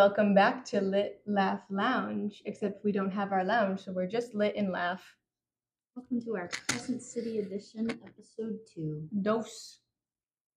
Welcome 0.00 0.32
back 0.32 0.64
to 0.70 0.80
Lit 0.80 1.20
Laugh 1.26 1.60
Lounge, 1.68 2.42
except 2.46 2.82
we 2.82 2.90
don't 2.90 3.10
have 3.10 3.32
our 3.32 3.44
lounge, 3.44 3.84
so 3.84 3.92
we're 3.92 4.06
just 4.06 4.34
lit 4.34 4.56
and 4.56 4.72
laugh. 4.72 5.04
Welcome 5.94 6.22
to 6.22 6.36
our 6.36 6.48
Crescent 6.48 7.02
City 7.02 7.40
edition, 7.40 7.90
episode 8.06 8.60
two. 8.74 9.06
Dos. 9.20 9.80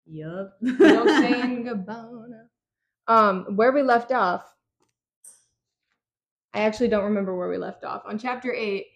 Yup. 0.06 0.56
Saying 0.64 1.64
goodbye. 1.68 2.06
Um, 3.06 3.44
where 3.54 3.70
we 3.72 3.82
left 3.82 4.12
off, 4.12 4.50
I 6.54 6.60
actually 6.60 6.88
don't 6.88 7.04
remember 7.04 7.36
where 7.36 7.50
we 7.50 7.58
left 7.58 7.84
off. 7.84 8.00
On 8.06 8.18
chapter 8.18 8.50
eight, 8.50 8.86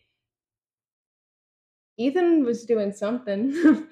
Ethan 1.99 2.43
was 2.43 2.65
doing 2.65 2.91
something. 2.91 3.51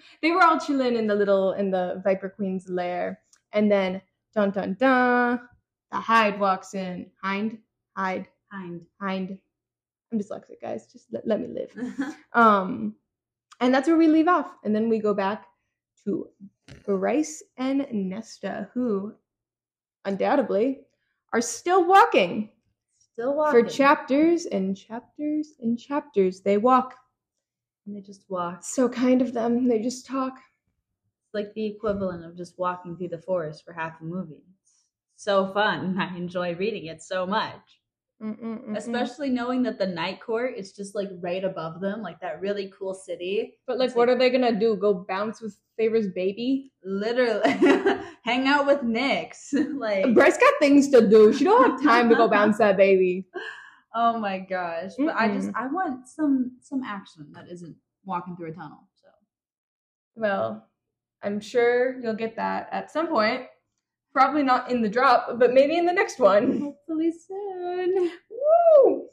they 0.22 0.30
were 0.30 0.42
all 0.42 0.58
chilling 0.58 0.96
in 0.96 1.06
the 1.06 1.14
little 1.14 1.52
in 1.52 1.70
the 1.70 2.00
Viper 2.02 2.30
Queen's 2.30 2.66
lair, 2.66 3.20
and 3.52 3.70
then 3.70 4.00
dun 4.34 4.52
dun 4.52 4.72
dun, 4.80 5.40
the 5.96 6.02
Hyde 6.02 6.38
walks 6.38 6.74
in. 6.74 7.06
Hind, 7.22 7.58
Hyde, 7.96 8.28
Hind. 8.52 8.82
Hind. 9.00 9.38
I'm 10.12 10.18
dyslexic, 10.18 10.60
guys. 10.60 10.86
Just 10.92 11.06
let, 11.12 11.26
let 11.26 11.40
me 11.40 11.48
live. 11.48 12.14
Um, 12.32 12.94
and 13.60 13.74
that's 13.74 13.88
where 13.88 13.96
we 13.96 14.08
leave 14.08 14.28
off. 14.28 14.52
And 14.62 14.74
then 14.74 14.88
we 14.88 14.98
go 14.98 15.14
back 15.14 15.46
to 16.04 16.28
Bryce 16.84 17.42
and 17.56 17.86
Nesta, 17.90 18.68
who 18.74 19.14
undoubtedly 20.04 20.82
are 21.32 21.40
still 21.40 21.86
walking. 21.86 22.50
Still 22.98 23.34
walking. 23.34 23.64
For 23.64 23.68
chapters 23.68 24.44
and 24.44 24.76
chapters 24.76 25.54
and 25.60 25.78
chapters. 25.78 26.42
They 26.42 26.58
walk. 26.58 26.94
And 27.86 27.96
they 27.96 28.02
just 28.02 28.24
walk. 28.28 28.62
So 28.62 28.88
kind 28.88 29.22
of 29.22 29.32
them. 29.32 29.66
They 29.66 29.80
just 29.80 30.04
talk. 30.04 30.34
It's 30.36 31.34
like 31.34 31.54
the 31.54 31.64
equivalent 31.64 32.24
of 32.24 32.36
just 32.36 32.58
walking 32.58 32.96
through 32.96 33.08
the 33.08 33.18
forest 33.18 33.64
for 33.64 33.72
half 33.72 34.00
a 34.02 34.04
movie. 34.04 34.44
So 35.16 35.52
fun. 35.52 35.98
I 36.00 36.16
enjoy 36.16 36.54
reading 36.54 36.86
it 36.86 37.02
so 37.02 37.26
much. 37.26 37.80
Mm-mm-mm-mm. 38.22 38.74
Especially 38.76 39.28
knowing 39.28 39.62
that 39.64 39.78
the 39.78 39.86
night 39.86 40.22
court 40.22 40.54
is 40.56 40.72
just 40.72 40.94
like 40.94 41.10
right 41.20 41.44
above 41.44 41.82
them, 41.82 42.00
like 42.00 42.18
that 42.20 42.40
really 42.40 42.72
cool 42.78 42.94
city. 42.94 43.58
But 43.66 43.78
like, 43.78 43.88
it's 43.88 43.96
what 43.96 44.08
like- 44.08 44.16
are 44.16 44.18
they 44.18 44.30
gonna 44.30 44.58
do? 44.58 44.76
Go 44.76 45.04
bounce 45.06 45.42
with 45.42 45.58
Feyre's 45.76 46.08
baby? 46.08 46.72
Literally 46.82 47.50
hang 48.24 48.48
out 48.48 48.66
with 48.66 48.80
Nyx. 48.80 49.52
like 49.78 50.14
Bryce 50.14 50.38
got 50.38 50.54
things 50.60 50.88
to 50.90 51.06
do. 51.06 51.32
She 51.34 51.44
don't 51.44 51.72
have 51.72 51.82
time 51.82 52.08
to 52.08 52.14
go 52.14 52.26
bounce 52.28 52.56
that 52.58 52.78
baby. 52.78 53.26
Oh 53.94 54.18
my 54.18 54.38
gosh. 54.38 54.92
But 54.98 55.14
I 55.14 55.28
just 55.28 55.50
I 55.54 55.66
want 55.66 56.08
some 56.08 56.52
some 56.62 56.82
action 56.82 57.26
that 57.34 57.48
isn't 57.50 57.76
walking 58.06 58.34
through 58.34 58.52
a 58.52 58.54
tunnel. 58.54 58.88
So 58.94 59.08
Well, 60.14 60.66
I'm 61.22 61.40
sure 61.40 62.00
you'll 62.00 62.14
get 62.14 62.36
that 62.36 62.68
at 62.72 62.90
some 62.90 63.08
point. 63.08 63.42
Probably 64.16 64.42
not 64.42 64.70
in 64.70 64.80
the 64.80 64.88
drop, 64.88 65.38
but 65.38 65.52
maybe 65.52 65.76
in 65.76 65.84
the 65.84 65.92
next 65.92 66.18
one. 66.18 66.58
hopefully 66.58 67.12
soon. 67.12 68.10
Woo! 68.30 69.10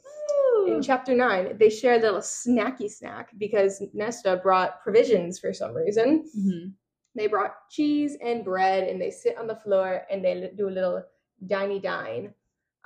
In 0.66 0.80
chapter 0.80 1.14
nine, 1.14 1.58
they 1.58 1.68
share 1.68 1.96
a 1.96 1.98
little 1.98 2.20
snacky 2.20 2.90
snack 2.90 3.28
because 3.36 3.82
Nesta 3.92 4.40
brought 4.42 4.80
provisions 4.82 5.38
for 5.38 5.52
some 5.52 5.74
reason. 5.74 6.24
Mhm. 6.34 6.72
They 7.14 7.26
brought 7.26 7.68
cheese 7.68 8.16
and 8.22 8.42
bread, 8.46 8.88
and 8.88 8.98
they 8.98 9.10
sit 9.10 9.36
on 9.36 9.46
the 9.46 9.56
floor 9.56 10.06
and 10.10 10.24
they 10.24 10.50
do 10.56 10.70
a 10.70 10.76
little 10.78 11.04
diny 11.46 11.80
dine. 11.80 12.32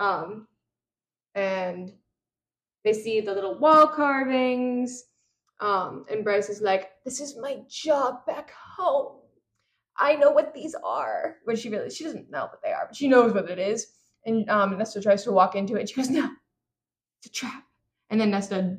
Um, 0.00 0.48
and 1.36 1.92
they 2.82 2.94
see 2.94 3.20
the 3.20 3.32
little 3.32 3.60
wall 3.60 3.86
carvings. 3.86 5.04
Um, 5.60 6.04
and 6.10 6.24
Bryce 6.24 6.48
is 6.48 6.60
like, 6.62 7.00
"This 7.04 7.20
is 7.20 7.36
my 7.36 7.62
job 7.68 8.26
back 8.26 8.50
home. 8.50 9.17
I 9.98 10.14
know 10.16 10.30
what 10.30 10.54
these 10.54 10.74
are." 10.84 11.36
But 11.46 11.58
she 11.58 11.68
really, 11.70 11.90
she 11.90 12.04
doesn't 12.04 12.30
know 12.30 12.42
what 12.42 12.62
they 12.62 12.72
are, 12.72 12.86
but 12.86 12.96
she 12.96 13.08
knows 13.08 13.32
what 13.32 13.50
it 13.50 13.58
is. 13.58 13.86
And 14.26 14.48
um, 14.50 14.76
Nesta 14.78 15.00
tries 15.00 15.24
to 15.24 15.32
walk 15.32 15.54
into 15.56 15.76
it. 15.76 15.88
She 15.88 15.94
goes, 15.96 16.10
"No, 16.10 16.28
it's 17.18 17.26
a 17.26 17.32
trap." 17.32 17.64
And 18.10 18.20
then 18.20 18.30
Nesta 18.30 18.78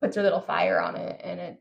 puts 0.00 0.16
her 0.16 0.22
little 0.22 0.40
fire 0.40 0.80
on 0.80 0.96
it, 0.96 1.20
and 1.24 1.40
it 1.40 1.60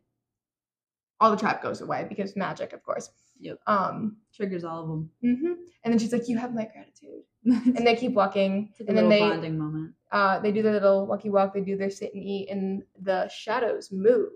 all 1.20 1.32
the 1.32 1.38
trap 1.38 1.64
goes 1.64 1.82
away 1.82 2.06
because 2.08 2.36
magic, 2.36 2.74
of 2.74 2.84
course. 2.84 3.10
Yep. 3.40 3.60
Um, 3.68 4.18
Triggers 4.34 4.64
all 4.64 4.82
of 4.84 4.88
them. 4.90 5.10
hmm 5.22 5.54
And 5.84 5.92
then 5.94 6.00
she's 6.00 6.14
like, 6.14 6.28
"You 6.28 6.38
have 6.38 6.54
my 6.54 6.66
gratitude." 6.66 7.24
And 7.78 7.86
they 7.86 7.96
keep 7.96 8.14
walking, 8.14 8.70
It's 8.72 8.80
like 8.80 8.88
a 8.88 8.90
and 8.90 8.98
then 8.98 9.10
they 9.10 9.20
bonding 9.20 9.58
moment. 9.58 9.94
uh, 10.12 10.40
they 10.40 10.52
do 10.52 10.62
their 10.64 10.74
little 10.74 11.06
walkie 11.06 11.30
walk. 11.30 11.54
They 11.54 11.62
do 11.62 11.78
their 11.78 11.90
sit 11.92 12.14
and 12.14 12.24
eat, 12.24 12.50
and 12.50 12.84
the 13.02 13.28
shadows 13.30 13.92
move, 13.92 14.32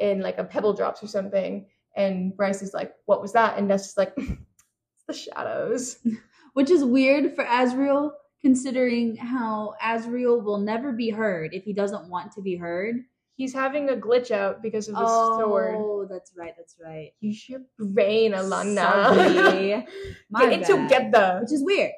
and 0.00 0.20
like 0.22 0.38
a 0.38 0.44
pebble 0.44 0.72
drops 0.74 1.02
or 1.02 1.06
something. 1.06 1.66
And 1.96 2.36
Bryce 2.36 2.62
is 2.62 2.74
like, 2.74 2.92
"What 3.06 3.22
was 3.22 3.32
that?" 3.32 3.58
And 3.58 3.68
Nesta's 3.68 3.96
like, 3.96 4.12
"It's 4.16 5.04
the 5.06 5.14
shadows." 5.14 5.98
Which 6.54 6.70
is 6.70 6.84
weird 6.84 7.34
for 7.34 7.44
Azriel, 7.44 8.12
considering 8.40 9.16
how 9.16 9.74
Azriel 9.82 10.42
will 10.42 10.58
never 10.58 10.92
be 10.92 11.10
heard 11.10 11.52
if 11.52 11.64
he 11.64 11.72
doesn't 11.72 12.08
want 12.08 12.30
to 12.32 12.42
be 12.42 12.54
heard. 12.56 12.96
He's 13.36 13.52
having 13.52 13.88
a 13.90 13.94
glitch 13.94 14.30
out 14.30 14.62
because 14.62 14.88
of 14.88 14.94
the 14.94 15.06
sword. 15.06 15.74
Oh, 15.76 16.06
that's 16.08 16.32
right, 16.36 16.54
that's 16.56 16.76
right. 16.80 17.10
Use 17.20 17.48
your 17.48 17.62
brain, 17.80 18.32
Alana. 18.32 19.84
Get 20.38 20.52
it 20.52 20.66
together. 20.66 21.40
Which 21.42 21.52
is 21.52 21.64
weird. 21.64 21.90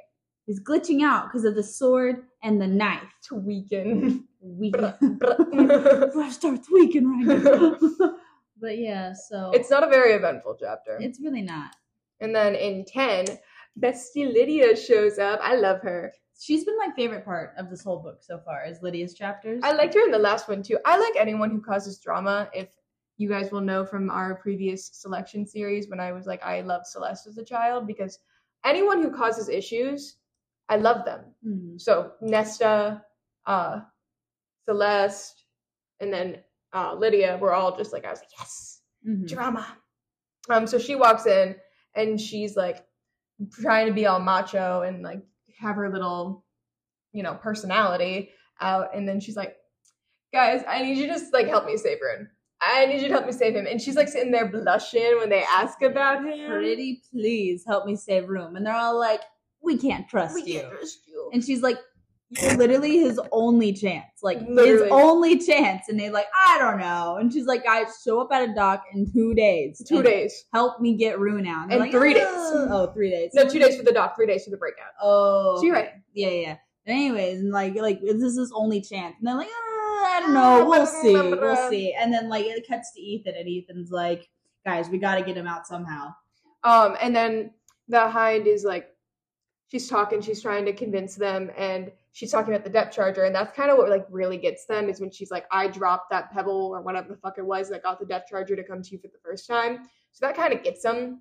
He's 0.47 0.63
glitching 0.63 1.03
out 1.03 1.27
because 1.27 1.45
of 1.45 1.55
the 1.55 1.63
sword 1.63 2.23
and 2.43 2.61
the 2.61 2.67
knife. 2.67 3.03
To 3.29 3.35
weaken. 3.35 4.25
Bruh. 4.43 6.33
start 6.33 6.61
tweaking 6.65 7.11
right 7.11 7.43
now. 7.43 8.17
But 8.61 8.79
yeah, 8.79 9.13
so 9.13 9.51
it's 9.53 9.71
not 9.71 9.83
a 9.85 9.89
very 9.89 10.13
eventful 10.13 10.57
chapter. 10.61 10.99
it's 11.01 11.21
really 11.21 11.43
not. 11.43 11.77
And 12.21 12.35
then 12.35 12.55
in 12.55 12.85
10, 12.87 13.27
Bestie 13.79 14.33
Lidia 14.33 14.75
shows 14.75 15.19
up. 15.19 15.39
I 15.43 15.57
love 15.57 15.81
her. 15.83 16.13
She's 16.39 16.65
been 16.65 16.79
my 16.79 16.91
favorite 16.97 17.25
part 17.25 17.53
of 17.59 17.69
this 17.71 17.83
whole 17.83 17.99
book 18.03 18.19
so 18.23 18.39
far, 18.39 18.65
is 18.67 18.81
Lidia's 18.83 19.15
chapters. 19.15 19.61
I 19.63 19.73
liked 19.73 19.95
her 19.95 20.05
in 20.05 20.11
the 20.11 20.19
last 20.19 20.49
one 20.49 20.63
too. 20.63 20.79
I 20.87 20.99
like 20.99 21.15
anyone 21.19 21.51
who 21.51 21.61
causes 21.61 21.99
drama. 21.99 22.49
If 22.55 22.69
you 23.19 23.29
guys 23.29 23.51
will 23.51 23.61
know 23.63 23.85
from 23.85 24.11
our 24.11 24.35
previous 24.37 24.91
selection 24.93 25.47
series 25.47 25.89
when 25.89 26.01
I 26.01 26.13
was 26.13 26.27
like, 26.27 26.43
I 26.43 26.61
love 26.63 26.87
Celeste 26.87 27.27
as 27.27 27.39
a 27.39 27.45
child 27.45 27.87
because 27.87 28.19
anyone 28.65 29.03
who 29.03 29.11
causes 29.11 29.49
issues, 29.49 30.17
I 30.69 30.77
love 30.77 31.05
them. 31.05 31.25
Mhm. 31.47 31.81
So 31.81 32.13
Nesta, 32.21 33.05
uh, 33.47 33.81
Celeste, 34.67 35.45
and 36.01 36.13
then 36.13 36.43
uh, 36.73 36.95
Lidia 36.95 37.39
were 37.41 37.53
all 37.55 37.77
just 37.77 37.93
like, 37.93 38.05
I 38.05 38.11
was 38.11 38.21
like, 38.21 38.31
yes, 38.39 38.81
Mhm. 39.07 39.27
drama. 39.29 39.67
Um, 40.49 40.67
so 40.67 40.79
she 40.79 40.95
walks 40.95 41.27
in 41.27 41.57
and 41.95 42.21
she's 42.21 42.57
like 42.57 42.85
trying 43.61 43.87
to 43.87 43.93
be 43.93 44.07
all 44.07 44.21
macho 44.21 44.83
and 44.83 45.03
like 45.03 45.23
have 45.59 45.77
her 45.77 45.91
little, 45.91 46.45
you 47.13 47.23
know, 47.23 47.35
personality 47.35 48.31
out. 48.61 48.95
And 48.95 49.09
then 49.09 49.21
she's 49.21 49.37
like, 49.37 49.57
guys, 50.33 50.63
I 50.69 50.83
need 50.83 50.99
you 50.99 51.07
to 51.07 51.13
just 51.15 51.33
like 51.33 51.47
help 51.49 51.67
me 51.67 51.77
save 51.77 51.99
Ruhn. 51.99 52.29
I 52.61 52.87
need 52.87 53.03
you 53.03 53.09
to 53.09 53.15
help 53.15 53.27
me 53.27 53.33
save 53.33 53.55
him. 53.55 53.67
And 53.67 53.81
she's 53.81 53.97
like 53.97 54.09
sitting 54.09 54.33
there 54.33 54.49
blushing 54.49 55.17
when 55.19 55.29
they 55.29 55.43
ask 55.45 55.83
about 55.83 56.25
him. 56.25 56.51
Pretty 56.51 57.03
please 57.11 57.65
help 57.67 57.85
me 57.87 57.97
save 57.97 58.29
room. 58.29 58.57
And 58.57 58.65
they're 58.67 58.75
all 58.75 58.99
like, 58.99 59.21
we 59.63 59.77
can't 59.77 60.09
trust 60.09 60.35
We 60.35 60.43
you. 60.45 60.61
can't 60.61 60.73
trust 60.73 60.99
you. 61.07 61.31
And 61.33 61.45
she's 61.45 61.63
like, 61.63 61.79
literally 62.57 62.99
his 62.99 63.21
only 63.33 63.73
chance. 63.73 64.07
Like 64.23 64.41
Literally. 64.49 64.85
his 64.85 64.93
only 64.93 65.39
chance. 65.39 65.89
And 65.89 65.99
they're 65.99 66.11
like, 66.11 66.27
I 66.47 66.59
don't 66.59 66.79
know. 66.79 67.17
And 67.21 67.33
she's 67.33 67.47
like, 67.47 67.65
guys, 67.65 68.01
show 68.05 68.21
up 68.21 68.29
at 68.33 68.49
a 68.49 68.55
dock 68.55 68.85
in 68.93 69.11
two 69.13 69.35
days. 69.35 69.83
Two 69.87 70.03
days. 70.03 70.45
Help 70.53 70.81
me 70.81 70.95
get 70.97 71.19
Ruhn 71.19 71.47
out. 71.47 71.69
they're 71.69 71.83
And 71.83 71.91
three 71.93 72.15
days. 72.15 72.25
"Oh." 72.27 72.67
Oh, 72.71 72.93
three 72.93 73.11
days. 73.11 73.31
No, 73.35 73.49
two 73.49 73.59
days 73.59 73.77
for 73.77 73.83
the 73.85 73.93
doc, 73.93 74.17
three 74.17 74.27
days 74.27 74.45
for 74.45 74.51
the 74.51 74.57
breakout. 74.57 74.93
Oh, 75.01 75.57
So 75.59 75.65
you're 75.65 75.75
right. 75.75 75.91
Yeah, 76.15 76.29
yeah. 76.31 76.57
But 76.85 76.93
anyways, 76.93 77.41
and 77.41 77.51
like, 77.53 77.75
like 77.77 78.01
this 78.01 78.23
is 78.23 78.37
his 78.39 78.53
only 78.55 78.81
chance, 78.81 79.17
and 79.19 79.27
they're 79.27 79.35
like, 79.35 79.49
"Ah, 79.51 80.17
I 80.17 80.21
don't 80.21 80.33
know, 80.35 80.67
we'll 80.69 80.87
see, 80.87 81.13
we'll 81.15 81.69
see. 81.69 81.93
And 81.93 82.13
then 82.13 82.29
like 82.29 82.45
it 82.47 82.65
cuts 82.69 82.93
to 82.93 83.01
Ethan, 83.01 83.35
and 83.37 83.49
Ethan's 83.49 83.91
like, 83.91 84.29
guys, 84.65 84.89
we 84.89 84.99
got 84.99 85.17
to 85.17 85.23
get 85.23 85.37
him 85.37 85.49
out 85.49 85.67
somehow. 85.67 86.15
Um, 86.63 86.97
and 87.01 87.15
then 87.15 87.51
the 87.89 88.09
hind 88.09 88.47
is 88.47 88.63
like, 88.65 88.89
she's 89.69 89.89
talking, 89.89 90.21
she's 90.21 90.41
trying 90.41 90.65
to 90.67 90.73
convince 90.73 91.17
them, 91.17 91.51
and 91.59 91.91
she's 92.17 92.33
talking 92.33 92.55
about 92.55 92.65
the 92.65 92.71
depth 92.71 92.97
charger, 92.97 93.25
and 93.25 93.35
that's 93.35 93.55
kind 93.55 93.71
of 93.71 93.77
what 93.77 93.91
like 93.91 94.07
really 94.11 94.39
gets 94.39 94.65
them 94.65 94.89
is 94.89 95.03
when 95.03 95.11
she's 95.11 95.31
like, 95.31 95.45
I 95.53 95.69
dropped 95.69 96.09
that 96.09 96.33
pebble 96.33 96.71
or 96.75 96.81
whatever 96.81 97.09
the 97.11 97.17
fuck 97.19 97.37
it 97.37 97.45
was 97.45 97.69
that 97.69 97.83
got 97.83 98.01
the 98.01 98.07
depth 98.07 98.31
charger 98.31 98.57
to 98.57 98.65
come 98.65 98.81
to 98.81 98.91
you 98.91 98.99
for 98.99 99.09
the 99.09 99.19
first 99.23 99.47
time. 99.47 99.81
So 100.13 100.25
that 100.25 100.35
kind 100.35 100.55
of 100.55 100.63
gets 100.63 100.83
them. 100.83 101.21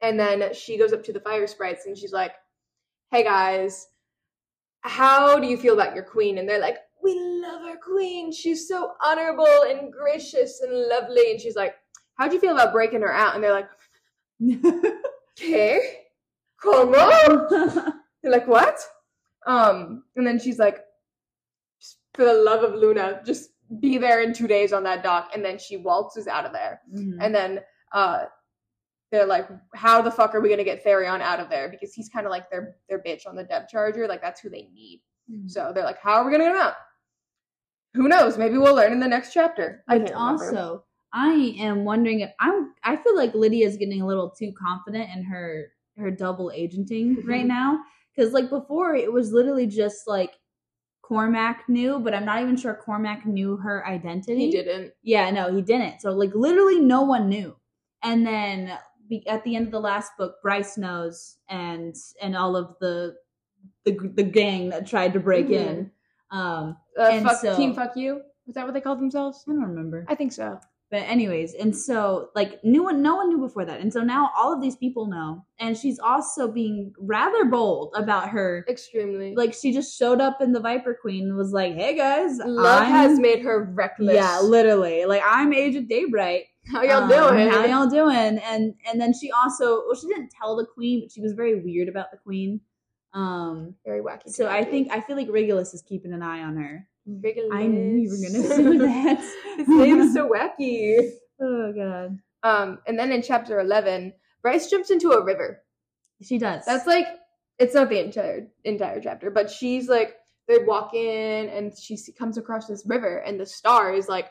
And 0.00 0.18
then 0.18 0.54
she 0.54 0.78
goes 0.78 0.92
up 0.92 1.02
to 1.02 1.12
the 1.12 1.18
fire 1.18 1.48
sprites 1.48 1.86
and 1.86 1.98
she's 1.98 2.12
like, 2.12 2.34
Hey 3.10 3.24
guys, 3.24 3.88
how 4.82 5.40
do 5.40 5.48
you 5.48 5.56
feel 5.56 5.74
about 5.74 5.96
your 5.96 6.04
queen? 6.04 6.38
And 6.38 6.48
they're 6.48 6.60
like, 6.60 6.76
We 7.02 7.18
love 7.18 7.62
our 7.62 7.76
queen. 7.76 8.30
She's 8.30 8.68
so 8.68 8.92
honorable 9.04 9.64
and 9.66 9.92
gracious 9.92 10.60
and 10.60 10.72
lovely. 10.72 11.32
And 11.32 11.40
she's 11.40 11.56
like, 11.56 11.74
How'd 12.14 12.32
you 12.32 12.38
feel 12.38 12.52
about 12.52 12.72
breaking 12.72 13.00
her 13.00 13.12
out? 13.12 13.34
And 13.34 13.42
they're 13.42 13.50
like, 13.50 13.68
Okay, 15.36 15.80
como? 16.62 16.92
They're 18.22 18.32
like, 18.32 18.48
what? 18.48 18.80
Um, 19.48 20.04
and 20.14 20.26
then 20.26 20.38
she's 20.38 20.58
like, 20.58 20.84
for 22.14 22.24
the 22.24 22.34
love 22.34 22.62
of 22.62 22.74
Luna, 22.74 23.22
just 23.24 23.50
be 23.80 23.98
there 23.98 24.20
in 24.22 24.32
two 24.32 24.46
days 24.46 24.72
on 24.72 24.82
that 24.84 25.02
dock. 25.02 25.30
And 25.34 25.44
then 25.44 25.58
she 25.58 25.76
waltzes 25.76 26.26
out 26.26 26.44
of 26.44 26.52
there. 26.52 26.80
Mhm. 26.94 27.18
And 27.20 27.34
then 27.34 27.60
uh 27.92 28.26
they're 29.10 29.26
like, 29.26 29.48
how 29.74 30.02
the 30.02 30.10
fuck 30.10 30.34
are 30.34 30.40
we 30.40 30.50
gonna 30.50 30.64
get 30.64 30.84
Tharion 30.84 31.20
out 31.22 31.40
of 31.40 31.48
there? 31.48 31.68
Because 31.68 31.94
he's 31.94 32.08
kind 32.08 32.26
of 32.26 32.30
like 32.30 32.50
their 32.50 32.76
their 32.88 33.02
bitch 33.02 33.26
on 33.26 33.36
the 33.36 33.44
depth 33.44 33.70
charger. 33.70 34.06
Like 34.06 34.20
that's 34.20 34.40
who 34.40 34.50
they 34.50 34.68
need. 34.74 35.02
So 35.46 35.72
they're 35.74 35.84
like, 35.84 35.98
how 35.98 36.14
are 36.14 36.24
we 36.24 36.32
gonna 36.32 36.44
get 36.44 36.52
him 36.54 36.60
out? 36.60 36.74
Who 37.94 38.08
knows? 38.08 38.36
Maybe 38.38 38.58
we'll 38.58 38.74
learn 38.74 38.92
in 38.92 39.00
the 39.00 39.08
next 39.08 39.32
chapter. 39.32 39.82
I 39.88 39.98
But 39.98 40.12
also, 40.12 40.84
I 41.12 41.54
am 41.58 41.84
wondering 41.84 42.20
if 42.20 42.30
I'm. 42.40 42.74
I 42.84 42.96
feel 42.96 43.16
like 43.16 43.32
Lidia's 43.32 43.76
getting 43.76 44.02
a 44.02 44.06
little 44.06 44.30
too 44.30 44.52
confident 44.58 45.08
in 45.14 45.22
her 45.24 45.72
her 45.98 46.10
double 46.10 46.50
agenting 46.54 47.24
right 47.26 47.46
now. 47.46 47.80
Because 48.18 48.32
like 48.32 48.50
before, 48.50 48.96
it 48.96 49.12
was 49.12 49.30
literally 49.32 49.66
just 49.68 50.08
like 50.08 50.32
Cormac 51.02 51.68
knew, 51.68 52.00
but 52.00 52.14
I'm 52.14 52.24
not 52.24 52.42
even 52.42 52.56
sure 52.56 52.74
Cormac 52.74 53.24
knew 53.24 53.56
her 53.58 53.86
identity. 53.86 54.46
he 54.46 54.50
didn't. 54.50 54.92
Yeah, 55.02 55.30
no, 55.30 55.54
he 55.54 55.62
didn't. 55.62 56.00
So 56.00 56.10
like 56.10 56.34
literally 56.34 56.80
no 56.80 57.02
one 57.02 57.28
knew. 57.28 57.54
And 58.02 58.26
then 58.26 58.76
at 59.28 59.44
the 59.44 59.54
end 59.54 59.66
of 59.66 59.70
the 59.72 59.80
last 59.80 60.12
book, 60.18 60.36
Bryce 60.42 60.76
knows, 60.76 61.36
and 61.48 61.94
and 62.20 62.36
all 62.36 62.56
of 62.56 62.74
the 62.80 63.14
the 63.84 63.92
the 64.16 64.24
gang 64.24 64.70
that 64.70 64.86
tried 64.88 65.12
to 65.12 65.20
break 65.20 65.46
Mhm. 65.46 65.52
in. 65.52 65.90
Um, 66.32 66.76
Uh, 66.98 67.02
And 67.12 67.24
fuck, 67.24 67.36
so- 67.38 67.56
team, 67.56 67.72
fuck 67.74 67.96
you. 67.96 68.22
Was 68.46 68.54
that 68.56 68.64
what 68.64 68.74
they 68.74 68.80
called 68.80 68.98
themselves? 68.98 69.44
I 69.46 69.52
don't 69.52 69.62
remember. 69.62 70.04
I 70.08 70.14
think 70.16 70.32
so. 70.32 70.58
But 70.90 71.02
anyways, 71.02 71.52
and 71.52 71.76
so 71.76 72.30
like 72.34 72.60
no 72.64 72.82
one 72.82 73.02
no 73.02 73.16
one 73.16 73.28
knew 73.28 73.38
before 73.38 73.66
that. 73.66 73.80
And 73.80 73.92
so 73.92 74.00
now 74.00 74.30
all 74.34 74.54
of 74.54 74.62
these 74.62 74.74
people 74.76 75.06
know. 75.06 75.44
And 75.60 75.76
she's 75.76 75.98
also 75.98 76.50
being 76.50 76.94
rather 76.98 77.44
bold 77.44 77.92
about 77.94 78.30
her 78.30 78.64
Extremely. 78.68 79.34
like 79.34 79.52
she 79.52 79.72
just 79.74 79.98
showed 79.98 80.22
up 80.22 80.40
in 80.40 80.52
the 80.52 80.60
Viper 80.60 80.96
Queen 80.98 81.24
and 81.28 81.36
was 81.36 81.52
like, 81.52 81.74
Hey 81.74 81.94
guys, 81.94 82.38
love 82.38 82.82
I'm- 82.84 82.90
has 82.90 83.18
made 83.20 83.42
her 83.42 83.70
reckless. 83.74 84.14
Yeah, 84.14 84.40
literally. 84.40 85.04
Like 85.04 85.20
I'm 85.26 85.52
Agent 85.52 85.90
Daybright. 85.90 86.44
How 86.72 86.82
y'all 86.82 87.02
Um, 87.02 87.08
doing? 87.10 87.48
How 87.48 87.64
y'all 87.66 87.90
doing? 87.90 88.38
And 88.38 88.72
and 88.90 88.98
then 88.98 89.12
she 89.12 89.30
also 89.30 89.82
well, 89.86 89.94
she 89.94 90.06
didn't 90.08 90.30
tell 90.30 90.56
the 90.56 90.64
queen, 90.64 91.02
but 91.02 91.12
she 91.12 91.20
was 91.20 91.32
very 91.34 91.62
weird 91.62 91.88
about 91.90 92.10
the 92.12 92.16
queen. 92.16 92.62
Um 93.12 93.74
Very 93.84 94.00
wacky. 94.00 94.28
so 94.30 94.48
I 94.48 94.64
think 94.64 94.88
I 94.90 95.00
feel 95.02 95.16
like 95.16 95.28
Regulus 95.30 95.74
is 95.74 95.82
keeping 95.82 96.12
an 96.14 96.22
eye 96.22 96.40
on 96.42 96.56
her. 96.56 96.86
Regulus. 97.08 97.50
I 97.52 97.66
knew 97.66 97.96
you 97.96 98.10
were 98.10 98.28
gonna 98.28 98.48
say 98.48 98.78
that. 98.78 99.20
His 99.56 99.68
name's 99.68 100.12
so 100.12 100.28
wacky. 100.60 101.10
Oh 101.40 101.72
god. 101.72 102.18
Um, 102.42 102.78
and 102.86 102.98
then 102.98 103.10
in 103.12 103.22
chapter 103.22 103.60
eleven, 103.60 104.12
Bryce 104.42 104.68
jumps 104.68 104.90
into 104.90 105.12
a 105.12 105.24
river. 105.24 105.62
She 106.22 106.38
does. 106.38 106.66
That's 106.66 106.86
like 106.86 107.06
it's 107.58 107.74
not 107.74 107.88
the 107.88 108.04
entire 108.04 108.48
entire 108.64 109.00
chapter, 109.00 109.30
but 109.30 109.50
she's 109.50 109.88
like 109.88 110.16
they 110.48 110.58
walk 110.58 110.94
in 110.94 111.48
and 111.48 111.76
she 111.78 111.96
comes 112.18 112.36
across 112.36 112.66
this 112.66 112.84
river, 112.86 113.18
and 113.18 113.40
the 113.40 113.46
star 113.46 113.94
is 113.94 114.08
like, 114.08 114.26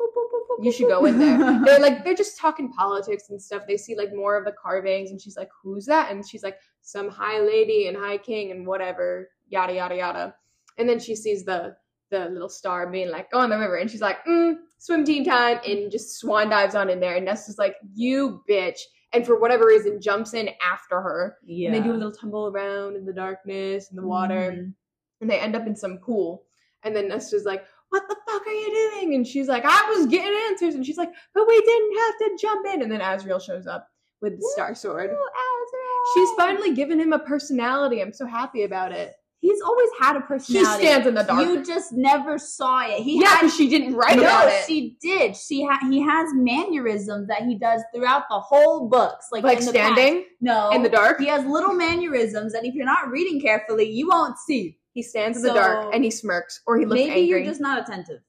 "Boop, 0.00 0.08
boop, 0.16 0.26
boop, 0.32 0.58
boop, 0.58 0.64
you 0.64 0.72
should 0.72 0.88
go 0.88 1.04
in 1.06 1.18
there. 1.18 1.38
they're 1.64 1.80
like 1.80 2.04
they're 2.04 2.14
just 2.14 2.38
talking 2.38 2.72
politics 2.72 3.30
and 3.30 3.42
stuff. 3.42 3.62
They 3.66 3.76
see 3.76 3.96
like 3.96 4.14
more 4.14 4.36
of 4.36 4.44
the 4.44 4.52
carvings, 4.52 5.10
and 5.10 5.20
she's 5.20 5.36
like, 5.36 5.50
"Who's 5.62 5.86
that?" 5.86 6.12
And 6.12 6.26
she's 6.26 6.44
like, 6.44 6.58
"Some 6.82 7.08
high 7.08 7.40
lady 7.40 7.88
and 7.88 7.96
high 7.96 8.18
king 8.18 8.52
and 8.52 8.64
whatever, 8.64 9.28
yada 9.48 9.74
yada 9.74 9.96
yada." 9.96 10.34
And 10.78 10.88
then 10.88 11.00
she 11.00 11.16
sees 11.16 11.44
the 11.44 11.76
the 12.10 12.28
little 12.28 12.48
star 12.48 12.86
being 12.90 13.10
like, 13.10 13.30
"Go 13.30 13.38
on 13.38 13.50
the 13.50 13.58
river," 13.58 13.76
and 13.76 13.90
she's 13.90 14.00
like, 14.00 14.24
mm, 14.24 14.56
"Swim 14.78 15.04
team 15.04 15.24
time!" 15.24 15.58
and 15.66 15.90
just 15.90 16.18
swan 16.18 16.48
dives 16.50 16.74
on 16.74 16.88
in 16.90 17.00
there. 17.00 17.16
And 17.16 17.24
Nesta's 17.26 17.58
like, 17.58 17.76
"You 17.94 18.42
bitch!" 18.48 18.78
And 19.12 19.24
for 19.24 19.38
whatever 19.38 19.66
reason, 19.66 20.00
jumps 20.00 20.34
in 20.34 20.50
after 20.64 21.00
her. 21.00 21.38
yeah. 21.44 21.68
And 21.68 21.74
they 21.76 21.80
do 21.80 21.92
a 21.92 21.94
little 21.96 22.12
tumble 22.12 22.48
around 22.48 22.96
in 22.96 23.06
the 23.06 23.12
darkness 23.12 23.88
and 23.90 23.98
the 23.98 24.06
water 24.06 24.52
Mhm. 24.52 24.74
and 25.20 25.30
they 25.30 25.38
end 25.38 25.56
up 25.56 25.66
in 25.66 25.74
some 25.76 25.98
pool. 25.98 26.44
And 26.82 26.94
then 26.94 27.08
Nesta's 27.08 27.44
like, 27.44 27.64
What 27.90 28.08
the 28.08 28.16
fuck 28.28 28.46
are 28.46 28.50
you 28.52 28.90
doing? 29.00 29.14
And 29.14 29.26
she's 29.26 29.48
like, 29.48 29.64
I 29.64 29.90
was 29.96 30.06
getting 30.06 30.36
answers. 30.50 30.74
And 30.74 30.84
she's 30.84 30.98
like, 30.98 31.12
But 31.34 31.46
we 31.48 31.58
didn't 31.60 31.98
have 31.98 32.18
to 32.18 32.38
jump 32.40 32.66
in. 32.74 32.82
And 32.82 32.90
then 32.92 33.00
Azriel 33.00 33.40
shows 33.40 33.66
up 33.66 33.88
with 34.20 34.36
the 34.38 34.48
Star 34.54 34.74
Sword. 34.74 35.10
Azrael. 35.10 36.04
She's 36.14 36.30
finally 36.36 36.74
given 36.74 36.98
him 37.00 37.12
a 37.12 37.18
personality. 37.18 38.02
I'm 38.02 38.12
so 38.12 38.26
happy 38.26 38.64
about 38.64 38.92
it. 38.92 39.14
He's 39.46 39.60
always 39.60 39.88
had 40.00 40.16
a 40.16 40.20
personality. 40.22 40.82
He 40.82 40.88
stands 40.88 41.06
in 41.06 41.14
the 41.14 41.22
dark. 41.22 41.46
You 41.46 41.64
just 41.64 41.92
never 41.92 42.36
saw 42.36 42.80
it. 42.80 43.00
He 43.00 43.20
yeah, 43.22 43.36
because 43.36 43.56
she 43.56 43.68
didn't 43.68 43.94
write 43.94 44.16
no, 44.16 44.22
about 44.22 44.48
it. 44.48 44.50
No, 44.50 44.66
she 44.66 44.96
did. 45.00 45.36
She 45.36 45.64
ha- 45.64 45.78
he 45.88 46.02
has 46.02 46.30
mannerisms 46.34 47.28
that 47.28 47.42
he 47.42 47.56
does 47.56 47.80
throughout 47.94 48.24
the 48.28 48.40
whole 48.40 48.88
books, 48.88 49.28
like 49.30 49.44
like 49.44 49.60
in 49.60 49.66
the 49.66 49.72
past. 49.72 49.94
standing 49.94 50.24
No, 50.40 50.70
in 50.70 50.82
the 50.82 50.88
dark. 50.88 51.20
He 51.20 51.28
has 51.28 51.44
little 51.44 51.74
mannerisms, 51.74 52.54
and 52.54 52.66
if 52.66 52.74
you're 52.74 52.84
not 52.84 53.08
reading 53.08 53.40
carefully, 53.40 53.88
you 53.88 54.08
won't 54.08 54.36
see. 54.36 54.78
He 54.94 55.02
stands 55.02 55.36
in 55.36 55.44
the 55.44 55.52
dark 55.52 55.94
and 55.94 56.02
he 56.02 56.10
smirks 56.10 56.62
or 56.66 56.76
he 56.76 56.84
looks 56.84 56.98
Maybe 56.98 57.10
angry. 57.10 57.28
you're 57.28 57.44
just 57.44 57.60
not 57.60 57.78
attentive. 57.78 58.22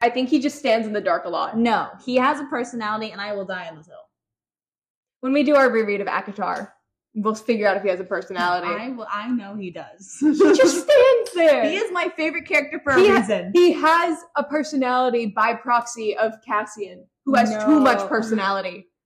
I 0.00 0.10
think 0.10 0.30
he 0.30 0.40
just 0.40 0.58
stands 0.58 0.84
in 0.86 0.94
the 0.94 1.00
dark 1.00 1.26
a 1.26 1.28
lot. 1.28 1.56
No, 1.56 1.90
he 2.04 2.16
has 2.16 2.40
a 2.40 2.44
personality, 2.46 3.12
and 3.12 3.20
I 3.20 3.34
will 3.34 3.44
die 3.44 3.68
on 3.68 3.76
this 3.76 3.86
hill. 3.86 3.96
When 5.20 5.32
we 5.32 5.44
do 5.44 5.54
our 5.54 5.70
reread 5.70 6.00
of 6.00 6.08
ACOTAR, 6.08 6.72
we'll 7.14 7.34
figure 7.34 7.66
out 7.66 7.76
if 7.76 7.82
he 7.82 7.88
has 7.88 8.00
a 8.00 8.04
personality. 8.04 8.68
I 8.68 8.88
will. 8.90 9.06
I 9.10 9.28
know 9.28 9.54
he 9.56 9.70
does. 9.70 10.16
he 10.20 10.32
just 10.34 10.82
stands 10.84 11.32
there. 11.34 11.68
he 11.68 11.76
is 11.76 11.90
my 11.92 12.08
favorite 12.16 12.46
character 12.46 12.80
for 12.82 12.92
a 12.92 13.00
He 13.00 13.08
ha- 13.08 13.16
reason. 13.16 13.50
He 13.54 13.72
has 13.72 14.18
a 14.36 14.44
personality 14.44 15.26
by 15.26 15.54
proxy 15.54 16.16
of 16.16 16.34
Cassian, 16.46 17.04
who 17.24 17.34
has 17.34 17.50
too 17.64 17.80
much 17.80 18.06
personality. 18.08 18.86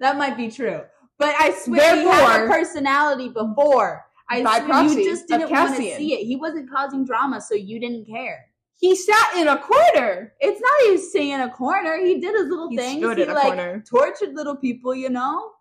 That 0.00 0.16
might 0.18 0.36
be 0.36 0.50
true. 0.50 0.80
But 1.16 1.34
I 1.38 1.52
swear 1.52 1.96
he 1.96 2.02
had 2.02 2.44
a 2.44 2.48
personality 2.48 3.28
before. 3.28 4.04
I 4.28 4.42
By 4.42 4.56
swear 4.58 4.68
proxy 4.68 5.02
you 5.02 5.08
just 5.10 5.28
didn't 5.28 5.48
want 5.50 5.76
to 5.76 5.82
see 5.96 6.12
it. 6.14 6.26
He 6.26 6.34
wasn't 6.34 6.68
causing 6.68 7.04
drama, 7.04 7.40
so 7.40 7.54
you 7.54 7.78
didn't 7.78 8.04
care. 8.06 8.46
He 8.80 8.96
sat 8.96 9.36
in 9.36 9.46
a 9.46 9.56
corner. 9.56 10.32
It's 10.40 10.60
not 10.60 10.72
he 10.84 10.90
was 10.90 11.12
sitting 11.12 11.30
in 11.30 11.40
a 11.40 11.48
corner. 11.50 11.98
He 12.04 12.20
did 12.20 12.34
his 12.34 12.48
little 12.48 12.68
He 12.68 12.76
things. 12.76 12.98
stood 12.98 13.16
he 13.18 13.22
in 13.22 13.30
a 13.30 13.34
like 13.34 13.44
corner. 13.44 13.84
tortured 13.88 14.34
little 14.34 14.56
people, 14.56 14.92
you 14.92 15.08
know? 15.08 15.52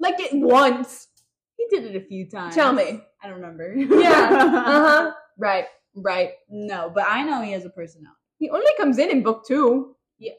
Like 0.00 0.18
it 0.18 0.30
once. 0.32 1.08
He 1.56 1.66
did 1.68 1.84
it 1.84 1.96
a 1.96 2.06
few 2.06 2.28
times. 2.28 2.54
Tell 2.54 2.72
me. 2.72 3.00
I 3.22 3.26
don't 3.28 3.36
remember. 3.36 3.74
Yeah. 3.76 4.30
Uh 4.32 4.86
huh. 4.86 5.12
Right. 5.38 5.66
Right. 5.94 6.30
No, 6.48 6.90
but 6.94 7.04
I 7.08 7.22
know 7.22 7.42
he 7.42 7.52
has 7.52 7.64
a 7.64 7.70
personality. 7.70 8.16
He 8.38 8.50
only 8.50 8.70
comes 8.76 8.98
in 8.98 9.10
in 9.10 9.22
book 9.22 9.46
two. 9.46 9.96
Yeah. 10.18 10.32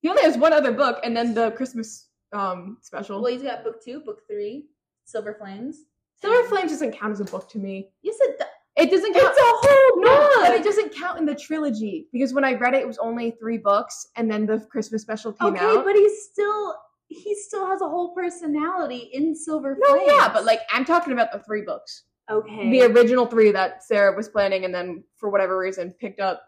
He 0.00 0.08
only 0.08 0.22
has 0.22 0.36
one 0.36 0.52
other 0.52 0.72
book, 0.72 1.00
and 1.04 1.16
then 1.16 1.34
the 1.34 1.50
Christmas 1.52 2.08
um 2.32 2.78
special. 2.82 3.22
Well, 3.22 3.32
he's 3.32 3.42
got 3.42 3.64
book 3.64 3.82
two, 3.84 4.00
book 4.00 4.20
three, 4.28 4.66
Silver 5.04 5.34
Flames. 5.38 5.84
Silver 6.20 6.46
Flames 6.48 6.70
doesn't 6.70 6.92
count 6.92 7.12
as 7.12 7.20
a 7.20 7.24
book 7.24 7.48
to 7.50 7.58
me. 7.58 7.88
Yes, 8.02 8.16
it 8.20 8.38
does. 8.38 8.48
It 8.76 8.90
doesn't 8.90 9.12
count. 9.12 9.26
It's 9.26 9.38
a 9.38 9.68
whole 9.68 10.02
No, 10.02 10.18
book. 10.18 10.30
but 10.42 10.54
it 10.54 10.64
doesn't 10.64 10.94
count 10.94 11.18
in 11.18 11.26
the 11.26 11.34
trilogy 11.34 12.08
because 12.12 12.32
when 12.32 12.44
I 12.44 12.54
read 12.54 12.74
it, 12.74 12.80
it 12.82 12.86
was 12.86 12.98
only 12.98 13.32
three 13.32 13.58
books, 13.58 14.06
and 14.16 14.30
then 14.30 14.46
the 14.46 14.60
Christmas 14.70 15.02
special 15.02 15.32
came 15.32 15.54
okay, 15.54 15.64
out. 15.64 15.78
Okay, 15.78 15.84
but 15.84 15.96
he's 15.96 16.22
still 16.30 16.74
he 17.10 17.34
still 17.34 17.66
has 17.66 17.82
a 17.82 17.88
whole 17.88 18.14
personality 18.14 19.10
in 19.12 19.34
Silver 19.34 19.76
no, 19.78 19.88
Flames. 19.94 20.04
yeah, 20.06 20.32
but 20.32 20.44
like 20.44 20.60
I'm 20.72 20.84
talking 20.84 21.12
about 21.12 21.32
the 21.32 21.40
three 21.40 21.62
books, 21.62 22.04
okay, 22.30 22.70
the 22.70 22.82
original 22.84 23.26
three 23.26 23.50
that 23.52 23.82
Sarah 23.84 24.16
was 24.16 24.28
planning, 24.28 24.64
and 24.64 24.74
then 24.74 25.04
for 25.16 25.28
whatever 25.30 25.58
reason 25.58 25.92
picked 26.00 26.20
up. 26.20 26.42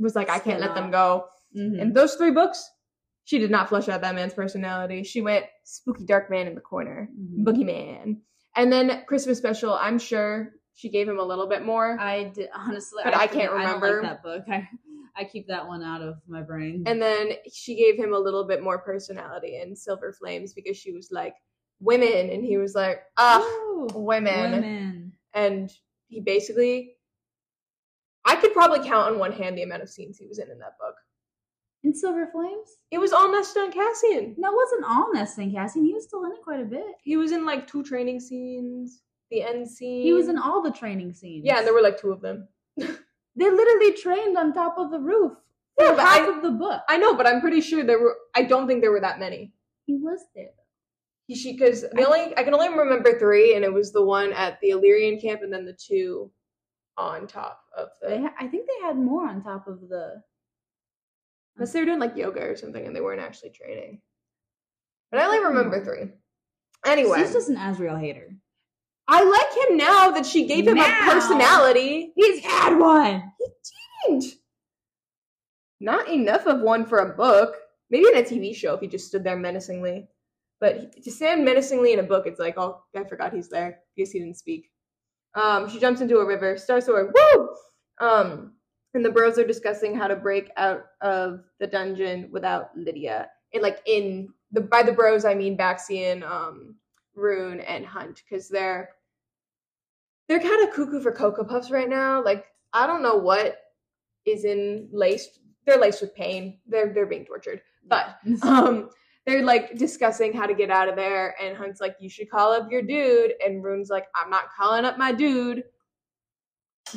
Was 0.00 0.14
like 0.16 0.30
I 0.30 0.38
can't 0.38 0.60
let 0.60 0.74
them 0.76 0.90
go. 0.92 1.26
Mhm. 1.56 1.80
In 1.80 1.92
those 1.92 2.14
three 2.14 2.30
books, 2.30 2.70
she 3.24 3.38
did 3.40 3.50
not 3.50 3.68
flesh 3.68 3.88
out 3.88 4.00
that 4.02 4.14
man's 4.14 4.32
personality. 4.32 5.02
She 5.02 5.20
went 5.20 5.44
spooky 5.64 6.04
dark 6.04 6.30
man 6.30 6.46
in 6.46 6.54
the 6.54 6.60
corner, 6.60 7.08
Mhm. 7.12 7.44
boogeyman, 7.44 8.20
and 8.56 8.72
then 8.72 9.04
Christmas 9.06 9.38
special. 9.38 9.74
I'm 9.74 9.98
sure 9.98 10.52
she 10.74 10.88
gave 10.88 11.08
him 11.08 11.18
a 11.18 11.22
little 11.24 11.48
bit 11.48 11.64
more. 11.64 11.98
I 11.98 12.24
did 12.32 12.48
honestly, 12.54 13.02
But 13.04 13.16
I 13.16 13.26
can't 13.26 13.50
remember. 13.52 13.86
I 13.86 14.02
like 14.02 14.02
that 14.02 14.22
book. 14.22 14.44
I, 14.48 14.68
I 15.18 15.24
keep 15.24 15.48
that 15.48 15.66
one 15.66 15.82
out 15.82 16.00
of 16.00 16.18
my 16.28 16.42
brain. 16.42 16.84
And 16.86 17.02
then 17.02 17.32
she 17.52 17.74
gave 17.74 17.96
him 17.96 18.14
a 18.14 18.18
little 18.18 18.46
bit 18.46 18.62
more 18.62 18.78
personality 18.78 19.60
in 19.60 19.74
Silver 19.74 20.12
Flames 20.12 20.52
because 20.52 20.76
she 20.76 20.92
was 20.92 21.10
like, 21.10 21.34
women. 21.80 22.30
And 22.30 22.44
he 22.44 22.56
was 22.56 22.74
like, 22.74 23.00
ah, 23.16 23.40
Ooh, 23.40 23.88
women. 23.94 24.52
women. 24.52 25.12
And 25.34 25.72
he 26.06 26.20
basically, 26.20 26.94
I 28.24 28.36
could 28.36 28.52
probably 28.52 28.78
count 28.88 29.12
on 29.12 29.18
one 29.18 29.32
hand 29.32 29.58
the 29.58 29.62
amount 29.64 29.82
of 29.82 29.90
scenes 29.90 30.18
he 30.18 30.26
was 30.26 30.38
in 30.38 30.50
in 30.50 30.58
that 30.60 30.78
book. 30.78 30.94
In 31.82 31.94
Silver 31.94 32.28
Flames? 32.32 32.76
It 32.90 32.98
was 32.98 33.12
all 33.12 33.30
Nesta 33.30 33.64
and 33.64 33.72
Cassian. 33.72 34.34
No, 34.38 34.50
it 34.50 34.56
wasn't 34.56 34.84
all 34.84 35.12
Nesting 35.12 35.52
Cassian. 35.52 35.84
He 35.84 35.94
was 35.94 36.04
still 36.04 36.24
in 36.24 36.32
it 36.32 36.42
quite 36.42 36.60
a 36.60 36.64
bit. 36.64 36.84
He 37.02 37.16
was 37.16 37.32
in 37.32 37.44
like 37.44 37.66
two 37.66 37.82
training 37.82 38.20
scenes, 38.20 39.02
the 39.30 39.42
end 39.42 39.68
scene. 39.68 40.02
He 40.02 40.12
was 40.12 40.28
in 40.28 40.38
all 40.38 40.62
the 40.62 40.72
training 40.72 41.12
scenes. 41.12 41.44
Yeah, 41.44 41.58
and 41.58 41.66
there 41.66 41.74
were 41.74 41.82
like 41.82 42.00
two 42.00 42.10
of 42.12 42.20
them. 42.20 42.48
they 43.38 43.50
literally 43.50 43.92
trained 43.92 44.36
on 44.36 44.52
top 44.52 44.76
of 44.78 44.90
the 44.90 44.98
roof. 44.98 45.32
Yeah, 45.78 45.92
but 45.92 46.00
half 46.00 46.28
I- 46.28 46.36
of 46.36 46.42
the 46.42 46.50
book. 46.50 46.82
I 46.88 46.96
know, 46.98 47.14
but 47.14 47.26
I'm 47.26 47.40
pretty 47.40 47.60
sure 47.60 47.84
there 47.84 48.00
were, 48.00 48.16
I 48.34 48.42
don't 48.42 48.66
think 48.66 48.80
there 48.80 48.90
were 48.90 49.00
that 49.00 49.20
many. 49.20 49.52
he 49.86 49.94
was 49.96 50.20
there. 50.34 50.50
He, 51.26 51.34
she, 51.36 51.52
because 51.52 51.82
the 51.82 52.06
only, 52.06 52.36
I 52.36 52.42
can 52.42 52.54
only 52.54 52.68
remember 52.70 53.18
three, 53.18 53.54
and 53.54 53.64
it 53.64 53.72
was 53.72 53.92
the 53.92 54.02
one 54.04 54.32
at 54.32 54.58
the 54.60 54.70
Illyrian 54.70 55.20
camp 55.20 55.42
and 55.42 55.52
then 55.52 55.64
the 55.66 55.74
two 55.74 56.30
on 56.96 57.26
top 57.26 57.60
of 57.76 57.88
the. 58.00 58.08
They 58.08 58.22
ha- 58.22 58.34
I 58.40 58.46
think 58.48 58.66
they 58.66 58.86
had 58.86 58.96
more 58.96 59.28
on 59.28 59.42
top 59.42 59.68
of 59.68 59.88
the. 59.88 60.22
Unless 61.56 61.72
they 61.72 61.80
were 61.80 61.86
doing 61.86 61.98
like 61.98 62.16
yoga 62.16 62.40
or 62.40 62.56
something 62.56 62.86
and 62.86 62.96
they 62.96 63.00
weren't 63.00 63.20
actually 63.20 63.50
training. 63.50 64.00
But 65.10 65.20
I 65.20 65.26
only 65.26 65.40
remember 65.44 65.84
three. 65.84 66.10
Anyway, 66.86 67.18
He's 67.18 67.32
just 67.32 67.48
an 67.50 67.56
Azrael 67.56 67.96
hater. 67.96 68.30
I 69.08 69.22
like 69.24 69.70
him 69.70 69.76
now 69.78 70.10
that 70.10 70.26
she 70.26 70.46
gave 70.46 70.68
him 70.68 70.76
Now. 70.76 71.08
a 71.08 71.12
personality. 71.12 72.12
He's 72.14 72.44
had 72.44 72.78
one. 72.78 73.32
He 73.38 73.46
didn't. 74.06 74.24
Not 75.80 76.08
enough 76.08 76.46
of 76.46 76.60
one 76.60 76.84
for 76.84 76.98
a 76.98 77.14
book. 77.16 77.56
Maybe 77.90 78.06
in 78.06 78.18
a 78.18 78.22
TV 78.22 78.54
show 78.54 78.74
if 78.74 78.80
he 78.80 78.86
just 78.86 79.06
stood 79.08 79.24
there 79.24 79.36
menacingly. 79.36 80.08
But 80.60 80.92
he- 80.94 81.02
to 81.02 81.10
stand 81.10 81.44
menacingly 81.44 81.92
in 81.92 82.00
a 82.00 82.02
book, 82.02 82.26
it's 82.26 82.40
like, 82.40 82.58
oh, 82.58 82.82
I 82.94 83.04
forgot 83.04 83.32
he's 83.32 83.48
there 83.48 83.80
Guess 83.96 84.10
he 84.10 84.18
didn't 84.18 84.36
speak. 84.36 84.70
Um, 85.34 85.68
she 85.68 85.78
jumps 85.78 86.00
into 86.00 86.18
a 86.18 86.26
river, 86.26 86.56
Star 86.58 86.80
Sword, 86.80 87.12
woo! 87.14 87.48
Um, 88.00 88.54
and 88.94 89.04
the 89.04 89.10
bros 89.10 89.38
are 89.38 89.46
discussing 89.46 89.94
how 89.94 90.08
to 90.08 90.16
break 90.16 90.50
out 90.56 90.84
of 91.00 91.44
the 91.60 91.66
dungeon 91.66 92.28
without 92.32 92.76
Lidia. 92.76 93.28
And 93.54 93.62
like 93.62 93.78
in 93.86 94.28
the 94.52 94.60
by 94.60 94.82
the 94.82 94.92
bros, 94.92 95.24
I 95.24 95.34
mean 95.34 95.56
Baxian, 95.56 96.22
um, 96.28 96.74
Ruhn, 97.16 97.62
and 97.66 97.84
Hunt, 97.86 98.22
because 98.28 98.48
they're 98.48 98.90
they're 100.28 100.40
kind 100.40 100.66
of 100.66 100.74
cuckoo 100.74 101.00
for 101.00 101.12
cocoa 101.12 101.44
puffs 101.44 101.70
right 101.70 101.88
now. 101.88 102.22
Like 102.22 102.46
I 102.72 102.86
don't 102.86 103.02
know 103.02 103.16
what 103.16 103.58
is 104.26 104.44
in 104.44 104.88
laced. 104.92 105.40
They're 105.66 105.78
laced 105.78 106.02
with 106.02 106.14
pain. 106.14 106.58
They're 106.66 106.92
they're 106.92 107.06
being 107.06 107.24
tortured, 107.24 107.62
but 107.86 108.18
um 108.42 108.90
they're 109.28 109.44
like 109.44 109.76
discussing 109.76 110.32
how 110.32 110.46
to 110.46 110.54
get 110.54 110.70
out 110.70 110.88
of 110.88 110.96
there 110.96 111.34
and 111.38 111.54
hunt's 111.54 111.82
like 111.82 111.96
you 112.00 112.08
should 112.08 112.30
call 112.30 112.50
up 112.50 112.70
your 112.72 112.80
dude 112.80 113.34
and 113.44 113.62
ruhn's 113.62 113.90
like 113.90 114.06
i'm 114.14 114.30
not 114.30 114.44
calling 114.56 114.86
up 114.86 114.96
my 114.96 115.12
dude 115.12 115.64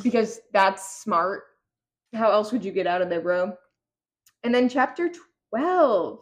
because 0.02 0.40
that's 0.50 1.02
smart 1.02 1.42
how 2.14 2.30
else 2.30 2.50
would 2.50 2.64
you 2.64 2.72
get 2.72 2.86
out 2.86 3.02
of 3.02 3.10
there 3.10 3.20
bro 3.20 3.52
and 4.44 4.54
then 4.54 4.66
chapter 4.66 5.10
12 5.50 6.20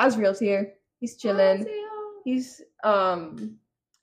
azriel's 0.00 0.40
here 0.40 0.72
he's 1.00 1.18
chilling 1.18 1.66
he's 2.24 2.62
um 2.82 3.58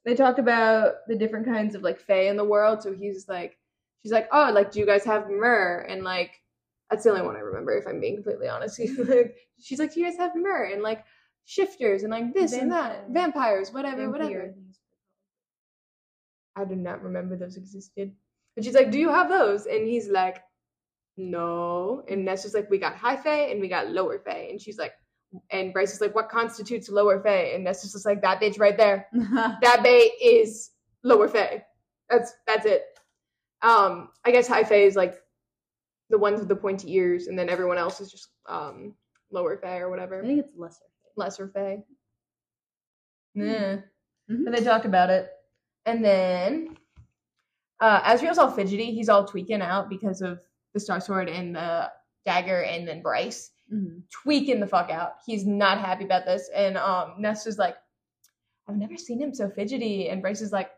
they 0.07 0.15
talk 0.15 0.37
about 0.37 1.05
the 1.09 1.17
different 1.17 1.45
kinds 1.45 1.75
of 1.75 1.81
like 1.81 1.99
fae 1.99 2.29
in 2.29 2.37
the 2.37 2.45
world. 2.45 2.81
So 2.81 2.93
he's 2.93 3.27
like 3.27 3.57
she's 4.01 4.11
like 4.11 4.29
oh 4.31 4.51
like 4.53 4.71
do 4.71 4.79
you 4.79 4.85
guys 4.85 5.03
have 5.03 5.29
myrrh? 5.29 5.85
And 5.87 6.03
like 6.03 6.41
that's 6.89 7.03
the 7.03 7.09
only 7.09 7.23
one 7.23 7.35
i 7.35 7.39
remember 7.39 7.77
if 7.77 7.85
i'm 7.85 7.99
being 7.99 8.15
completely 8.15 8.47
honest 8.47 8.77
He's 8.77 8.97
like, 9.09 9.35
she's 9.61 9.79
like 9.79 9.93
do 9.93 9.99
you 9.99 10.05
guys 10.05 10.17
have 10.17 10.31
myrrh? 10.33 10.71
And 10.71 10.81
like 10.81 11.03
shifters 11.43 12.03
and 12.03 12.11
like 12.11 12.33
this 12.33 12.53
and 12.53 12.71
that. 12.71 13.09
Vampires. 13.09 13.73
Whatever 13.73 14.09
Vampire, 14.09 14.11
whatever. 14.11 14.53
I 16.55 16.61
i 16.61 16.65
do 16.65 16.75
not 16.75 17.03
remember 17.03 17.35
those 17.35 17.57
existed. 17.57 18.13
And 18.55 18.65
she's 18.65 18.75
like 18.75 18.91
do 18.91 18.99
you 18.99 19.09
have 19.09 19.27
those? 19.27 19.65
And 19.65 19.85
he's 19.85 20.07
like 20.07 20.41
no. 21.17 22.05
And 22.07 22.25
that's 22.25 22.43
just 22.43 22.55
like 22.55 22.69
we 22.69 22.77
got 22.77 22.95
high 22.95 23.17
fae 23.17 23.49
and 23.49 23.59
we 23.59 23.67
got 23.67 23.89
lower 23.89 24.19
fae. 24.19 24.47
And 24.49 24.61
she's 24.61 24.77
like 24.77 24.93
and 25.51 25.73
bryce 25.73 25.93
is 25.93 26.01
like 26.01 26.13
what 26.15 26.29
constitutes 26.29 26.89
lower 26.89 27.21
fae 27.21 27.51
and 27.53 27.65
that's 27.65 27.81
just 27.81 28.05
like 28.05 28.21
that 28.21 28.39
bitch 28.41 28.59
right 28.59 28.77
there 28.77 29.07
that 29.13 29.81
bay 29.83 30.11
is 30.21 30.71
lower 31.03 31.27
Fae. 31.27 31.63
That's 32.09 32.33
that's 32.45 32.65
it. 32.65 32.83
Um, 33.61 34.09
I 34.25 34.31
guess 34.31 34.47
high 34.47 34.63
Fae 34.63 34.83
is 34.83 34.95
like 34.95 35.15
the 36.09 36.17
ones 36.17 36.39
with 36.39 36.49
the 36.49 36.55
pointy 36.55 36.93
ears, 36.95 37.27
and 37.27 37.37
then 37.37 37.49
everyone 37.49 37.77
else 37.77 37.99
is 38.01 38.11
just 38.11 38.29
um 38.47 38.93
lower 39.31 39.57
Fae 39.57 39.79
or 39.79 39.89
whatever. 39.89 40.21
I 40.21 40.25
think 40.25 40.39
it's 40.39 40.53
lesser. 40.55 40.85
lesser 41.15 41.47
Fae. 41.49 41.83
Yeah, 43.35 43.77
Mhm. 44.29 44.43
but 44.45 44.55
they 44.55 44.63
talk 44.63 44.85
about 44.85 45.09
it, 45.09 45.29
and 45.85 46.03
then 46.03 46.77
uh, 47.79 48.01
Azriel's 48.01 48.37
all 48.39 48.51
fidgety. 48.51 48.91
He's 48.91 49.09
all 49.09 49.25
tweaking 49.25 49.61
out 49.61 49.89
because 49.89 50.21
of 50.21 50.39
the 50.73 50.79
Star 50.79 50.99
Sword 50.99 51.29
and 51.29 51.55
the 51.55 51.91
dagger, 52.25 52.63
and 52.63 52.87
then 52.87 53.01
Bryce 53.01 53.51
Mhm. 53.73 54.03
tweaking 54.11 54.59
the 54.59 54.67
fuck 54.67 54.89
out. 54.89 55.13
He's 55.25 55.45
not 55.45 55.79
happy 55.79 56.05
about 56.05 56.25
this. 56.25 56.49
And 56.55 56.77
um 56.77 57.15
Ness 57.19 57.45
is 57.47 57.57
like, 57.57 57.75
I've 58.67 58.77
never 58.77 58.95
seen 58.97 59.21
him 59.21 59.33
so 59.33 59.49
fidgety. 59.49 60.09
And 60.09 60.21
Bryce 60.21 60.41
is 60.41 60.51
like, 60.51 60.69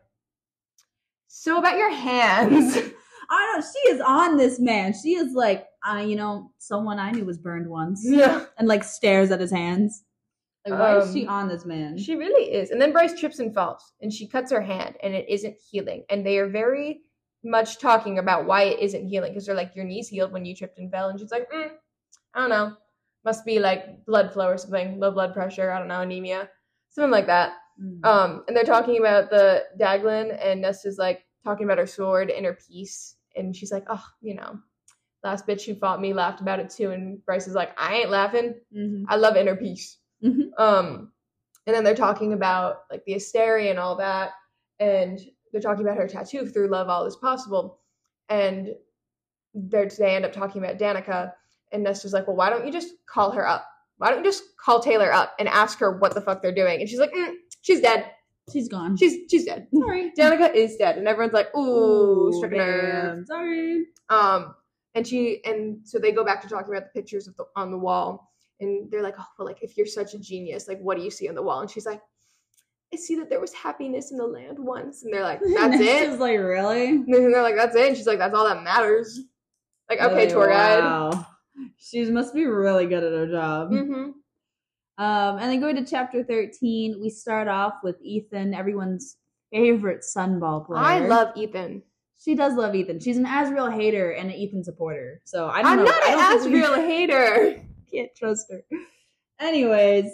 So 1.28 1.58
about 1.58 1.76
your 1.78 1.92
hands. 1.92 2.76
I 3.32 3.52
don't. 3.52 3.64
She 3.64 3.90
is 3.90 4.00
on 4.00 4.36
this 4.36 4.58
man. 4.58 4.92
She 4.92 5.14
is 5.14 5.34
like, 5.34 5.66
uh, 5.88 5.98
you 5.98 6.16
know, 6.16 6.50
someone 6.58 6.98
I 6.98 7.12
knew 7.12 7.24
was 7.24 7.38
burned 7.38 7.68
once, 7.68 8.02
yeah. 8.04 8.44
and 8.58 8.66
like 8.66 8.82
stares 8.82 9.30
at 9.30 9.40
his 9.40 9.52
hands. 9.52 10.02
Like, 10.66 10.78
why 10.80 10.98
is 10.98 11.12
she 11.12 11.26
Um, 11.26 11.34
on 11.34 11.48
this 11.48 11.64
man? 11.64 11.96
She 11.96 12.16
really 12.16 12.52
is. 12.52 12.70
And 12.70 12.82
then 12.82 12.92
Bryce 12.92 13.18
trips 13.18 13.38
and 13.38 13.54
falls 13.54 13.92
and 14.02 14.12
she 14.12 14.26
cuts 14.26 14.50
her 14.50 14.60
hand 14.60 14.96
and 15.02 15.14
it 15.14 15.26
isn't 15.28 15.56
healing. 15.70 16.04
And 16.10 16.26
they 16.26 16.38
are 16.38 16.48
very 16.48 17.00
much 17.44 17.78
talking 17.78 18.18
about 18.18 18.44
why 18.46 18.64
it 18.64 18.80
isn't 18.80 19.06
healing 19.08 19.30
because 19.32 19.46
they're 19.46 19.54
like, 19.54 19.74
Your 19.76 19.84
knees 19.86 20.08
healed 20.08 20.32
when 20.32 20.44
you 20.44 20.54
tripped 20.56 20.78
and 20.78 20.90
fell. 20.90 21.08
And 21.08 21.18
she's 21.20 21.30
like, 21.30 21.48
mm, 21.50 21.70
I 22.34 22.40
don't 22.40 22.50
know. 22.50 22.76
Must 23.24 23.44
be 23.44 23.58
like 23.58 24.04
blood 24.06 24.32
flow 24.32 24.48
or 24.48 24.58
something, 24.58 24.98
low 24.98 25.10
blood 25.10 25.34
pressure, 25.34 25.70
I 25.70 25.78
don't 25.78 25.88
know, 25.88 26.00
anemia, 26.00 26.48
something 26.88 27.10
like 27.10 27.26
that. 27.26 27.52
Mm. 27.82 28.04
Um, 28.04 28.44
and 28.46 28.56
they're 28.56 28.64
talking 28.64 28.98
about 28.98 29.30
the 29.30 29.64
Daglan, 29.78 30.30
and 30.32 30.60
Nesta's 30.62 30.98
like 30.98 31.24
talking 31.44 31.64
about 31.64 31.78
her 31.78 31.86
sword 31.86 32.30
and 32.30 32.46
her 32.46 32.54
piece, 32.54 33.16
and 33.36 33.54
she's 33.54 33.72
like, 33.72 33.84
"Oh, 33.88 34.04
you 34.20 34.34
know, 34.34 34.58
last 35.22 35.46
bitch 35.46 35.64
who 35.64 35.74
fought 35.74 36.00
me 36.00 36.12
laughed 36.12 36.40
about 36.40 36.60
it 36.60 36.70
too." 36.70 36.90
And 36.90 37.24
Bryce 37.24 37.46
is 37.46 37.54
like, 37.54 37.70
"I 37.78 37.94
ain't 37.96 38.10
laughing. 38.10 38.54
Mhm. 38.74 39.04
I 39.08 39.16
love 39.16 39.36
inner 39.36 39.56
peace." 39.56 39.98
Mhm. 40.22 40.50
Um, 40.58 41.12
and 41.66 41.74
then 41.74 41.84
they're 41.84 41.94
talking 41.94 42.32
about 42.32 42.84
like 42.90 43.04
the 43.04 43.14
Asteri 43.14 43.70
and 43.70 43.78
all 43.78 43.96
that, 43.96 44.32
and 44.78 45.20
they're 45.52 45.60
talking 45.60 45.84
about 45.84 45.96
her 45.98 46.08
tattoo 46.08 46.46
through 46.46 46.68
love 46.68 46.88
all 46.88 47.06
is 47.06 47.16
possible, 47.16 47.80
and 48.28 48.74
they're 49.54 49.88
they 49.88 50.14
end 50.16 50.24
up 50.24 50.32
talking 50.32 50.62
about 50.62 50.78
Danica, 50.78 51.32
and 51.72 51.84
Nesta's 51.84 52.12
like, 52.12 52.26
"Well, 52.26 52.36
why 52.36 52.50
don't 52.50 52.66
you 52.66 52.72
just 52.72 52.92
call 53.06 53.30
her 53.32 53.46
up? 53.46 53.66
Why 53.98 54.10
don't 54.10 54.18
you 54.18 54.24
just 54.24 54.42
call 54.56 54.80
Taylor 54.80 55.12
up 55.12 55.34
and 55.38 55.48
ask 55.48 55.78
her 55.78 55.98
what 55.98 56.14
the 56.14 56.20
fuck 56.20 56.42
they're 56.42 56.54
doing?" 56.54 56.80
And 56.80 56.88
she's 56.88 57.00
like, 57.00 57.12
mm, 57.12 57.32
"She's 57.62 57.80
dead." 57.80 58.10
She's 58.52 58.68
gone. 58.68 58.96
She's 58.96 59.30
she's 59.30 59.44
dead. 59.44 59.68
sorry. 59.78 60.12
Danica 60.18 60.52
is 60.54 60.76
dead, 60.76 60.98
and 60.98 61.06
everyone's 61.06 61.34
like, 61.34 61.54
"Ooh, 61.56 62.28
a 62.42 62.48
damn, 62.48 62.58
nerve." 62.58 63.26
Sorry. 63.26 63.84
Um, 64.08 64.54
and 64.94 65.06
she 65.06 65.40
and 65.44 65.78
so 65.84 65.98
they 65.98 66.12
go 66.12 66.24
back 66.24 66.42
to 66.42 66.48
talking 66.48 66.74
about 66.74 66.92
the 66.92 67.00
pictures 67.00 67.28
of 67.28 67.36
the, 67.36 67.44
on 67.56 67.70
the 67.70 67.78
wall, 67.78 68.32
and 68.60 68.90
they're 68.90 69.02
like, 69.02 69.14
"Oh, 69.18 69.24
well, 69.38 69.46
like 69.46 69.62
if 69.62 69.76
you're 69.76 69.86
such 69.86 70.14
a 70.14 70.18
genius, 70.18 70.66
like 70.66 70.80
what 70.80 70.96
do 70.96 71.04
you 71.04 71.10
see 71.10 71.28
on 71.28 71.34
the 71.34 71.42
wall?" 71.42 71.60
And 71.60 71.70
she's 71.70 71.86
like, 71.86 72.00
"I 72.92 72.96
see 72.96 73.14
that 73.16 73.30
there 73.30 73.40
was 73.40 73.52
happiness 73.52 74.10
in 74.10 74.18
the 74.18 74.26
land 74.26 74.58
once." 74.58 75.04
And 75.04 75.12
they're 75.12 75.22
like, 75.22 75.40
"That's 75.54 75.80
it." 75.80 76.10
She's 76.10 76.18
like, 76.18 76.38
really? 76.38 76.88
And 76.88 77.06
they're 77.12 77.42
like, 77.42 77.56
"That's 77.56 77.76
it." 77.76 77.88
And 77.88 77.96
she's 77.96 78.06
like, 78.06 78.18
"That's 78.18 78.34
all 78.34 78.48
that 78.48 78.64
matters." 78.64 79.20
Like, 79.88 80.00
okay, 80.00 80.14
Like, 80.14 80.28
tour 80.28 80.48
guide. 80.48 80.80
Wow. 80.84 81.26
She 81.78 82.04
must 82.10 82.34
be 82.34 82.44
really 82.46 82.86
good 82.86 83.02
at 83.04 83.12
her 83.12 83.26
job. 83.26 83.70
Mm-hmm. 83.70 84.10
Um, 85.02 85.38
and 85.38 85.50
then 85.50 85.60
going 85.60 85.76
to 85.76 85.84
chapter 85.90 86.22
13, 86.22 87.00
we 87.00 87.08
start 87.08 87.48
off 87.48 87.74
with 87.82 87.96
Ethan, 88.02 88.52
everyone's 88.54 89.16
favorite 89.50 90.02
Sunball 90.02 90.66
player. 90.66 90.80
I 90.82 90.98
love 91.00 91.36
Ethan. 91.36 91.82
She 92.22 92.34
does 92.34 92.54
love 92.54 92.74
Ethan. 92.74 93.00
She's 93.00 93.16
an 93.16 93.24
Azriel 93.24 93.72
hater 93.72 94.10
and 94.10 94.28
an 94.30 94.36
Ethan 94.36 94.62
supporter. 94.62 95.22
So 95.24 95.48
I 95.48 95.62
don't 95.62 95.72
I'm 95.72 95.78
know. 95.78 95.84
not 95.84 96.06
an 96.06 96.40
think 96.40 96.76
we- 96.76 96.82
hater. 96.82 97.62
Can't 97.92 98.10
trust 98.14 98.52
her. 98.52 98.62
Anyways, 99.40 100.04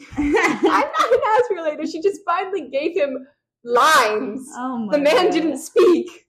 I'm 0.16 0.32
not 0.32 0.84
an 1.12 1.20
Azriel 1.20 1.70
hater. 1.70 1.86
She 1.86 2.00
just 2.00 2.22
finally 2.24 2.68
gave 2.70 2.96
him 2.96 3.26
lines. 3.62 4.48
oh 4.56 4.78
my 4.78 4.96
the 4.96 5.02
man 5.02 5.26
God. 5.26 5.32
didn't 5.32 5.58
speak. 5.58 6.26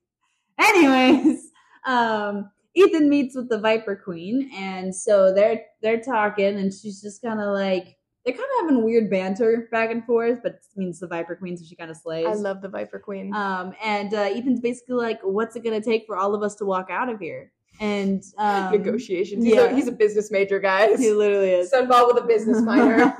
Anyways, 0.60 1.50
um, 1.86 2.52
Ethan 2.74 3.10
meets 3.10 3.36
with 3.36 3.50
the 3.50 3.60
Viper 3.60 3.96
Queen, 3.96 4.50
and 4.54 4.96
so 4.96 5.34
they're 5.34 5.62
they're 5.82 6.02
talking, 6.02 6.58
and 6.58 6.74
she's 6.74 7.02
just 7.02 7.22
kind 7.22 7.40
of 7.40 7.54
like 7.54 7.98
they're 8.26 8.34
kind 8.34 8.46
of 8.46 8.66
having 8.66 8.84
weird 8.84 9.10
banter 9.10 9.68
back 9.72 9.92
and 9.92 10.06
forth, 10.06 10.40
but 10.44 10.54
it 10.54 10.64
means 10.76 11.00
the 11.00 11.08
Viper 11.08 11.36
Queen, 11.36 11.58
so 11.58 11.66
she 11.66 11.76
kind 11.76 11.92
of 11.92 11.98
slays. 11.98 12.28
I 12.28 12.34
love 12.34 12.62
the 12.62 12.70
Viper 12.70 13.00
Queen. 13.00 13.34
Um, 13.34 13.74
and 13.84 14.14
uh, 14.14 14.22
Ethan's 14.22 14.62
basically 14.62 14.96
like, 14.96 15.20
"What's 15.24 15.56
it 15.56 15.64
gonna 15.64 15.82
take 15.82 16.06
for 16.06 16.18
all 16.18 16.34
of 16.34 16.44
us 16.44 16.56
to 16.56 16.66
walk 16.66 16.90
out 16.90 17.10
of 17.10 17.20
here?" 17.20 17.52
And 17.80 18.24
um, 18.38 18.72
Negotiations. 18.72 19.44
He's, 19.44 19.56
yeah. 19.56 19.64
a, 19.64 19.76
he's 19.76 19.88
a 19.88 19.92
business 19.92 20.30
major, 20.32 20.60
guys. 20.60 21.00
He 21.00 21.12
literally 21.12 21.52
is. 21.52 21.72
Sunball 21.72 22.14
with 22.14 22.24
a 22.24 22.28
business 22.28 22.62
minor. 22.66 23.16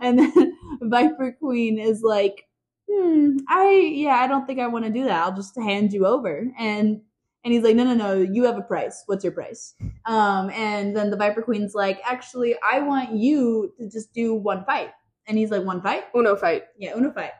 and 0.00 0.18
then 0.18 0.56
Viper 0.80 1.36
Queen 1.38 1.78
is 1.78 2.02
like, 2.02 2.48
hmm, 2.90 3.36
I 3.48 3.92
yeah, 3.94 4.16
I 4.16 4.26
don't 4.26 4.46
think 4.46 4.58
I 4.58 4.66
want 4.68 4.86
to 4.86 4.90
do 4.90 5.04
that. 5.04 5.22
I'll 5.22 5.36
just 5.36 5.56
hand 5.56 5.92
you 5.92 6.06
over. 6.06 6.50
And 6.58 7.02
and 7.44 7.52
he's 7.52 7.62
like, 7.62 7.76
no, 7.76 7.84
no, 7.84 7.94
no, 7.94 8.14
you 8.14 8.44
have 8.44 8.56
a 8.56 8.62
price. 8.62 9.02
What's 9.06 9.22
your 9.22 9.32
price? 9.32 9.74
Um, 10.06 10.50
and 10.50 10.96
then 10.96 11.10
the 11.10 11.16
Viper 11.16 11.42
Queen's 11.42 11.74
like, 11.74 12.00
actually, 12.04 12.56
I 12.62 12.80
want 12.80 13.12
you 13.12 13.72
to 13.78 13.88
just 13.88 14.12
do 14.14 14.34
one 14.34 14.64
fight. 14.64 14.90
And 15.26 15.36
he's 15.36 15.50
like, 15.50 15.64
one 15.64 15.82
fight? 15.82 16.04
Uno 16.14 16.36
fight. 16.36 16.64
Yeah, 16.78 16.94
Uno 16.96 17.12
fight. 17.12 17.32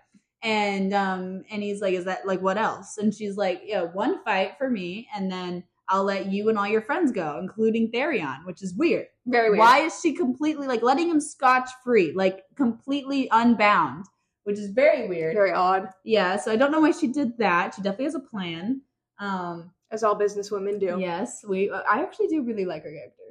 And 0.42 0.92
um, 0.92 1.42
and 1.50 1.62
he's 1.62 1.80
like, 1.80 1.94
is 1.94 2.04
that 2.04 2.26
like 2.26 2.42
what 2.42 2.58
else? 2.58 2.99
And 2.99 3.14
she's 3.14 3.37
like, 3.37 3.62
yeah, 3.64 3.82
one 3.82 4.23
fight 4.25 4.58
for 4.58 4.68
me, 4.68 5.08
and 5.14 5.32
then 5.32 5.64
I'll 5.88 6.04
let 6.04 6.30
you 6.30 6.50
and 6.50 6.58
all 6.58 6.68
your 6.68 6.82
friends 6.82 7.12
go, 7.12 7.38
including 7.40 7.90
Tharion, 7.90 8.44
which 8.44 8.62
is 8.62 8.75
weird. 8.75 9.06
Very 9.26 9.49
weird. 9.49 9.61
Why 9.61 9.80
is 9.80 9.99
she 10.02 10.12
completely 10.12 10.66
like 10.66 10.82
letting 10.82 11.08
him 11.08 11.20
scotch 11.20 11.70
free, 11.82 12.12
like 12.14 12.42
completely 12.56 13.26
unbound, 13.32 14.04
which 14.44 14.58
is 14.58 14.70
very 14.70 15.08
weird. 15.08 15.34
Very 15.34 15.52
odd. 15.52 15.88
Yeah, 16.04 16.37
so 16.37 16.52
I 16.52 16.56
don't 16.56 16.70
know 16.70 16.80
why 16.80 16.92
she 16.92 17.08
did 17.08 17.38
that. 17.38 17.75
She 17.75 17.82
definitely 17.82 18.04
has 18.06 18.14
a 18.14 18.20
plan. 18.20 18.82
Um, 19.18 19.71
As 19.90 20.02
all 20.02 20.18
businesswomen 20.18 20.80
do. 20.80 20.97
yes, 20.99 21.44
we. 21.47 21.71
uh, 21.71 21.83
I 21.90 22.02
actually 22.02 22.28
do 22.28 22.42
really 22.42 22.64
like 22.64 22.83
her 22.85 22.90
character. 22.90 23.23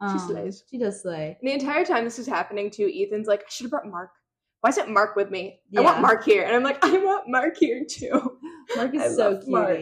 Um, 0.00 0.18
slays. 0.18 0.64
She 0.68 0.78
does 0.78 1.00
slay. 1.00 1.36
And 1.40 1.48
the 1.48 1.54
entire 1.54 1.84
time 1.84 2.04
this 2.04 2.18
is 2.18 2.26
happening 2.26 2.70
too, 2.70 2.90
Ethan's 2.92 3.28
like, 3.28 3.40
I 3.40 3.44
should 3.48 3.64
have 3.64 3.70
brought 3.70 3.86
Mark. 3.86 4.10
Why 4.60 4.70
isn't 4.70 4.90
Mark 4.90 5.16
with 5.16 5.30
me? 5.30 5.60
I 5.76 5.80
want 5.80 6.00
Mark 6.00 6.24
here. 6.24 6.44
And 6.44 6.54
I'm 6.54 6.62
like, 6.62 6.84
I 6.84 6.98
want 6.98 7.28
Mark 7.28 7.56
here 7.56 7.84
too. 7.88 8.38
Mark 8.76 8.94
is 8.94 9.02
I 9.02 9.08
so 9.08 9.30
love 9.30 9.48
Mark. 9.48 9.78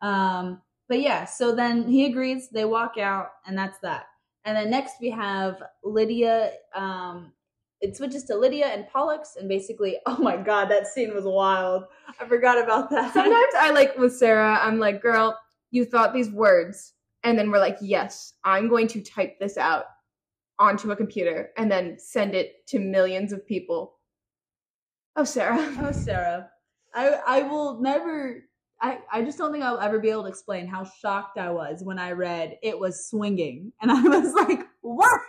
Um, 0.00 0.62
but 0.88 1.00
yeah, 1.00 1.24
so 1.24 1.54
then 1.54 1.86
he 1.88 2.06
agrees. 2.06 2.48
They 2.48 2.64
walk 2.64 2.96
out, 2.98 3.28
and 3.46 3.58
that's 3.58 3.78
that. 3.80 4.06
And 4.44 4.56
then 4.56 4.70
next 4.70 4.94
we 5.00 5.10
have 5.10 5.62
Lidia. 5.84 6.52
Um, 6.74 7.32
it 7.80 7.96
switches 7.96 8.24
to 8.24 8.36
Lidia 8.36 8.66
and 8.66 8.88
Pollux, 8.88 9.36
and 9.36 9.48
basically, 9.48 9.98
oh 10.06 10.18
my 10.18 10.36
god, 10.36 10.66
that 10.66 10.86
scene 10.86 11.14
was 11.14 11.24
wild. 11.24 11.84
I 12.20 12.26
forgot 12.26 12.62
about 12.62 12.90
that. 12.90 13.12
Sometimes 13.12 13.54
I 13.56 13.70
like 13.70 13.96
with 13.96 14.16
Sarah, 14.16 14.58
I'm 14.60 14.78
like, 14.78 15.02
girl, 15.02 15.38
you 15.70 15.84
thought 15.84 16.12
these 16.12 16.30
words. 16.30 16.94
And 17.24 17.38
then 17.38 17.50
we're 17.50 17.58
like, 17.58 17.78
yes, 17.80 18.34
I'm 18.44 18.68
going 18.68 18.86
to 18.88 19.02
type 19.02 19.38
this 19.38 19.58
out 19.58 19.86
onto 20.58 20.90
a 20.90 20.96
computer 20.96 21.50
and 21.56 21.70
then 21.70 21.98
send 21.98 22.34
it 22.34 22.66
to 22.68 22.78
millions 22.78 23.32
of 23.32 23.46
people. 23.46 23.98
Oh, 25.16 25.24
Sarah. 25.24 25.74
Oh, 25.80 25.92
Sarah. 25.92 26.48
I 26.94 27.20
I 27.26 27.42
will 27.42 27.80
never. 27.80 28.44
I, 28.80 28.98
I 29.12 29.22
just 29.22 29.36
don't 29.38 29.50
think 29.50 29.64
I'll 29.64 29.80
ever 29.80 29.98
be 29.98 30.08
able 30.08 30.22
to 30.22 30.28
explain 30.28 30.68
how 30.68 30.84
shocked 30.84 31.36
I 31.36 31.50
was 31.50 31.82
when 31.82 31.98
I 31.98 32.12
read 32.12 32.58
it 32.62 32.78
was 32.78 33.08
swinging. 33.08 33.72
And 33.82 33.90
I 33.90 34.00
was 34.00 34.32
like, 34.34 34.60
what? 34.82 35.20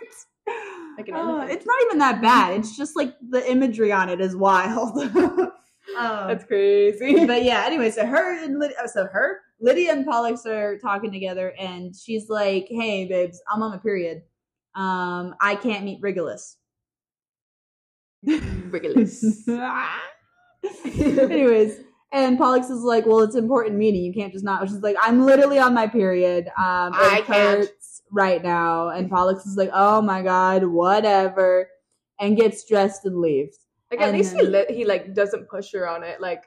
Elephant. 1.08 1.50
it's 1.50 1.66
not 1.66 1.76
even 1.86 1.98
that 1.98 2.20
bad. 2.20 2.58
It's 2.58 2.76
just 2.76 2.96
like 2.96 3.14
the 3.28 3.48
imagery 3.50 3.92
on 3.92 4.08
it 4.08 4.20
is 4.20 4.36
wild. 4.36 4.98
um, 5.18 5.50
That's 5.96 6.44
crazy. 6.44 7.24
but 7.26 7.42
yeah, 7.44 7.64
anyway, 7.66 7.90
so 7.90 8.06
her 8.06 8.44
and 8.44 8.58
Lidia, 8.58 8.76
so 8.92 9.06
her, 9.06 9.40
Lidia 9.60 9.92
and 9.92 10.06
Pollux 10.06 10.46
are 10.46 10.78
talking 10.78 11.12
together, 11.12 11.54
and 11.58 11.94
she's 11.94 12.28
like, 12.28 12.66
"Hey, 12.68 13.06
babes, 13.06 13.40
I'm 13.52 13.62
on 13.62 13.70
my 13.72 13.78
period. 13.78 14.22
Um, 14.74 15.34
I 15.40 15.56
can't 15.56 15.84
meet 15.84 16.00
Regulus." 16.00 16.56
Regulus. 18.24 19.48
Anyways, 20.84 21.80
and 22.12 22.38
Pollux 22.38 22.68
is 22.70 22.82
like, 22.82 23.06
"Well, 23.06 23.20
it's 23.20 23.36
important 23.36 23.76
meeting. 23.76 24.02
You 24.02 24.12
can't 24.12 24.32
just 24.32 24.44
not." 24.44 24.68
She's 24.68 24.78
like, 24.80 24.96
"I'm 25.00 25.24
literally 25.24 25.58
on 25.58 25.74
my 25.74 25.86
period. 25.86 26.46
Um, 26.48 26.92
I 26.94 27.22
can't." 27.26 27.68
Hurts 28.10 28.14
right 28.14 28.42
now." 28.42 28.88
And 28.88 29.10
Pollux 29.10 29.46
is 29.46 29.56
like, 29.56 29.70
"Oh 29.72 30.02
my 30.02 30.22
god, 30.22 30.64
whatever," 30.64 31.68
and 32.20 32.36
gets 32.36 32.64
dressed 32.68 33.04
and 33.04 33.18
leaves. 33.20 33.58
Like 33.90 34.00
at 34.00 34.08
And 34.08 34.16
least 34.18 34.34
he 34.36 34.42
then- 34.42 34.52
li- 34.52 34.74
he 34.74 34.84
like 34.84 35.14
doesn't 35.14 35.48
push 35.48 35.72
her 35.72 35.88
on 35.88 36.02
it. 36.04 36.20
Like 36.20 36.44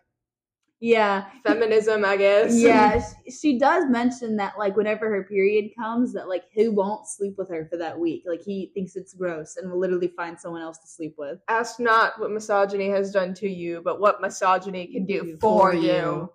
Yeah, 0.79 1.25
feminism, 1.45 2.03
I 2.05 2.17
guess. 2.17 2.53
yeah. 2.59 3.01
She, 3.25 3.31
she 3.31 3.59
does 3.59 3.85
mention 3.89 4.35
that 4.37 4.57
like 4.57 4.75
whenever 4.75 5.09
her 5.09 5.23
period 5.23 5.71
comes, 5.77 6.11
that 6.13 6.27
like 6.29 6.43
he 6.51 6.67
won't 6.69 7.07
sleep 7.07 7.35
with 7.37 7.49
her 7.49 7.65
for 7.71 7.77
that 7.77 7.97
week. 7.99 8.23
Like 8.25 8.41
he 8.43 8.71
thinks 8.73 8.95
it's 8.97 9.13
gross 9.13 9.55
and 9.57 9.71
will 9.71 9.79
literally 9.79 10.09
find 10.09 10.37
someone 10.39 10.61
else 10.61 10.77
to 10.79 10.87
sleep 10.87 11.15
with. 11.17 11.39
Ask 11.47 11.79
not 11.79 12.19
what 12.19 12.31
misogyny 12.31 12.89
has 12.89 13.11
done 13.11 13.33
to 13.35 13.49
you, 13.49 13.81
but 13.83 13.99
what 14.01 14.19
misogyny 14.21 14.87
can 14.87 15.05
do 15.05 15.37
for 15.39 15.73
you. 15.73 16.29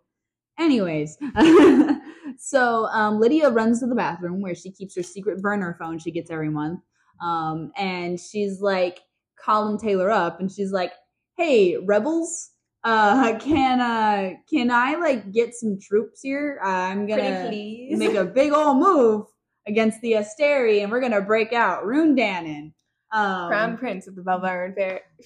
Anyways, 0.59 1.17
so 2.39 2.87
um, 2.87 3.21
Lidia 3.21 3.51
runs 3.51 3.81
to 3.81 3.87
the 3.87 3.95
bathroom 3.95 4.41
where 4.43 4.55
she 4.55 4.71
keeps 4.71 4.97
her 4.97 5.03
secret 5.03 5.41
burner 5.41 5.77
phone 5.79 5.99
she 5.99 6.11
gets 6.11 6.31
every 6.31 6.51
month. 6.51 6.81
Um, 7.23 7.73
and 7.77 8.19
she's 8.19 8.61
like 8.61 9.01
calling 9.41 9.79
Taylor 9.79 10.11
up 10.11 10.41
and 10.41 10.51
she's 10.51 10.73
like, 10.73 10.93
Hey, 11.37 11.77
rebels, 11.77 12.51
uh, 12.85 13.39
can 13.41 13.81
uh 13.81 14.35
can 14.51 14.71
I 14.71 14.97
like 14.97 15.33
get 15.33 15.55
some 15.55 15.79
troops 15.81 16.21
here? 16.23 16.59
I'm 16.63 17.07
gonna 17.07 17.51
make 17.99 18.15
a 18.15 18.25
big 18.25 18.53
old 18.53 18.79
move 18.79 19.27
against 19.67 20.01
the 20.01 20.13
Asteri 20.13 20.83
and 20.83 20.91
we're 20.91 21.01
gonna 21.01 21.21
break 21.21 21.53
out 21.53 21.85
Ruhn 21.85 22.19
Danaan. 22.19 22.73
Um 23.13 23.49
Crown 23.49 23.79
Prince 23.79 24.07
of 24.07 24.17
the 24.17 24.23
Valbaran 24.23 24.75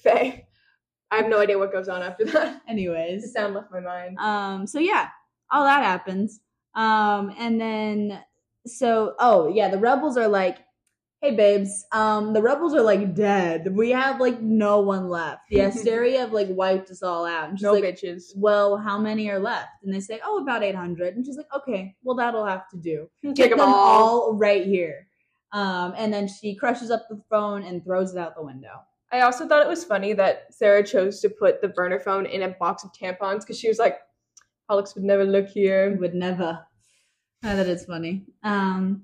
Fae. 0.03 0.47
I 1.11 1.17
have 1.17 1.29
no 1.29 1.41
idea 1.41 1.59
what 1.59 1.73
goes 1.73 1.91
on 1.91 2.01
after 2.01 2.25
that. 2.25 2.63
Anyways, 2.67 3.21
The 3.21 3.29
sound 3.29 3.53
left 3.55 3.71
my 3.71 3.81
mind. 3.81 4.19
Um, 4.19 4.67
so 4.67 4.79
yeah, 4.79 5.09
all 5.53 5.65
that 5.65 5.85
happens. 5.85 6.41
Um, 6.75 7.33
and 7.39 7.61
then 7.61 8.21
so 8.67 9.15
oh 9.19 9.49
yeah, 9.49 9.69
the 9.69 9.79
rebels 9.79 10.17
are 10.17 10.29
like, 10.29 10.59
hey 11.21 11.37
babes, 11.37 11.85
um, 11.93 12.33
the 12.33 12.43
rebels 12.43 12.75
are 12.75 12.83
like 12.83 13.15
dead. 13.15 13.75
We 13.77 13.91
have 13.91 14.21
like 14.21 14.41
no 14.41 14.81
one 14.81 15.09
left. 15.09 15.43
The 15.51 15.61
Asteria 15.67 16.21
have 16.21 16.33
like 16.33 16.49
wiped 16.51 16.91
us 16.91 17.03
all 17.03 17.25
out. 17.27 17.51
And 17.51 17.59
she's 17.59 17.65
no 17.65 17.75
like, 17.75 17.85
bitches. 17.85 18.33
well, 18.35 18.77
how 18.77 18.99
many 18.99 19.29
are 19.31 19.39
left? 19.39 19.69
And 19.85 19.95
they 19.95 20.01
say, 20.01 20.21
oh, 20.25 20.43
about 20.43 20.63
eight 20.63 20.75
hundred. 20.75 21.15
And 21.17 21.25
she's 21.25 21.37
like, 21.37 21.53
okay, 21.55 21.95
well 22.03 22.17
that'll 22.17 22.47
have 22.47 22.69
to 22.71 22.77
do. 22.77 23.09
Take 23.25 23.37
Get 23.37 23.51
them 23.51 23.59
them 23.59 23.69
all. 23.69 24.23
all 24.23 24.35
right 24.35 24.65
here. 24.67 25.07
Um, 25.53 25.93
and 25.99 26.13
then 26.13 26.29
she 26.29 26.55
crushes 26.55 26.91
up 26.91 27.07
the 27.11 27.21
phone 27.29 27.63
and 27.63 27.85
throws 27.85 28.15
it 28.15 28.19
out 28.19 28.35
the 28.35 28.43
window. 28.43 28.81
I 29.13 29.21
also 29.21 29.47
thought 29.47 29.63
it 29.63 29.69
was 29.69 29.85
funny 29.85 30.15
that 30.15 30.47
Sarah 30.55 30.83
chose 30.83 31.21
to 31.21 31.29
put 31.29 31.61
the 31.61 31.69
burner 31.69 32.01
phone 32.01 32.25
in 32.25 32.41
a 32.43 32.49
box 32.49 32.83
of 32.83 32.91
tampons 32.95 33.41
because 33.41 33.59
she 33.59 33.69
was 33.69 33.79
like, 33.79 33.99
Pollux 34.73 34.95
would 34.95 35.05
never 35.05 35.25
look 35.25 35.49
here. 35.49 35.95
would 36.01 36.15
never. 36.15 36.59
Uh, 37.45 37.57
that 37.57 37.69
is 37.69 37.85
funny. 37.85 38.25
Um, 38.43 39.03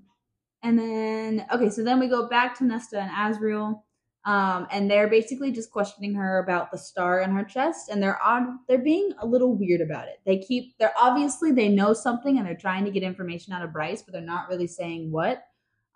and 0.63 0.79
then 0.79 1.47
okay, 1.53 1.69
so 1.69 1.85
then 1.85 2.01
we 2.01 2.09
go 2.09 2.27
back 2.27 2.57
to 2.57 2.65
Nesta 2.65 2.99
and 2.99 3.11
Azriel, 3.11 3.83
um, 4.25 4.67
and 4.71 4.91
they're 4.91 5.09
basically 5.09 5.53
just 5.53 5.71
questioning 5.71 6.15
her 6.15 6.39
about 6.39 6.71
the 6.71 6.79
star 6.79 7.21
in 7.21 7.33
her 7.33 7.45
chest, 7.45 7.91
and 7.91 8.03
they're 8.03 8.21
on. 8.23 8.61
They're 8.67 8.79
being 8.79 9.13
a 9.19 9.27
little 9.27 9.55
weird 9.55 9.83
about 9.83 10.09
it. 10.09 10.21
They 10.25 10.39
keep. 10.39 10.73
They're 10.79 10.95
obviously 10.99 11.53
they 11.53 11.69
know 11.69 11.93
something, 11.93 12.39
and 12.39 12.47
they're 12.47 12.57
trying 12.57 12.87
to 12.87 12.91
get 12.91 13.03
information 13.03 13.53
out 13.53 13.63
of 13.63 13.75
Bryce, 13.75 14.01
but 14.01 14.13
they're 14.15 14.23
not 14.23 14.49
really 14.49 14.67
saying 14.67 15.13
what. 15.13 15.45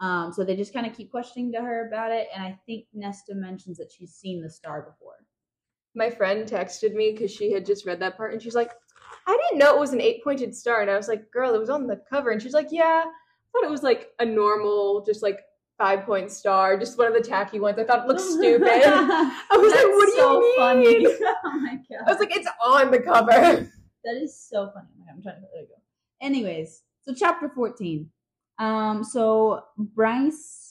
Um, 0.00 0.34
so 0.34 0.44
they 0.44 0.54
just 0.54 0.74
kind 0.74 0.86
of 0.86 0.94
keep 0.94 1.10
questioning 1.10 1.50
to 1.52 1.62
her 1.62 1.88
about 1.88 2.12
it, 2.12 2.28
and 2.34 2.44
I 2.44 2.58
think 2.66 2.84
Nesta 2.92 3.34
mentions 3.34 3.78
that 3.78 3.90
she's 3.90 4.12
seen 4.12 4.42
the 4.42 4.50
star 4.50 4.82
before. 4.82 5.14
My 5.94 6.10
friend 6.10 6.46
texted 6.46 6.94
me 6.94 7.12
because 7.12 7.30
she 7.30 7.52
had 7.52 7.64
just 7.64 7.86
read 7.86 8.00
that 8.00 8.16
part 8.16 8.32
and 8.32 8.42
she's 8.42 8.54
like, 8.54 8.72
I 9.26 9.36
didn't 9.36 9.58
know 9.58 9.76
it 9.76 9.80
was 9.80 9.92
an 9.92 10.00
eight 10.00 10.22
pointed 10.22 10.54
star. 10.54 10.80
And 10.80 10.90
I 10.90 10.96
was 10.96 11.08
like, 11.08 11.30
girl, 11.30 11.54
it 11.54 11.58
was 11.58 11.70
on 11.70 11.86
the 11.86 12.00
cover. 12.08 12.30
And 12.30 12.40
she's 12.42 12.54
like, 12.54 12.68
yeah, 12.70 13.04
I 13.06 13.12
thought 13.52 13.64
it 13.64 13.70
was 13.70 13.82
like 13.82 14.10
a 14.18 14.24
normal, 14.24 15.04
just 15.04 15.22
like 15.22 15.40
five 15.78 16.04
point 16.04 16.30
star, 16.30 16.76
just 16.76 16.98
one 16.98 17.06
of 17.06 17.14
the 17.14 17.28
tacky 17.28 17.60
ones. 17.60 17.78
I 17.78 17.84
thought 17.84 18.04
it 18.04 18.08
looked 18.08 18.20
stupid. 18.20 18.68
I 18.68 19.36
was 19.52 19.72
like, 19.72 19.86
what 19.86 20.06
do 20.06 20.16
you 20.16 20.40
mean? 20.40 20.58
funny. 20.58 21.24
oh 21.44 21.58
my 21.58 21.74
god. 21.74 22.06
I 22.06 22.10
was 22.10 22.20
like, 22.20 22.34
it's 22.36 22.48
on 22.64 22.90
the 22.90 23.00
cover. 23.00 23.70
That 24.04 24.16
is 24.16 24.38
so 24.38 24.70
funny. 24.74 24.88
I'm 25.08 25.22
trying 25.22 25.36
to 25.36 25.46
there 25.52 25.62
you 25.62 25.68
go. 25.68 25.74
Anyways, 26.20 26.82
so 27.02 27.14
chapter 27.14 27.48
14. 27.48 28.08
Um, 28.58 29.04
so 29.04 29.64
Bryce 29.76 30.62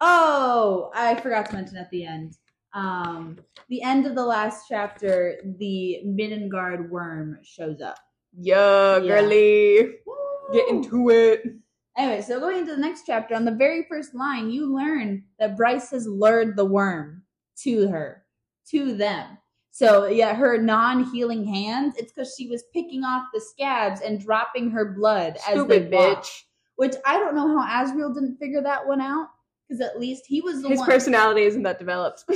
Oh, 0.00 0.90
I 0.94 1.14
forgot 1.14 1.46
to 1.46 1.54
mention 1.54 1.76
at 1.78 1.90
the 1.90 2.04
end. 2.04 2.36
Um, 2.76 3.38
the 3.70 3.82
end 3.82 4.06
of 4.06 4.14
the 4.14 4.24
last 4.24 4.66
chapter, 4.68 5.38
the 5.58 6.02
Midgard 6.04 6.90
worm 6.90 7.38
shows 7.42 7.80
up. 7.80 7.96
Yeah, 8.38 8.98
Yeah. 8.98 9.22
girly. 9.22 9.94
Get 10.52 10.68
into 10.68 11.08
it. 11.10 11.42
Anyway, 11.96 12.20
so 12.20 12.38
going 12.38 12.58
into 12.58 12.72
the 12.74 12.80
next 12.80 13.04
chapter, 13.06 13.34
on 13.34 13.46
the 13.46 13.50
very 13.50 13.84
first 13.88 14.14
line, 14.14 14.50
you 14.50 14.66
learn 14.76 15.24
that 15.38 15.56
Bryce 15.56 15.90
has 15.90 16.06
lured 16.06 16.54
the 16.54 16.64
worm 16.66 17.22
to 17.62 17.88
her, 17.88 18.26
to 18.70 18.92
them. 18.94 19.38
So 19.70 20.04
yeah, 20.06 20.34
her 20.34 20.58
non-healing 20.58 21.44
hands, 21.46 21.96
it's 21.96 22.12
because 22.12 22.34
she 22.36 22.48
was 22.48 22.64
picking 22.74 23.02
off 23.04 23.24
the 23.32 23.40
scabs 23.40 24.02
and 24.02 24.20
dropping 24.20 24.70
her 24.70 24.84
blood 24.92 25.36
as 25.48 25.54
Stupid 25.54 25.90
they 25.90 25.96
walked. 25.96 26.26
bitch. 26.26 26.42
Which 26.76 26.94
I 27.06 27.18
don't 27.18 27.34
know 27.34 27.58
how 27.58 27.84
Azriel 27.84 28.12
didn't 28.14 28.36
figure 28.36 28.62
that 28.62 28.86
one 28.86 29.00
out, 29.00 29.28
because 29.68 29.80
at 29.80 29.98
least 29.98 30.24
he 30.26 30.40
was 30.40 30.62
the 30.62 30.68
His 30.68 30.78
one. 30.80 30.88
personality 30.88 31.42
isn't 31.42 31.62
that 31.62 31.78
developed. 31.78 32.24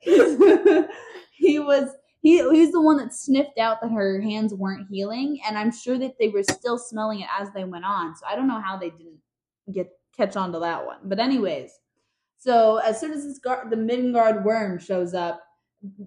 he 0.00 1.58
was 1.58 1.90
he 2.20 2.38
he's 2.50 2.72
the 2.72 2.80
one 2.80 2.96
that 2.98 3.12
sniffed 3.12 3.58
out 3.58 3.80
that 3.80 3.90
her 3.90 4.20
hands 4.20 4.52
weren't 4.54 4.86
healing, 4.90 5.40
and 5.46 5.56
I'm 5.58 5.72
sure 5.72 5.98
that 5.98 6.14
they 6.18 6.28
were 6.28 6.42
still 6.42 6.78
smelling 6.78 7.20
it 7.20 7.28
as 7.38 7.50
they 7.52 7.64
went 7.64 7.84
on. 7.84 8.14
So 8.16 8.26
I 8.28 8.36
don't 8.36 8.48
know 8.48 8.60
how 8.60 8.76
they 8.76 8.90
didn't 8.90 9.18
get 9.72 9.90
catch 10.16 10.36
on 10.36 10.52
to 10.52 10.58
that 10.60 10.84
one. 10.86 10.98
But 11.04 11.18
anyways, 11.20 11.70
so 12.38 12.78
as 12.78 13.00
soon 13.00 13.12
as 13.12 13.24
this 13.24 13.38
guard, 13.38 13.70
the 13.70 13.76
Midgard 13.76 14.44
worm 14.44 14.78
shows 14.78 15.14
up, 15.14 15.42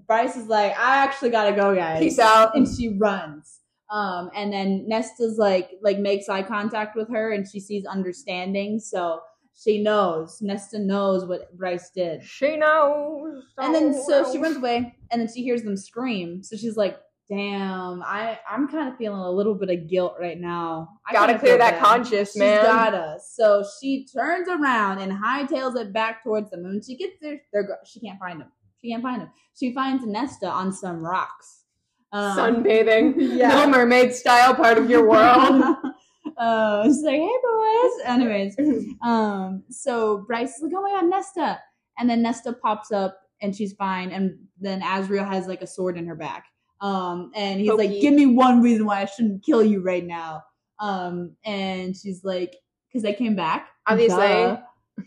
Bryce 0.08 0.36
is 0.36 0.48
like, 0.48 0.78
"I 0.78 0.98
actually 1.04 1.30
gotta 1.30 1.56
go, 1.56 1.76
guys." 1.76 2.00
Peace 2.00 2.20
out. 2.20 2.56
and 2.56 2.68
she 2.68 2.98
runs. 2.98 3.60
Um, 3.90 4.30
and 4.36 4.52
then 4.52 4.88
Nesta's 4.90 5.38
like 5.38 5.72
like 5.82 5.98
makes 6.00 6.30
eye 6.30 6.44
contact 6.44 6.96
with 6.96 7.10
her, 7.10 7.32
and 7.32 7.48
she 7.48 7.60
sees 7.60 7.86
understanding, 7.86 8.80
so 8.80 9.22
she 9.62 9.82
knows. 9.82 10.40
Nesta 10.42 10.78
knows 10.80 11.26
what 11.26 11.56
Bryce 11.58 11.90
did. 11.90 12.24
She 12.24 12.58
knows. 12.58 13.44
And 13.58 13.74
then 13.74 13.94
so 13.94 14.32
she 14.32 14.38
runs 14.38 14.58
away, 14.58 14.96
and 15.12 15.22
then 15.22 15.28
she 15.34 15.44
hears 15.44 15.64
them 15.64 15.76
scream. 15.78 16.44
So 16.44 16.56
she's 16.56 16.78
like, 16.78 16.98
"Damn, 17.30 18.04
I 18.04 18.38
I'm 18.50 18.68
kind 18.68 18.88
of 18.90 18.98
feeling 18.98 19.20
a 19.20 19.32
little 19.32 19.56
bit 19.56 19.70
of 19.70 19.90
guilt 19.90 20.16
right 20.20 20.40
now. 20.40 20.90
I 21.08 21.14
Gotta 21.14 21.40
clear 21.40 21.58
that 21.58 21.80
bad." 21.80 21.84
conscious, 21.84 22.34
She's 22.34 22.40
man. 22.40 22.64
gotta. 22.64 23.18
So 23.28 23.66
she 23.82 24.06
turns 24.06 24.48
around 24.48 25.00
and 25.00 25.12
hightails 25.12 25.76
it 25.76 25.92
back 25.92 26.24
towards 26.24 26.52
them. 26.52 26.60
And 26.66 26.74
when 26.76 26.84
she 26.84 26.96
gets 26.96 27.16
there, 27.22 27.42
they're 27.52 27.80
she 27.86 28.00
can't 28.00 28.20
find 28.20 28.40
them. 28.40 28.52
She 28.82 28.92
can't 28.92 29.02
find 29.02 29.22
them. 29.22 29.32
She 29.60 29.74
finds 29.74 30.06
Nesta 30.06 30.48
on 30.48 30.72
some 30.72 31.02
rocks. 31.04 31.64
Um, 32.12 32.38
Sunbathing. 32.38 33.16
Yeah. 33.18 33.56
Little 33.56 33.72
mermaid 33.72 34.14
style 34.14 34.54
part 34.54 34.78
of 34.78 34.88
your 34.90 35.08
world. 35.10 35.76
uh, 36.38 36.84
she's 36.86 37.04
like, 37.04 37.16
"Hey, 37.16 37.38
boys." 37.44 37.92
Anyways, 38.06 38.56
um, 39.04 39.64
so 39.70 40.20
Bryce 40.28 40.56
is 40.56 40.64
like, 40.64 40.74
"Oh 40.76 40.82
my 40.82 40.92
god, 40.92 41.10
Nesta!" 41.10 41.60
And 41.98 42.10
then 42.10 42.22
Nesta 42.22 42.54
pops 42.54 42.92
up 42.92 43.20
and 43.42 43.56
she's 43.56 43.74
fine. 43.74 44.12
And 44.12 44.38
then 44.60 44.82
Azriel 44.82 45.28
has 45.28 45.48
like 45.48 45.62
a 45.62 45.68
sword 45.68 45.98
in 45.98 46.06
her 46.08 46.16
back. 46.16 46.46
Um, 46.82 47.32
and 47.36 47.60
he's 47.60 47.72
like, 47.72 47.90
"Give 48.02 48.14
me 48.14 48.26
one 48.26 48.62
reason 48.62 48.86
why 48.86 49.02
I 49.02 49.06
shouldn't 49.06 49.44
kill 49.44 49.64
you 49.64 49.82
right 49.82 50.06
now." 50.06 50.44
Um, 50.80 51.36
and 51.44 51.96
she's 51.96 52.24
like, 52.24 52.56
"Cause 52.94 53.02
they 53.02 53.14
came 53.14 53.36
back." 53.36 53.70
Obviously. 53.88 54.18
Duh. 54.18 54.62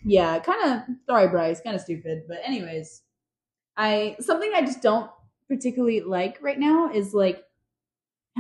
Yeah, 0.05 0.39
kind 0.39 0.73
of. 0.73 0.83
Sorry, 1.07 1.29
Bryce. 1.29 1.61
Kind 1.61 1.77
of 1.77 1.83
stupid, 1.83 2.23
but 2.29 2.39
anyways. 2.45 3.03
I 3.77 4.17
something 4.21 4.53
I 4.55 4.61
just 4.61 4.83
don't 4.83 5.11
particularly 5.49 6.01
like 6.03 6.39
right 6.43 6.59
now 6.59 6.91
is 6.93 7.15
like 7.15 7.43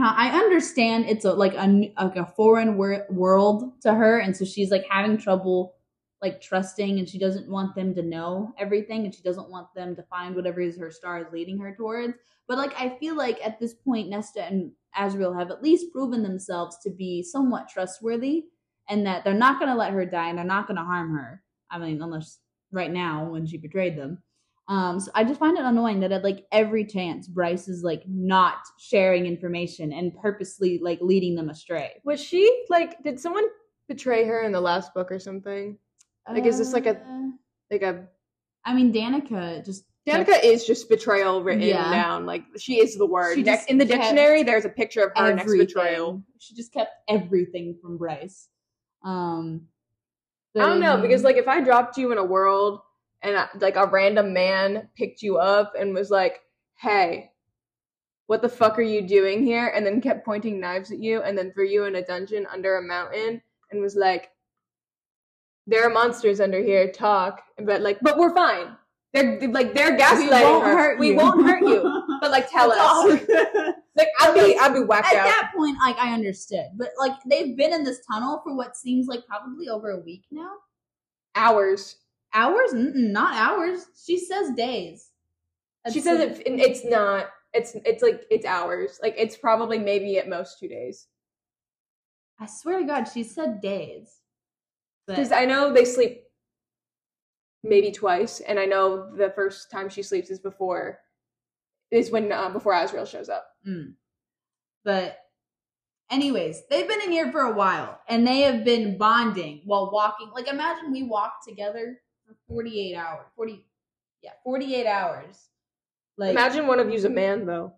I 0.04 0.30
understand 0.30 1.06
it's 1.06 1.24
a 1.24 1.32
like 1.32 1.54
a 1.54 1.92
like 1.98 2.16
a 2.16 2.26
foreign 2.36 2.76
wor- 2.76 3.06
world 3.10 3.72
to 3.82 3.94
her, 3.94 4.18
and 4.18 4.36
so 4.36 4.44
she's 4.44 4.70
like 4.70 4.84
having 4.88 5.18
trouble 5.18 5.74
like 6.22 6.40
trusting, 6.40 6.98
and 6.98 7.08
she 7.08 7.18
doesn't 7.18 7.48
want 7.48 7.74
them 7.74 7.94
to 7.94 8.02
know 8.02 8.54
everything, 8.58 9.04
and 9.04 9.14
she 9.14 9.22
doesn't 9.22 9.50
want 9.50 9.72
them 9.74 9.96
to 9.96 10.02
find 10.04 10.34
whatever 10.34 10.60
is 10.60 10.78
her 10.78 10.90
star 10.90 11.20
is 11.20 11.32
leading 11.32 11.58
her 11.58 11.74
towards. 11.74 12.14
But 12.46 12.58
like 12.58 12.72
I 12.78 12.96
feel 12.98 13.16
like 13.16 13.38
at 13.44 13.58
this 13.58 13.74
point, 13.74 14.10
Nesta 14.10 14.44
and 14.44 14.72
Azriel 14.96 15.38
have 15.38 15.50
at 15.50 15.62
least 15.62 15.92
proven 15.92 16.22
themselves 16.22 16.78
to 16.82 16.90
be 16.90 17.22
somewhat 17.22 17.68
trustworthy, 17.68 18.46
and 18.88 19.06
that 19.06 19.24
they're 19.24 19.34
not 19.34 19.58
going 19.58 19.70
to 19.70 19.76
let 19.78 19.92
her 19.92 20.04
die, 20.04 20.28
and 20.28 20.38
they're 20.38 20.44
not 20.44 20.66
going 20.66 20.76
to 20.78 20.84
harm 20.84 21.14
her. 21.16 21.42
I 21.70 21.78
mean, 21.78 22.02
unless 22.02 22.38
right 22.72 22.90
now 22.90 23.30
when 23.30 23.46
she 23.46 23.56
betrayed 23.56 23.96
them. 23.96 24.22
Um, 24.70 25.00
so 25.00 25.10
I 25.16 25.24
just 25.24 25.40
find 25.40 25.58
it 25.58 25.64
annoying 25.64 25.98
that 26.00 26.12
at 26.12 26.22
like 26.22 26.46
every 26.52 26.84
chance, 26.84 27.26
Bryce 27.26 27.66
is 27.66 27.82
like 27.82 28.04
not 28.06 28.58
sharing 28.78 29.26
information 29.26 29.92
and 29.92 30.16
purposely 30.16 30.78
like 30.78 31.00
leading 31.02 31.34
them 31.34 31.50
astray. 31.50 32.00
Was 32.04 32.22
she 32.22 32.64
like? 32.70 33.02
Did 33.02 33.18
someone 33.18 33.44
betray 33.88 34.24
her 34.24 34.44
in 34.44 34.52
the 34.52 34.60
last 34.60 34.94
book 34.94 35.10
or 35.10 35.18
something? 35.18 35.76
Like, 36.32 36.46
is 36.46 36.58
this 36.58 36.72
like 36.72 36.86
a- 36.86 37.00
Uh, 37.00 37.30
Like 37.68 37.82
a 37.82 38.06
I 38.64 38.72
mean, 38.74 38.92
Danica 38.92 39.64
just. 39.64 39.86
Danica 40.08 40.42
is 40.42 40.64
just 40.64 40.88
betrayal 40.88 41.42
written 41.42 41.62
Yeah. 41.62 41.90
down. 41.90 42.24
Like 42.24 42.44
she 42.56 42.80
is 42.80 42.96
the 42.96 43.06
word. 43.06 43.34
She 43.34 43.42
Next 43.42 43.68
in 43.68 43.76
the 43.76 43.84
dictionary, 43.84 44.44
there's 44.44 44.64
a 44.64 44.68
picture 44.70 45.02
of 45.02 45.12
her 45.16 45.34
next 45.34 45.52
betrayal. 45.52 46.22
She 46.38 46.54
just 46.54 46.72
kept 46.72 46.92
everything 47.08 47.76
from 47.82 47.98
Bryce. 47.98 48.48
Um, 49.04 49.68
I 50.56 50.60
don't 50.60 50.80
know 50.80 51.00
because 51.02 51.22
like 51.24 51.36
if 51.36 51.48
I 51.48 51.60
dropped 51.60 51.98
you 51.98 52.12
in 52.12 52.18
a 52.18 52.24
world 52.24 52.80
and 53.22 53.36
I, 53.36 53.48
like 53.60 53.76
a 53.76 53.86
random 53.86 54.32
man 54.32 54.88
picked 54.96 55.22
you 55.22 55.38
up 55.38 55.74
and 55.78 55.94
was 55.94 56.10
like, 56.10 56.40
"Hey, 56.76 57.30
what 58.26 58.42
the 58.42 58.48
fuck 58.48 58.78
are 58.78 58.82
you 58.82 59.02
doing 59.06 59.44
here?" 59.44 59.68
and 59.74 59.84
then 59.84 60.00
kept 60.00 60.24
pointing 60.24 60.60
knives 60.60 60.90
at 60.90 60.98
you 60.98 61.22
and 61.22 61.36
then 61.36 61.52
threw 61.52 61.66
you 61.66 61.84
in 61.84 61.96
a 61.96 62.02
dungeon 62.04 62.46
under 62.52 62.78
a 62.78 62.82
mountain 62.82 63.42
and 63.70 63.80
was 63.80 63.96
like, 63.96 64.30
"There 65.66 65.86
are 65.86 65.90
monsters 65.90 66.40
under 66.40 66.60
here. 66.62 66.90
Talk." 66.90 67.42
But 67.58 67.82
like, 67.82 67.98
but 68.00 68.18
we're 68.18 68.34
fine. 68.34 68.76
They're 69.12 69.40
like 69.48 69.74
they're 69.74 69.92
we 69.92 69.98
gaslighting 69.98 70.42
won't 70.42 70.64
her. 70.64 70.72
hurt 70.78 70.98
we 70.98 71.08
you. 71.10 71.16
won't 71.16 71.44
hurt 71.46 71.62
you. 71.62 71.96
But 72.20 72.32
like, 72.32 72.50
tell 72.50 72.70
us. 72.70 73.22
like 73.96 74.08
I'd 74.20 74.34
be 74.34 74.58
I'd 74.58 74.74
be 74.74 74.80
whacked 74.80 75.06
out. 75.06 75.14
At 75.14 75.20
out. 75.20 75.24
that 75.26 75.52
point, 75.56 75.74
like 75.82 75.96
I 75.96 76.12
understood, 76.12 76.66
but 76.76 76.90
like 76.98 77.12
they've 77.24 77.56
been 77.56 77.72
in 77.72 77.82
this 77.82 78.00
tunnel 78.06 78.42
for 78.44 78.54
what 78.54 78.76
seems 78.76 79.06
like 79.06 79.26
probably 79.26 79.70
over 79.70 79.90
a 79.92 80.00
week 80.00 80.24
now. 80.30 80.50
Hours. 81.34 81.96
Hours? 82.32 82.72
Mm-mm, 82.72 83.10
not 83.10 83.34
hours. 83.34 83.86
She 84.04 84.18
says 84.18 84.52
days. 84.56 85.10
She 85.92 86.00
says 86.00 86.20
it, 86.20 86.42
it's 86.46 86.84
not. 86.84 87.30
It's 87.52 87.74
it's 87.84 88.02
like 88.02 88.24
it's 88.30 88.46
hours. 88.46 89.00
Like 89.02 89.14
it's 89.16 89.36
probably 89.36 89.78
maybe 89.78 90.18
at 90.18 90.28
most 90.28 90.58
two 90.58 90.68
days. 90.68 91.06
I 92.38 92.46
swear 92.46 92.78
to 92.78 92.84
God, 92.84 93.04
she 93.04 93.22
said 93.22 93.60
days. 93.60 94.18
Because 95.06 95.32
I 95.32 95.44
know 95.44 95.72
they 95.72 95.84
sleep 95.84 96.22
maybe 97.64 97.90
twice, 97.90 98.40
and 98.40 98.58
I 98.58 98.66
know 98.66 99.14
the 99.16 99.30
first 99.30 99.70
time 99.70 99.88
she 99.88 100.02
sleeps 100.02 100.30
is 100.30 100.38
before 100.38 101.00
is 101.90 102.10
when 102.10 102.30
uh, 102.30 102.50
before 102.50 102.74
Azrael 102.74 103.06
shows 103.06 103.28
up. 103.28 103.46
Mm. 103.66 103.94
But 104.84 105.18
anyways, 106.10 106.62
they've 106.70 106.86
been 106.88 107.02
in 107.02 107.10
here 107.10 107.32
for 107.32 107.42
a 107.42 107.52
while 107.52 108.00
and 108.08 108.26
they 108.26 108.40
have 108.40 108.64
been 108.64 108.96
bonding 108.96 109.62
while 109.64 109.90
walking. 109.90 110.30
Like 110.34 110.48
imagine 110.48 110.92
we 110.92 111.02
walk 111.02 111.44
together 111.46 112.00
for 112.48 112.54
48 112.54 112.96
hours. 112.96 113.26
40 113.36 113.64
yeah, 114.22 114.30
48 114.44 114.86
hours. 114.86 115.48
Like 116.16 116.30
Imagine 116.30 116.66
one 116.66 116.78
of 116.80 116.90
you's 116.90 117.04
a 117.04 117.10
man 117.10 117.46
though. 117.46 117.72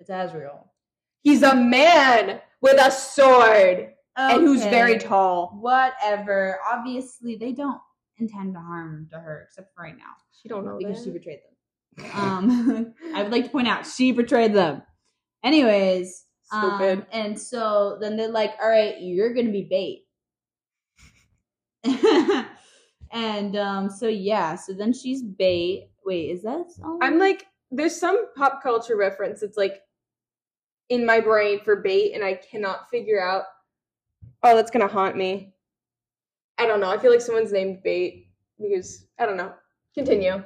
it's 0.00 0.10
Azrael. 0.10 0.72
He's 1.22 1.42
a 1.42 1.54
man 1.54 2.40
with 2.60 2.80
a 2.80 2.90
sword 2.90 3.92
and 4.16 4.40
who's 4.42 4.62
very 4.62 4.98
tall. 4.98 5.58
Whatever. 5.60 6.58
Obviously 6.70 7.36
they 7.36 7.52
don't 7.52 7.80
intend 8.18 8.54
to 8.54 8.60
harm 8.60 9.08
to 9.10 9.18
her 9.18 9.44
except 9.46 9.74
for 9.74 9.82
right 9.82 9.96
now 9.96 10.12
She 10.40 10.48
don't 10.48 10.64
know 10.64 10.78
because 10.78 11.04
she 11.04 11.10
betrayed 11.10 11.40
them. 11.40 12.10
Um 12.14 12.94
I 13.14 13.22
would 13.22 13.32
like 13.32 13.44
to 13.44 13.50
point 13.50 13.68
out 13.68 13.86
she 13.86 14.12
betrayed 14.12 14.54
them. 14.54 14.82
Anyways, 15.44 16.24
um, 16.52 16.76
Stupid. 16.78 17.06
and 17.12 17.38
so 17.38 17.98
then 18.00 18.16
they're 18.16 18.28
like, 18.28 18.52
"All 18.62 18.68
right, 18.68 19.00
you're 19.00 19.34
gonna 19.34 19.50
be 19.50 19.64
bait." 19.64 20.06
and 23.12 23.56
um, 23.56 23.90
so 23.90 24.08
yeah, 24.08 24.56
so 24.56 24.72
then 24.72 24.92
she's 24.92 25.22
bait. 25.22 25.90
Wait, 26.04 26.30
is 26.30 26.42
that? 26.42 26.66
I'm 27.00 27.18
like, 27.18 27.46
there's 27.70 27.94
some 27.94 28.34
pop 28.34 28.62
culture 28.62 28.96
reference 28.96 29.40
that's 29.40 29.56
like 29.56 29.82
in 30.88 31.06
my 31.06 31.20
brain 31.20 31.60
for 31.64 31.76
bait, 31.76 32.12
and 32.14 32.24
I 32.24 32.34
cannot 32.34 32.90
figure 32.90 33.22
out. 33.22 33.44
Oh, 34.42 34.56
that's 34.56 34.70
gonna 34.70 34.88
haunt 34.88 35.16
me. 35.16 35.52
I 36.58 36.66
don't 36.66 36.80
know. 36.80 36.90
I 36.90 36.98
feel 36.98 37.10
like 37.10 37.20
someone's 37.20 37.52
named 37.52 37.82
Bait 37.82 38.28
because 38.60 39.06
I 39.18 39.26
don't 39.26 39.36
know. 39.36 39.52
Continue. 39.94 40.42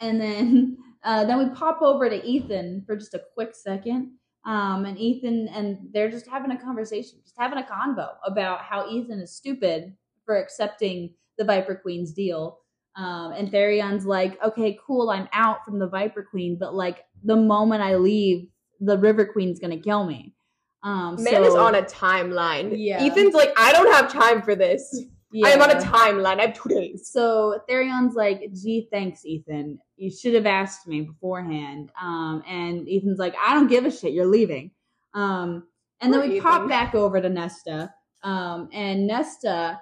and 0.00 0.20
then 0.20 0.78
uh, 1.04 1.24
then 1.24 1.38
we 1.38 1.54
pop 1.54 1.82
over 1.82 2.08
to 2.08 2.24
Ethan 2.24 2.84
for 2.86 2.96
just 2.96 3.14
a 3.14 3.22
quick 3.34 3.54
second. 3.54 4.12
Um, 4.44 4.84
and 4.84 4.96
Ethan 4.96 5.48
and 5.48 5.78
they're 5.92 6.10
just 6.10 6.28
having 6.28 6.52
a 6.52 6.58
conversation, 6.58 7.18
just 7.24 7.36
having 7.36 7.58
a 7.58 7.62
convo 7.62 8.10
about 8.24 8.60
how 8.60 8.88
Ethan 8.88 9.20
is 9.20 9.34
stupid 9.34 9.94
for 10.24 10.36
accepting 10.36 11.14
the 11.38 11.44
Viper 11.44 11.74
Queen's 11.74 12.12
deal. 12.12 12.58
Um, 12.96 13.32
and 13.32 13.50
Tharion's 13.50 14.06
like, 14.06 14.42
okay, 14.42 14.78
cool, 14.86 15.10
I'm 15.10 15.28
out 15.32 15.64
from 15.64 15.78
the 15.78 15.88
Viper 15.88 16.22
Queen, 16.22 16.56
but 16.58 16.74
like 16.74 17.04
the 17.22 17.36
moment 17.36 17.82
I 17.82 17.96
leave, 17.96 18.48
the 18.80 18.98
River 18.98 19.26
Queen's 19.26 19.58
gonna 19.58 19.78
kill 19.78 20.06
me. 20.06 20.34
Um, 20.82 21.16
Man 21.22 21.44
is 21.44 21.54
on 21.54 21.74
a 21.74 21.82
timeline. 21.82 22.74
Yeah. 22.76 23.02
Ethan's 23.02 23.34
like, 23.34 23.52
I 23.56 23.72
don't 23.72 23.92
have 23.92 24.12
time 24.12 24.40
for 24.40 24.54
this. 24.54 25.04
I 25.44 25.50
am 25.50 25.60
on 25.60 25.70
a 25.70 25.80
timeline. 25.80 26.38
I 26.38 26.46
have 26.46 26.54
two 26.54 26.68
days. 26.68 27.10
So 27.12 27.60
Tharion's 27.68 28.14
like, 28.14 28.40
gee, 28.54 28.88
thanks, 28.90 29.24
Ethan. 29.24 29.78
You 29.96 30.10
should 30.10 30.34
have 30.34 30.46
asked 30.46 30.86
me 30.86 31.02
beforehand. 31.02 31.90
Um, 32.00 32.42
and 32.46 32.88
Ethan's 32.88 33.18
like, 33.18 33.34
I 33.44 33.54
don't 33.54 33.66
give 33.66 33.84
a 33.84 33.90
shit. 33.90 34.12
You're 34.12 34.26
leaving. 34.26 34.70
Um, 35.12 35.64
and 36.00 36.12
then 36.12 36.20
we 36.20 36.36
Ethan. 36.36 36.42
pop 36.42 36.68
back 36.68 36.94
over 36.94 37.20
to 37.20 37.28
Nesta. 37.28 37.92
Um, 38.22 38.68
and 38.72 39.06
Nesta 39.06 39.80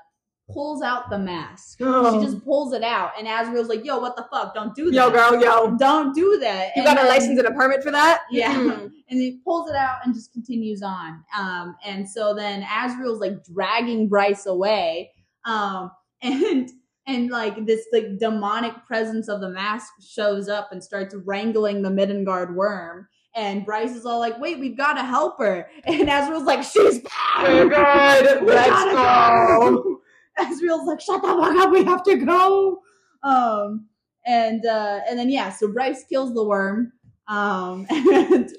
pulls 0.52 0.82
out 0.82 1.08
the 1.10 1.18
mask. 1.18 1.78
Oh. 1.80 2.20
She 2.20 2.26
just 2.26 2.44
pulls 2.44 2.72
it 2.72 2.82
out. 2.82 3.12
And 3.18 3.26
Azriel's 3.26 3.68
like, 3.68 3.84
yo, 3.84 3.98
what 3.98 4.16
the 4.16 4.26
fuck? 4.30 4.54
Don't 4.54 4.74
do 4.74 4.90
that. 4.90 4.94
Yo, 4.94 5.10
girl, 5.10 5.40
yo. 5.40 5.76
Don't 5.76 6.14
do 6.14 6.38
that. 6.40 6.72
You 6.76 6.82
And 6.82 6.84
got 6.84 7.04
a 7.04 7.08
license 7.08 7.38
and 7.38 7.48
a 7.48 7.52
permit 7.52 7.82
for 7.82 7.90
that? 7.90 8.22
Yeah. 8.30 8.54
Mm. 8.54 8.90
and 9.08 9.20
he 9.20 9.40
pulls 9.44 9.70
it 9.70 9.76
out 9.76 9.98
and 10.04 10.14
just 10.14 10.32
continues 10.32 10.82
on. 10.82 11.24
Um, 11.36 11.76
and 11.84 12.08
so 12.08 12.34
then 12.34 12.62
Azriel's 12.62 13.20
like 13.20 13.44
dragging 13.44 14.08
Bryce 14.08 14.46
away. 14.46 15.10
Um, 15.44 15.90
and 16.22 16.70
and 17.06 17.30
like 17.30 17.66
this 17.66 17.86
like 17.92 18.18
demonic 18.18 18.72
presence 18.86 19.28
of 19.28 19.40
the 19.42 19.50
mask 19.50 19.92
shows 20.00 20.48
up 20.48 20.72
and 20.72 20.82
starts 20.82 21.14
wrangling 21.24 21.82
the 21.82 21.90
Middengard 21.90 22.54
worm. 22.54 23.08
And 23.36 23.66
Bryce 23.66 23.90
is 23.90 24.06
all 24.06 24.20
like, 24.20 24.38
"Wait, 24.40 24.58
we've 24.58 24.76
got 24.76 24.94
to 24.94 25.02
help 25.02 25.38
her." 25.38 25.68
And 25.84 26.08
Azriel's 26.08 26.44
like, 26.44 26.62
"She's 26.62 27.00
back! 27.00 27.12
Oh 27.38 27.64
my 27.64 27.70
god, 27.70 28.42
let's 28.42 28.70
gotta 28.70 28.92
go. 28.92 30.00
Azriel's 30.38 30.86
like, 30.86 31.00
"Shut 31.00 31.22
the 31.22 31.28
fuck 31.28 31.56
up! 31.56 31.70
We 31.70 31.84
have 31.84 32.02
to 32.04 32.16
go." 32.16 32.80
Um, 33.22 33.86
and 34.26 34.64
uh, 34.66 35.00
and 35.08 35.18
then 35.18 35.30
yeah, 35.30 35.50
so 35.50 35.68
Bryce 35.72 36.04
kills 36.04 36.34
the 36.34 36.44
worm. 36.44 36.92
Um, 37.26 37.86
and, 37.90 38.50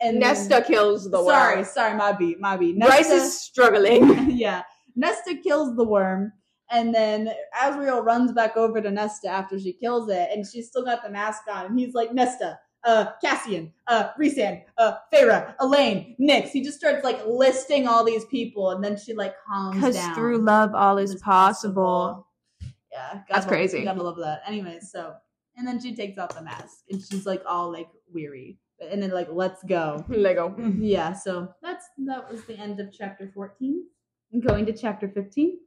and 0.00 0.18
Nesta 0.18 0.62
kills 0.66 1.10
the 1.10 1.18
worm. 1.18 1.28
sorry, 1.28 1.64
sorry, 1.64 1.96
my 1.96 2.12
beat, 2.12 2.40
my 2.40 2.56
beat. 2.56 2.78
Bryce 2.78 3.08
Nesta, 3.08 3.14
is 3.14 3.40
struggling. 3.40 4.30
yeah, 4.30 4.62
Nesta 4.96 5.36
kills 5.36 5.76
the 5.76 5.84
worm, 5.84 6.32
and 6.70 6.94
then 6.94 7.32
Azriel 7.62 8.04
runs 8.04 8.32
back 8.32 8.56
over 8.56 8.80
to 8.80 8.90
Nesta 8.90 9.28
after 9.28 9.58
she 9.58 9.72
kills 9.72 10.10
it, 10.10 10.28
and 10.32 10.46
she's 10.46 10.68
still 10.68 10.84
got 10.84 11.02
the 11.02 11.10
mask 11.10 11.42
on, 11.50 11.66
and 11.66 11.78
he's 11.78 11.94
like, 11.94 12.12
Nesta, 12.12 12.58
uh, 12.84 13.06
Cassian, 13.22 13.72
uh, 13.86 14.10
Rhysand, 14.18 14.62
uh, 14.78 14.94
Feyre, 15.12 15.54
Elain, 15.60 16.16
Nyx. 16.20 16.48
He 16.48 16.62
just 16.62 16.78
starts 16.78 17.04
like 17.04 17.24
listing 17.26 17.86
all 17.86 18.04
these 18.04 18.24
people, 18.26 18.70
and 18.70 18.82
then 18.82 18.96
she 18.96 19.14
like 19.14 19.34
calms 19.46 19.80
down. 19.80 19.92
Because 19.92 20.08
through 20.14 20.38
love, 20.38 20.74
all 20.74 20.98
It's 20.98 21.22
Yeah, 22.92 23.22
That's 23.28 23.46
crazy. 23.46 23.84
Gotta 23.84 24.02
love 24.02 24.18
that. 24.18 24.42
Anyways, 24.46 24.90
so 24.90 25.14
and 25.56 25.66
then 25.66 25.80
she 25.80 25.94
takes 25.94 26.18
off 26.18 26.34
the 26.34 26.42
mask, 26.42 26.84
and 26.90 27.00
she's 27.00 27.26
like 27.26 27.42
all 27.46 27.70
like 27.70 27.88
weary, 28.12 28.58
and 28.80 29.02
then 29.02 29.10
like 29.10 29.28
let's 29.30 29.62
go. 29.64 30.04
Lego. 30.08 30.54
Yeah, 30.78 31.12
so 31.12 31.48
that's 31.62 31.86
that 32.06 32.30
was 32.30 32.44
the 32.44 32.58
end 32.58 32.80
of 32.80 32.92
chapter 32.92 33.30
14. 33.34 33.84
And 34.32 34.42
going 34.42 34.64
to 34.66 34.72
chapter 34.72 35.08
15. 35.08 35.58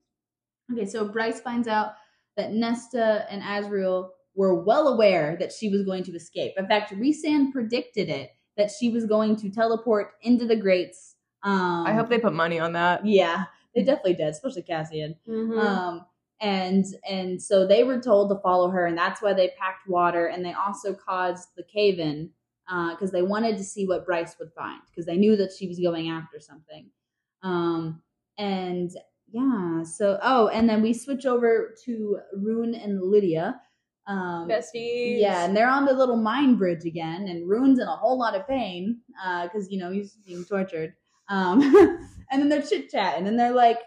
Okay, 0.74 0.86
so 0.88 1.08
Bryce 1.08 1.40
finds 1.40 1.68
out 1.68 1.94
that 2.36 2.52
Nesta 2.52 3.26
and 3.30 3.42
Azriel 3.44 4.10
were 4.36 4.54
well 4.56 4.88
aware 4.90 5.38
that 5.40 5.52
she 5.52 5.70
was 5.70 5.84
going 5.84 6.04
to 6.04 6.16
escape. 6.16 6.54
In 6.58 6.68
fact, 6.68 6.94
Rhysand 6.94 7.52
predicted 7.52 8.10
it 8.10 8.32
that 8.58 8.72
she 8.72 8.90
was 8.90 9.06
going 9.06 9.36
to 9.38 9.50
teleport 9.50 10.12
into 10.22 10.46
the 10.46 10.56
grates. 10.56 11.16
Um, 11.44 11.86
I 11.86 11.94
hope 11.94 12.10
they 12.10 12.20
put 12.20 12.34
money 12.34 12.60
on 12.60 12.74
that. 12.74 13.06
Yeah, 13.06 13.46
they 13.74 13.84
definitely 13.84 14.16
did, 14.16 14.28
especially 14.28 14.64
Cassian. 14.64 15.16
Mhm. 15.28 15.60
Um, 15.60 16.06
and 16.42 16.86
and 17.08 17.42
so 17.42 17.66
they 17.66 17.84
were 17.84 18.00
told 18.02 18.30
to 18.30 18.40
follow 18.40 18.70
her, 18.70 18.86
and 18.86 18.98
that's 18.98 19.22
why 19.22 19.34
they 19.34 19.50
packed 19.60 19.88
water, 19.88 20.28
and 20.28 20.44
they 20.44 20.54
also 20.54 20.94
caused 20.94 21.50
the 21.56 21.64
cave 21.64 22.00
in 22.00 22.32
because 22.92 23.12
they 23.12 23.22
wanted 23.22 23.58
to 23.58 23.64
see 23.64 23.86
what 23.86 24.06
Bryce 24.06 24.38
would 24.40 24.52
find 24.54 24.82
because 24.90 25.06
they 25.06 25.18
knew 25.18 25.36
that 25.36 25.54
she 25.54 25.68
was 25.68 25.80
going 25.80 26.10
after 26.10 26.40
something. 26.40 26.90
Um, 27.44 28.02
and 28.38 28.92
yeah, 29.32 29.84
so 29.84 30.18
oh, 30.22 30.48
and 30.48 30.68
then 30.68 30.82
we 30.82 30.94
switch 30.94 31.26
over 31.26 31.76
to 31.86 32.20
Ruhn 32.36 32.74
and 32.74 33.02
Lidia. 33.02 33.62
Um, 34.08 34.48
Besties. 34.48 35.20
yeah, 35.20 35.46
and 35.46 35.56
they're 35.58 35.70
on 35.70 35.86
the 35.86 35.94
little 35.94 36.16
mine 36.18 36.56
bridge 36.56 36.86
again, 36.86 37.28
and 37.28 37.50
Ruhn's 37.50 37.80
in 37.80 37.88
a 37.88 37.96
whole 37.96 38.20
lot 38.20 38.36
of 38.36 38.48
pain 38.48 39.02
because 39.44 39.72
you 39.72 39.80
know 39.80 39.92
he's 39.92 40.14
being 40.26 40.46
tortured. 40.46 40.94
Um, 41.30 41.62
and 42.32 42.42
then 42.42 42.50
they're 42.50 42.62
chit 42.62 42.90
chatting, 42.92 43.20
and 43.20 43.28
then 43.28 43.36
they're 43.38 43.52
like, 43.52 43.80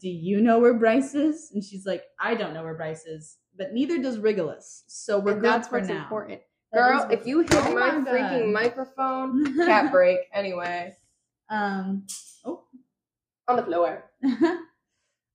"Do 0.00 0.08
you 0.08 0.40
know 0.40 0.60
where 0.60 0.74
Bryce 0.74 1.14
is?" 1.14 1.50
And 1.52 1.64
she's 1.64 1.84
like, 1.84 2.04
"I 2.20 2.34
don't 2.34 2.54
know 2.54 2.62
where 2.62 2.74
Bryce 2.74 3.06
is, 3.06 3.38
but 3.56 3.72
neither 3.72 4.00
does 4.00 4.18
Regulus. 4.18 4.84
So 4.86 5.18
we're 5.18 5.32
And 5.32 5.40
good 5.40 5.50
that's 5.50 5.68
for 5.68 5.78
what's 5.78 5.88
now." 5.88 6.02
important. 6.02 6.40
Girl, 6.72 7.08
if 7.10 7.26
you 7.26 7.40
hit 7.40 7.54
Oh 7.54 7.74
my, 7.74 7.92
my 7.92 8.10
freaking 8.10 8.52
microphone, 8.52 9.56
cat 9.66 9.90
break. 9.90 10.18
Anyway, 10.32 10.94
um, 11.48 12.06
oh, 12.44 12.64
on 13.48 13.56
the 13.56 13.62
floor. 13.62 14.04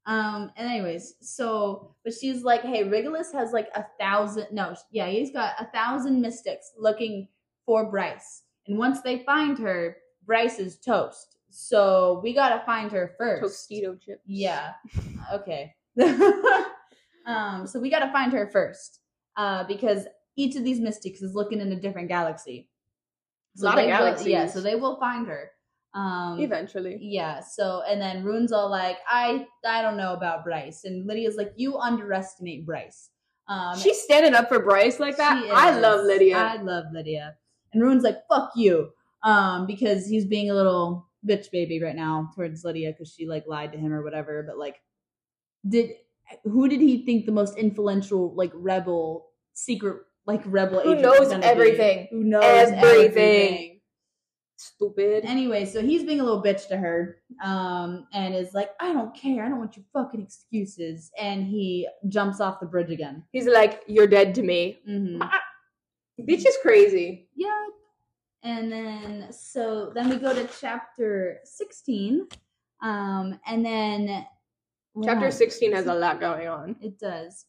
um, 0.05 0.51
and 0.57 0.67
anyways, 0.69 1.15
so 1.21 1.95
but 2.03 2.13
she's 2.13 2.43
like, 2.43 2.61
hey, 2.61 2.83
Regulus 2.83 3.31
has 3.33 3.51
like 3.53 3.69
a 3.75 3.85
thousand. 3.99 4.47
No, 4.51 4.75
yeah, 4.91 5.07
he's 5.07 5.31
got 5.31 5.53
a 5.59 5.65
thousand 5.71 6.21
mystics 6.21 6.71
looking 6.77 7.27
for 7.65 7.89
Bryce, 7.89 8.43
and 8.67 8.77
once 8.77 9.01
they 9.01 9.19
find 9.23 9.57
her, 9.59 9.97
Bryce 10.25 10.59
is 10.59 10.79
toast. 10.79 11.37
So 11.49 12.19
we 12.23 12.33
gotta 12.33 12.63
find 12.65 12.91
her 12.91 13.13
first. 13.17 13.69
Tostito 13.69 13.99
chips. 13.99 14.21
Yeah. 14.25 14.73
Okay. 15.33 15.73
um, 17.25 17.67
so 17.67 17.79
we 17.79 17.89
gotta 17.89 18.11
find 18.11 18.31
her 18.33 18.47
first. 18.47 18.99
Uh, 19.37 19.63
because 19.65 20.05
each 20.35 20.55
of 20.55 20.63
these 20.63 20.79
mystics 20.79 21.21
is 21.21 21.35
looking 21.35 21.59
in 21.61 21.71
a 21.71 21.75
different 21.79 22.07
galaxy. 22.07 22.69
A 23.59 23.63
lot 23.63 23.77
of 23.77 23.85
they 23.85 23.91
will- 23.91 24.27
yeah, 24.31 24.47
so 24.47 24.61
they 24.61 24.75
will 24.75 24.99
find 24.99 25.27
her. 25.27 25.51
Um 25.93 26.39
Eventually. 26.39 26.97
yeah, 27.01 27.41
so 27.41 27.81
and 27.87 27.99
then 28.01 28.23
Ruhn's 28.23 28.51
all 28.53 28.69
like, 28.69 28.97
I 29.07 29.45
I 29.65 29.81
don't 29.81 29.97
know 29.97 30.13
about 30.13 30.43
Bryce. 30.45 30.83
And 30.85 31.05
Lidia's 31.07 31.35
like, 31.35 31.51
You 31.57 31.77
underestimate 31.77 32.65
Bryce. 32.65 33.09
Um 33.47 33.77
She's 33.77 34.01
standing 34.01 34.33
up 34.33 34.47
for 34.47 34.59
Bryce 34.63 34.99
like 34.99 35.17
that. 35.17 35.43
I 35.51 35.77
love 35.79 36.05
Lidia. 36.05 36.37
I 36.37 36.61
love 36.61 36.85
Lidia. 36.93 37.35
And 37.73 37.81
Ruhn's 37.83 38.03
like, 38.03 38.17
fuck 38.29 38.51
you. 38.55 38.91
Um, 39.23 39.65
because 39.67 40.07
he's 40.07 40.25
being 40.25 40.49
a 40.49 40.53
little 40.53 41.07
bitch 41.27 41.51
baby 41.51 41.81
right 41.81 41.95
now 41.95 42.31
towards 42.35 42.63
Lidia 42.65 42.91
because 42.91 43.13
she 43.13 43.27
like 43.27 43.45
lied 43.47 43.71
to 43.73 43.77
him 43.77 43.93
or 43.93 44.03
whatever. 44.03 44.43
But 44.47 44.57
like, 44.57 44.81
did 45.67 45.91
who 46.43 46.67
did 46.69 46.81
he 46.81 47.05
think 47.05 47.25
the 47.25 47.31
most 47.31 47.57
influential 47.57 48.33
like 48.35 48.51
rebel 48.55 49.27
secret 49.53 50.01
like 50.25 50.41
rebel 50.45 50.79
Who 50.81 50.91
agent 50.91 51.01
knows 51.03 51.27
gonna 51.29 51.39
be? 51.39 51.45
everything. 51.45 52.07
Who 52.11 52.23
knows 52.23 52.43
Everything. 52.43 52.83
everything? 52.85 53.70
Stupid. 54.61 55.25
Anyway, 55.25 55.65
so 55.65 55.81
he's 55.81 56.03
being 56.03 56.19
a 56.19 56.23
little 56.23 56.43
bitch 56.43 56.67
to 56.67 56.77
her, 56.77 57.17
um, 57.43 58.05
and 58.13 58.35
is 58.35 58.53
like, 58.53 58.69
I 58.79 58.93
don't 58.93 59.13
care, 59.15 59.43
I 59.43 59.49
don't 59.49 59.57
want 59.57 59.75
your 59.75 59.85
fucking 59.91 60.21
excuses, 60.21 61.11
and 61.19 61.43
he 61.45 61.87
jumps 62.09 62.39
off 62.39 62.59
the 62.59 62.67
bridge 62.67 62.91
again. 62.91 63.23
He's 63.31 63.47
like, 63.47 63.81
You're 63.87 64.07
dead 64.07 64.35
to 64.35 64.43
me. 64.43 64.79
hmm 64.85 65.21
Bitch 66.21 66.45
is 66.45 66.57
crazy. 66.61 67.29
Yeah. 67.35 67.65
And 68.43 68.71
then 68.71 69.27
so 69.31 69.91
then 69.95 70.09
we 70.09 70.17
go 70.17 70.33
to 70.33 70.47
chapter 70.59 71.39
16. 71.43 72.27
Um 72.83 73.39
and 73.47 73.65
then 73.65 74.25
Chapter 75.03 75.25
wow, 75.25 75.31
16 75.31 75.71
has 75.71 75.87
a 75.87 75.93
lot 75.93 76.19
going 76.19 76.47
on. 76.47 76.75
It 76.81 76.99
does. 76.99 77.45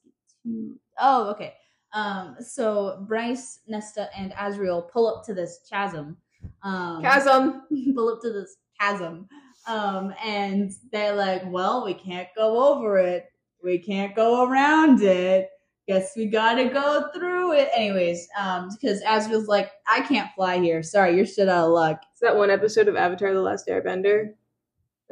Oh, 0.98 1.30
okay. 1.30 1.54
Um 1.92 2.36
so 2.40 3.04
Bryce, 3.06 3.60
Nesta, 3.66 4.08
and 4.16 4.32
Azriel 4.32 4.90
pull 4.90 5.06
up 5.06 5.24
to 5.26 5.34
this 5.34 5.60
chasm. 5.68 6.16
Um 6.62 7.02
Chasm. 7.02 7.62
pull 7.94 8.08
up 8.10 8.20
to 8.22 8.32
this 8.32 8.56
chasm. 8.80 9.28
Um 9.66 10.14
and 10.24 10.72
they're 10.90 11.14
like, 11.14 11.42
Well, 11.46 11.84
we 11.84 11.94
can't 11.94 12.28
go 12.36 12.72
over 12.72 12.98
it. 12.98 13.26
We 13.62 13.78
can't 13.78 14.14
go 14.14 14.48
around 14.48 15.02
it. 15.02 15.48
Guess 15.88 16.12
we 16.16 16.26
gotta 16.26 16.68
go 16.68 17.08
through 17.14 17.54
it. 17.54 17.68
Anyways, 17.76 18.28
um, 18.38 18.68
because 18.70 19.02
Azriel's 19.02 19.48
like, 19.48 19.72
I 19.86 20.00
can't 20.02 20.30
fly 20.36 20.58
here. 20.58 20.80
Sorry, 20.82 21.16
you're 21.16 21.26
shit 21.26 21.48
out 21.48 21.66
of 21.66 21.72
luck. 21.72 22.00
It's 22.12 22.20
that 22.20 22.36
one 22.36 22.50
episode 22.50 22.86
of 22.86 22.94
Avatar: 22.94 23.34
The 23.34 23.40
Last 23.40 23.66
Airbender 23.66 24.34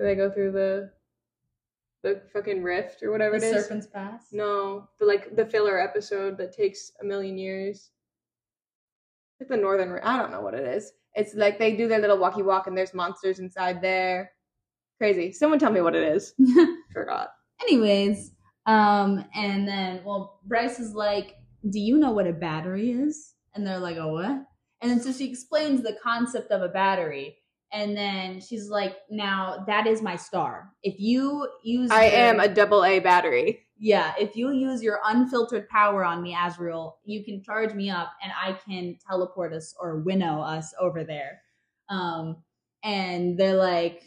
where 0.00 0.08
they 0.08 0.14
go 0.14 0.30
through 0.30 0.52
the 0.52 0.90
the 2.02 2.22
fucking 2.32 2.62
rift 2.62 3.02
or 3.02 3.10
whatever 3.10 3.38
The 3.38 3.46
it 3.46 3.56
is. 3.56 3.62
Serpent's 3.64 3.86
Pass. 3.86 4.28
No, 4.32 4.88
the 4.98 5.04
like 5.04 5.36
the 5.36 5.44
filler 5.44 5.78
episode 5.78 6.38
that 6.38 6.56
takes 6.56 6.92
a 7.02 7.04
million 7.04 7.36
years. 7.36 7.90
Like 9.38 9.50
the 9.50 9.58
Northern. 9.58 10.00
I 10.02 10.18
don't 10.18 10.32
know 10.32 10.40
what 10.40 10.54
it 10.54 10.66
is. 10.66 10.92
It's 11.14 11.34
like 11.34 11.58
they 11.58 11.76
do 11.76 11.88
their 11.88 11.98
little 12.00 12.18
walkie 12.18 12.42
walk 12.42 12.66
and 12.66 12.76
there's 12.76 12.94
monsters 12.94 13.38
inside 13.38 13.82
there. 13.82 14.32
Crazy. 14.98 15.32
Someone 15.32 15.58
tell 15.58 15.72
me 15.72 15.80
what 15.80 15.96
it 15.96 16.04
is. 16.14 16.34
Forgot. 16.92 17.28
Anyways, 17.62 18.32
um, 18.66 19.24
and 19.34 19.66
then 19.66 20.02
well, 20.04 20.40
Bryce 20.44 20.78
is 20.78 20.94
like, 20.94 21.36
Do 21.68 21.80
you 21.80 21.96
know 21.98 22.12
what 22.12 22.26
a 22.26 22.32
battery 22.32 22.90
is? 22.92 23.34
And 23.54 23.66
they're 23.66 23.78
like, 23.78 23.96
Oh, 23.96 24.12
what? 24.12 24.44
And 24.82 24.90
then 24.90 25.00
so 25.00 25.12
she 25.12 25.28
explains 25.28 25.82
the 25.82 25.96
concept 26.02 26.50
of 26.52 26.62
a 26.62 26.68
battery. 26.68 27.36
And 27.72 27.96
then 27.96 28.40
she's 28.40 28.68
like, 28.68 28.96
Now 29.10 29.64
that 29.66 29.86
is 29.86 30.02
my 30.02 30.16
star. 30.16 30.70
If 30.82 30.98
you 31.00 31.48
use 31.64 31.90
I 31.90 32.06
your- 32.06 32.14
am 32.16 32.40
a 32.40 32.48
double 32.48 32.84
A 32.84 32.98
battery. 33.00 33.66
Yeah, 33.82 34.12
if 34.20 34.36
you 34.36 34.52
use 34.52 34.82
your 34.82 35.00
unfiltered 35.06 35.66
power 35.70 36.04
on 36.04 36.22
me, 36.22 36.36
Azrael, 36.38 36.98
you 37.02 37.24
can 37.24 37.42
charge 37.42 37.72
me 37.72 37.88
up 37.88 38.12
and 38.22 38.30
I 38.38 38.52
can 38.52 38.98
teleport 39.08 39.54
us 39.54 39.74
or 39.80 40.00
winnow 40.00 40.42
us 40.42 40.74
over 40.78 41.02
there. 41.02 41.40
Um, 41.88 42.36
and 42.84 43.38
they're 43.38 43.56
like, 43.56 44.02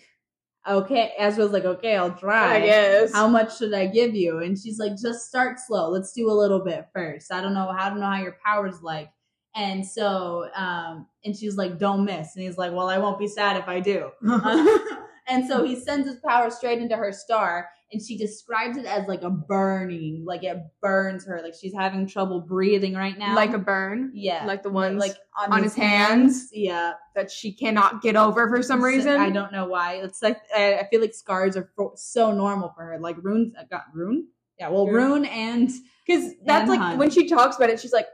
okay, 0.70 1.14
Azrael's 1.20 1.54
like, 1.54 1.66
okay, 1.66 1.96
I'll 1.96 2.14
try. 2.14 2.58
I 2.58 2.60
guess. 2.62 3.14
How 3.14 3.28
much 3.28 3.58
should 3.58 3.74
I 3.74 3.88
give 3.88 4.14
you? 4.14 4.40
And 4.40 4.58
she's 4.58 4.78
like, 4.78 4.94
just 4.96 5.28
start 5.28 5.60
slow. 5.60 5.90
Let's 5.90 6.14
do 6.14 6.30
a 6.30 6.32
little 6.32 6.64
bit 6.64 6.86
first. 6.94 7.34
I 7.34 7.42
don't 7.42 7.56
know. 7.56 7.68
I 7.68 7.90
don't 7.90 8.00
know 8.00 8.12
how 8.12 8.22
your 8.22 8.38
power's 8.46 8.84
like. 8.84 9.10
And 9.56 9.84
so, 9.84 10.50
um, 10.56 11.08
and 11.26 11.36
she's 11.36 11.58
like, 11.58 11.80
don't 11.80 12.06
miss. 12.06 12.36
And 12.36 12.46
he's 12.46 12.60
like, 12.60 12.74
well, 12.74 12.90
I 12.90 13.00
won't 13.00 13.18
be 13.18 13.28
sad 13.28 13.58
if 13.58 13.68
I 13.68 13.80
do. 13.80 14.12
and 15.28 15.48
so 15.48 15.64
he 15.64 15.80
sends 15.80 16.08
his 16.08 16.20
power 16.24 16.52
straight 16.52 16.78
into 16.78 16.96
her 16.96 17.12
star 17.12 17.70
and 17.94 18.02
she 18.02 18.18
describes 18.18 18.76
it 18.78 18.86
as 18.86 19.08
like 19.08 19.22
a 19.22 19.30
burning 19.30 20.24
like 20.26 20.44
it 20.44 20.58
burns 20.82 21.26
her 21.26 21.42
like 21.44 21.54
she's 21.54 21.74
having 21.74 22.08
trouble 22.08 22.42
breathing 22.42 22.94
right 22.96 23.18
now 23.18 23.36
like 23.36 23.54
a 23.54 23.58
burn. 23.60 24.12
yeah 24.14 24.46
Like 24.46 24.64
the 24.64 24.70
ones 24.70 25.00
like 25.00 25.16
on, 25.40 25.54
on 25.54 25.64
his 25.64 25.76
hands? 25.76 26.50
yeah 26.52 26.94
that 27.16 27.32
she 27.32 27.54
cannot 27.54 28.02
get 28.02 28.16
over 28.16 28.50
for 28.50 28.62
some 28.64 28.82
So- 28.82 28.88
reason. 28.88 29.22
i 29.22 29.30
don't 29.30 29.52
know 29.52 29.66
why 29.68 29.96
it's 29.96 30.22
like 30.22 30.42
i, 30.56 30.80
I 30.80 30.88
feel 30.90 31.00
like 31.02 31.14
scars 31.14 31.56
are 31.56 31.70
fo- 31.78 31.94
so 31.96 32.32
normal 32.34 32.74
for 32.76 32.84
her 32.84 33.00
like 33.00 33.18
runes 33.24 33.54
i 33.60 33.64
got 33.66 33.84
rune 33.94 34.28
yeah 34.60 34.70
well 34.70 34.88
Ruhn. 34.88 34.94
rune 34.94 35.26
and 35.26 35.70
Because 36.06 36.32
that's 36.46 36.62
And 36.64 36.70
like 36.70 36.80
Hunt. 36.80 37.00
when 37.00 37.10
she 37.12 37.28
talks 37.30 37.56
about 37.56 37.70
it, 37.70 37.80
she's 37.80 37.94
like, 37.94 38.08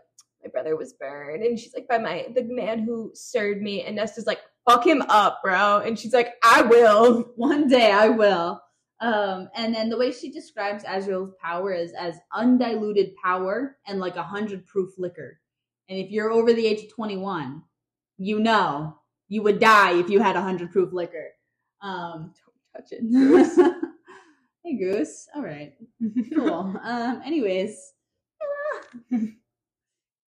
"My 0.43 0.49
brother 0.51 0.75
was 0.75 0.93
burned," 0.93 1.43
and 1.43 1.57
she's 1.59 1.73
like, 1.73 1.87
"By 1.87 1.97
my 1.97 2.27
the 2.35 2.43
man 2.43 2.79
who 2.79 3.11
served 3.15 3.61
me." 3.61 3.81
And 3.83 3.95
Nesta's 3.97 4.27
like, 4.27 4.39
"Fuck 4.69 4.85
him 4.85 5.01
up, 5.09 5.39
bro," 5.43 5.79
and 5.85 5.97
she's 5.97 6.13
like, 6.13 6.29
"I 6.43 6.61
will." 6.61 7.31
one 7.35 7.67
day 7.67 7.91
i 7.91 8.09
will 8.09 8.61
um 9.01 9.49
and 9.55 9.73
then 9.73 9.89
the 9.89 9.97
way 9.97 10.11
she 10.11 10.29
describes 10.31 10.83
azrael's 10.87 11.31
power 11.41 11.71
is 11.73 11.93
as 11.93 12.17
undiluted 12.33 13.15
power 13.23 13.77
and 13.87 13.99
like 13.99 14.15
a 14.15 14.23
hundred 14.23 14.65
proof 14.67 14.91
liquor. 14.97 15.39
And 15.89 15.97
if 15.97 16.11
you're 16.11 16.31
over 16.31 16.53
the 16.53 16.67
age 16.67 16.83
of 16.83 16.93
21 16.93 17.63
you 18.17 18.39
know 18.39 18.97
you 19.27 19.41
would 19.43 19.59
die 19.59 19.97
if 19.99 20.09
you 20.09 20.19
had 20.21 20.35
a 20.35 20.41
hundred 20.41 20.71
proof 20.71 20.91
liquor. 20.93 21.29
Um 21.81 22.33
Touch 22.75 22.91
it. 22.91 23.01
hey 24.63 24.77
goose. 24.77 25.27
All 25.35 25.43
right. 25.43 25.73
Cool. 26.35 26.75
Um 26.83 27.21
anyways. 27.25 27.93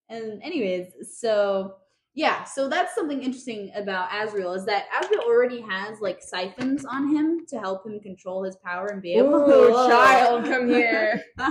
And 0.10 0.42
anyways 0.42 0.88
so 1.20 1.76
yeah 2.20 2.44
so 2.44 2.68
that's 2.68 2.94
something 2.94 3.24
interesting 3.24 3.72
about 3.76 4.10
azrael 4.14 4.54
is 4.54 4.66
that 4.66 4.88
azrael 5.02 5.22
already 5.22 5.62
has 5.62 6.00
like 6.02 6.22
siphons 6.22 6.84
on 6.84 7.16
him 7.16 7.46
to 7.48 7.58
help 7.60 7.86
him 7.86 8.00
control 8.00 8.44
his 8.44 8.58
power 8.58 8.88
and 8.88 9.02
be 9.02 9.14
able 9.14 9.50
Ooh, 9.50 9.72
child, 9.88 10.44
come 10.46 10.68
here. 10.68 11.24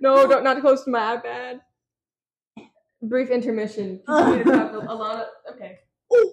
No, 0.00 0.26
don't 0.26 0.44
not 0.44 0.60
close 0.60 0.84
to 0.84 0.90
my 0.90 1.16
iPad. 1.16 1.60
Brief 3.02 3.28
intermission. 3.28 4.00
Continue 4.06 4.44
to 4.44 4.50
talk 4.50 4.72
a 4.72 4.94
lot 4.94 5.20
of 5.20 5.54
okay. 5.54 5.78
oh, 6.12 6.32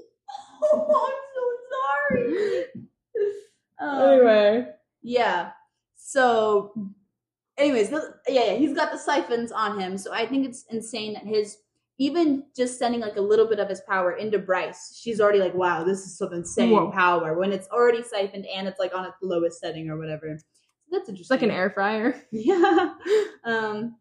i'm 1.07 1.13
so 1.35 1.47
sorry 2.09 2.65
Um, 3.79 4.09
Anyway, 4.09 4.67
Yeah. 5.01 5.51
So, 5.95 6.73
anyways, 7.57 7.91
yeah, 7.91 8.01
yeah, 8.29 8.53
he's 8.53 8.73
got 8.73 8.91
the 8.91 8.97
siphons 8.97 9.51
on 9.51 9.79
him. 9.79 9.97
So 9.97 10.13
I 10.13 10.25
think 10.25 10.47
it's 10.47 10.65
insane 10.71 11.13
that 11.13 11.25
his 11.25 11.57
even 11.99 12.43
just 12.55 12.77
sending 12.77 13.01
like 13.01 13.15
a 13.15 13.21
little 13.21 13.47
bit 13.47 13.59
of 13.59 13.69
his 13.69 13.81
power 13.81 14.13
into 14.13 14.37
Bryce, 14.37 14.97
she's 15.01 15.19
already 15.19 15.39
like, 15.39 15.53
wow, 15.55 15.83
this 15.83 15.99
is 16.05 16.17
some 16.17 16.31
insane 16.33 16.71
Whoa. 16.71 16.91
power 16.91 17.37
when 17.37 17.51
it's 17.51 17.67
already 17.69 18.03
siphoned 18.03 18.45
and 18.45 18.67
it's 18.67 18.79
like 18.79 18.93
on 18.93 19.05
its 19.05 19.17
lowest 19.21 19.59
setting 19.59 19.89
or 19.89 19.97
whatever. 19.97 20.27
that's 20.91 21.01
It's 21.01 21.09
interesting. 21.09 21.35
like 21.35 21.43
an 21.43 21.51
air 21.51 21.69
fryer. 21.69 22.21
Yeah. 22.31 22.93
Um, 23.43 23.95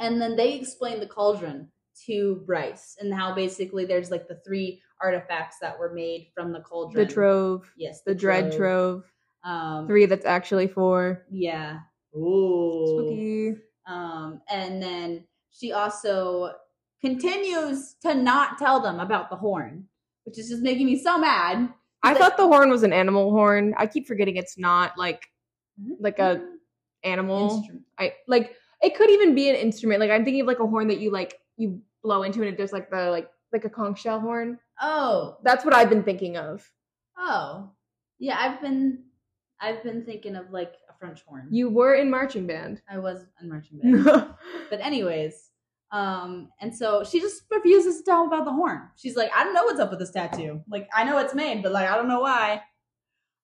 and 0.00 0.20
then 0.20 0.36
they 0.36 0.54
explain 0.54 1.00
the 1.00 1.06
cauldron 1.06 1.68
to 2.06 2.42
Bryce 2.46 2.96
and 3.00 3.14
how 3.14 3.34
basically 3.34 3.84
there's 3.84 4.10
like 4.10 4.26
the 4.28 4.40
three 4.46 4.82
artifacts 5.00 5.56
that 5.60 5.78
were 5.78 5.94
made 5.94 6.28
from 6.34 6.52
the 6.52 6.60
cauldron. 6.60 7.06
The 7.06 7.12
trove, 7.12 7.70
Yes, 7.76 8.02
the 8.04 8.14
dread 8.14 8.52
trove. 8.52 9.04
Um, 9.44 9.86
Three 9.86 10.06
that's 10.06 10.24
actually 10.26 10.66
four. 10.68 11.24
Yeah. 11.30 11.78
Ooh. 12.16 12.86
Spooky. 12.86 13.54
Um, 13.86 14.40
and 14.50 14.82
then 14.82 15.24
she 15.50 15.72
also 15.72 16.52
continues 17.04 17.96
to 18.02 18.14
not 18.14 18.58
tell 18.58 18.80
them 18.80 19.00
about 19.00 19.30
the 19.30 19.36
horn, 19.36 19.86
which 20.24 20.38
is 20.38 20.48
just 20.48 20.62
making 20.62 20.86
me 20.86 20.98
so 20.98 21.18
mad. 21.18 21.68
I 22.02 22.14
thought 22.14 22.36
the 22.36 22.46
horn 22.46 22.70
was 22.70 22.82
an 22.82 22.92
animal 22.92 23.30
horn. 23.30 23.74
I 23.76 23.86
keep 23.86 24.06
forgetting 24.06 24.36
it's 24.36 24.58
not 24.58 24.96
like 24.96 25.26
mm-hmm. 25.80 26.02
like 26.02 26.18
a 26.18 26.36
mm-hmm. 26.36 26.44
animal. 27.04 27.56
Instrument. 27.56 27.84
I 27.98 28.14
like 28.26 28.54
it 28.82 28.94
could 28.96 29.10
even 29.10 29.34
be 29.34 29.48
an 29.48 29.56
instrument. 29.56 30.00
Like 30.00 30.10
I'm 30.10 30.24
thinking 30.24 30.42
of 30.42 30.46
like 30.46 30.60
a 30.60 30.66
horn 30.66 30.88
that 30.88 30.98
you 30.98 31.10
like 31.10 31.38
you 31.56 31.80
blow 32.02 32.22
into 32.22 32.40
and 32.40 32.48
it 32.48 32.58
does 32.58 32.72
like 32.72 32.90
the 32.90 33.10
like 33.10 33.28
like 33.52 33.64
a 33.64 33.70
conch 33.70 34.00
shell 34.00 34.20
horn. 34.20 34.58
Oh, 34.80 35.36
That's 35.42 35.64
what 35.64 35.74
I've 35.74 35.88
been 35.88 36.02
thinking 36.02 36.36
of. 36.36 36.68
oh, 37.16 37.70
yeah. 38.18 38.36
I've 38.38 38.60
been, 38.60 39.04
I've 39.60 39.82
been 39.82 40.04
thinking 40.04 40.36
of 40.36 40.50
like 40.50 40.74
a 40.90 40.98
French 40.98 41.22
horn. 41.26 41.48
You 41.50 41.70
were 41.70 41.94
in 41.94 42.10
marching 42.10 42.46
band. 42.46 42.82
I 42.90 42.98
was 42.98 43.24
in 43.40 43.48
marching 43.48 43.78
band. 44.04 44.04
But 44.70 44.80
anyways, 44.80 45.50
um, 45.94 46.48
and 46.60 46.74
so 46.74 47.04
she 47.04 47.20
just 47.20 47.44
refuses 47.52 47.98
to 47.98 48.02
tell 48.02 48.26
about 48.26 48.44
the 48.44 48.52
horn. 48.52 48.82
She's 48.96 49.14
like, 49.14 49.30
I 49.32 49.44
don't 49.44 49.54
know 49.54 49.62
what's 49.62 49.78
up 49.78 49.90
with 49.90 50.00
this 50.00 50.10
tattoo. 50.10 50.60
Like, 50.68 50.88
I 50.92 51.04
know 51.04 51.18
it's 51.18 51.36
made, 51.36 51.62
but 51.62 51.70
like, 51.70 51.88
I 51.88 51.94
don't 51.94 52.08
know 52.08 52.18
why. 52.18 52.62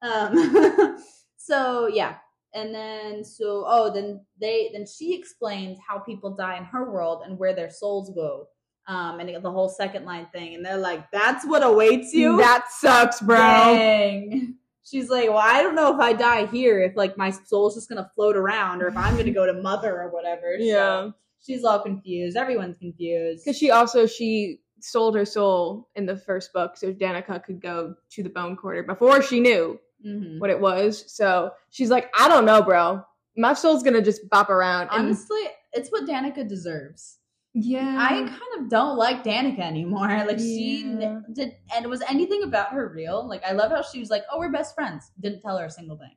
Um, 0.03 0.99
so 1.37 1.87
yeah, 1.87 2.17
and 2.53 2.75
then 2.75 3.23
so 3.23 3.65
oh, 3.69 3.93
then 3.95 4.25
they 4.41 4.71
then 4.73 4.85
she 4.85 5.17
explains 5.17 5.79
how 5.87 6.01
people 6.01 6.35
die 6.35 6.57
in 6.57 6.65
her 6.65 6.91
world 6.91 7.23
and 7.25 7.39
where 7.39 7.55
their 7.55 7.71
souls 7.71 8.11
go. 8.17 8.49
Um, 8.89 9.21
and 9.21 9.45
the 9.45 9.51
whole 9.53 9.69
second 9.69 10.05
line 10.05 10.27
thing, 10.33 10.57
and 10.57 10.67
they're 10.67 10.77
like, 10.77 11.09
"That's 11.13 11.47
what 11.47 11.63
awaits 11.63 12.13
you." 12.13 12.37
that 12.39 12.65
sucks, 12.71 13.21
bro. 13.21 13.37
Dang. 13.37 14.57
She's 14.83 15.09
like, 15.09 15.29
well, 15.29 15.39
I 15.39 15.63
don't 15.63 15.77
know 15.77 15.95
if 15.95 16.01
I 16.01 16.15
die 16.15 16.47
here, 16.47 16.83
if 16.83 16.97
like 16.97 17.17
my 17.17 17.31
soul's 17.31 17.77
just 17.77 17.89
gonna 17.89 18.11
float 18.17 18.35
around, 18.35 18.83
or 18.83 18.89
if 18.89 18.97
I'm 18.97 19.17
gonna 19.17 19.31
go 19.31 19.47
to 19.47 19.53
mother 19.53 20.03
or 20.03 20.09
whatever. 20.09 20.57
So 20.59 20.65
Yeah. 20.65 21.11
She's 21.45 21.65
all 21.65 21.81
confused. 21.81 22.37
Everyone's 22.37 22.77
confused. 22.79 23.45
Because 23.45 23.59
she 23.59 23.71
also 23.71 24.07
she 24.07 24.61
sold 24.81 25.15
her 25.15 25.25
soul 25.25 25.89
in 25.95 26.07
the 26.07 26.17
first 26.17 26.53
book 26.53 26.77
so 26.77 26.93
Danika 26.93 27.43
could 27.45 27.61
go 27.61 27.95
to 28.11 28.23
the 28.23 28.31
bone 28.31 28.57
quarter 28.57 28.83
before 28.83 29.21
she 29.23 29.39
knew 29.41 29.79
Mhm. 30.07 30.39
what 30.39 30.49
it 30.51 30.59
was. 30.61 31.05
So 31.13 31.53
she's 31.71 31.91
like, 31.91 32.11
I 32.19 32.29
don't 32.29 32.45
know, 32.47 32.63
bro. 32.63 33.05
My 33.37 33.53
soul's 33.55 33.83
gonna 33.83 34.01
just 34.03 34.29
bop 34.31 34.49
around. 34.51 34.89
And 34.93 35.07
Honestly, 35.07 35.43
it's 35.73 35.91
what 35.91 36.07
Danika 36.09 36.47
deserves. 36.49 37.19
yeah, 37.53 37.97
I 37.99 38.21
kind 38.29 38.63
of 38.65 38.69
don't 38.71 38.97
like 38.97 39.23
Danika 39.25 39.61
anymore. 39.61 40.09
Like 40.27 40.39
she 40.39 40.83
Yeah. 40.85 41.07
n- 41.07 41.25
did, 41.33 41.57
and 41.75 41.87
was 41.87 42.01
anything 42.09 42.43
about 42.45 42.71
her 42.73 42.89
real? 42.89 43.27
Like 43.29 43.45
I 43.45 43.53
love 43.53 43.71
how 43.71 43.83
she 43.83 43.99
was 44.01 44.09
like, 44.11 44.25
"Oh, 44.33 44.39
we're 44.39 44.51
best 44.53 44.75
friends." 44.75 45.11
Didn't 45.21 45.41
tell 45.43 45.59
her 45.59 45.67
a 45.67 45.71
single 45.71 45.97
thing. 45.99 46.17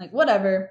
Like 0.00 0.12
whatever. 0.12 0.70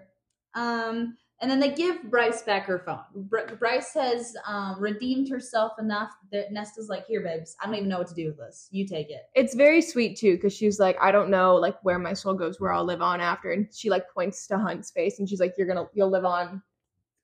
Um, 0.55 1.17
and 1.41 1.49
then 1.49 1.59
they 1.59 1.71
give 1.73 2.03
Bryce 2.03 2.43
back 2.43 2.65
her 2.65 2.79
phone. 2.79 3.01
Br- 3.15 3.55
Bryce 3.59 3.93
has 3.95 4.35
um, 4.45 4.79
redeemed 4.79 5.27
herself 5.29 5.73
enough 5.79 6.11
that 6.31 6.51
Nesta's 6.51 6.87
like, 6.87 7.05
"Here, 7.07 7.21
babes, 7.21 7.55
I 7.61 7.65
don't 7.65 7.75
even 7.75 7.89
know 7.89 7.97
what 7.97 8.07
to 8.07 8.13
do 8.13 8.27
with 8.27 8.37
this. 8.37 8.67
You 8.71 8.87
take 8.87 9.09
it." 9.09 9.23
it's 9.35 9.55
very 9.55 9.81
sweet 9.81 10.17
too 10.17 10.35
because 10.35 10.53
she's 10.53 10.79
like, 10.79 10.97
I 11.01 11.11
don't 11.11 11.29
know 11.29 11.55
like 11.55 11.83
where 11.83 11.99
my 11.99 12.13
soul 12.13 12.33
goes, 12.35 12.59
where 12.59 12.71
I'll 12.71 12.85
live 12.85 13.01
on 13.01 13.19
after, 13.19 13.51
and 13.51 13.67
she 13.73 13.89
like 13.89 14.05
points 14.13 14.45
to 14.47 14.57
Hunt's 14.57 14.91
face 14.91 15.19
and 15.19 15.27
she's 15.27 15.39
like, 15.39 15.55
You're 15.57 15.67
gonna 15.67 15.87
you'll 15.93 16.11
live 16.11 16.25
on 16.25 16.61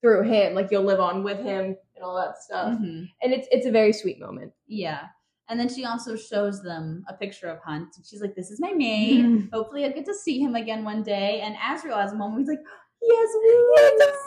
through 0.02 0.24
him, 0.24 0.54
like 0.54 0.70
you'll 0.72 0.84
live 0.84 1.00
on 1.00 1.24
with 1.24 1.40
him 1.40 1.76
and 1.96 2.04
all 2.04 2.16
that 2.16 2.38
stuff. 2.42 2.78
Mhm. 2.80 3.10
And 3.22 3.34
it's 3.34 3.48
it's 3.52 3.66
a 3.66 3.72
very 3.72 3.94
sweet 3.94 4.20
moment. 4.20 4.52
Yeah. 4.68 5.02
And 5.50 5.58
then 5.58 5.70
she 5.70 5.86
also 5.86 6.18
shows 6.18 6.62
them 6.62 7.06
a 7.08 7.14
picture 7.14 7.48
of 7.48 7.60
Hunt. 7.60 7.96
She's 8.04 8.20
like, 8.22 8.36
This 8.36 8.52
is 8.52 8.60
my 8.60 8.74
mate. 8.74 9.48
Hopefully, 9.54 9.86
I'll 9.86 9.94
get 9.94 10.06
to 10.06 10.14
see 10.14 10.40
him 10.40 10.56
again 10.56 10.84
one 10.84 11.04
day. 11.04 11.40
And 11.42 11.56
Azriel 11.56 12.02
has 12.02 12.12
a 12.12 12.16
moment. 12.16 12.40
He's 12.42 12.50
like, 12.50 12.60
He 13.02 13.16
has 13.16 13.30
wings. 13.34 14.18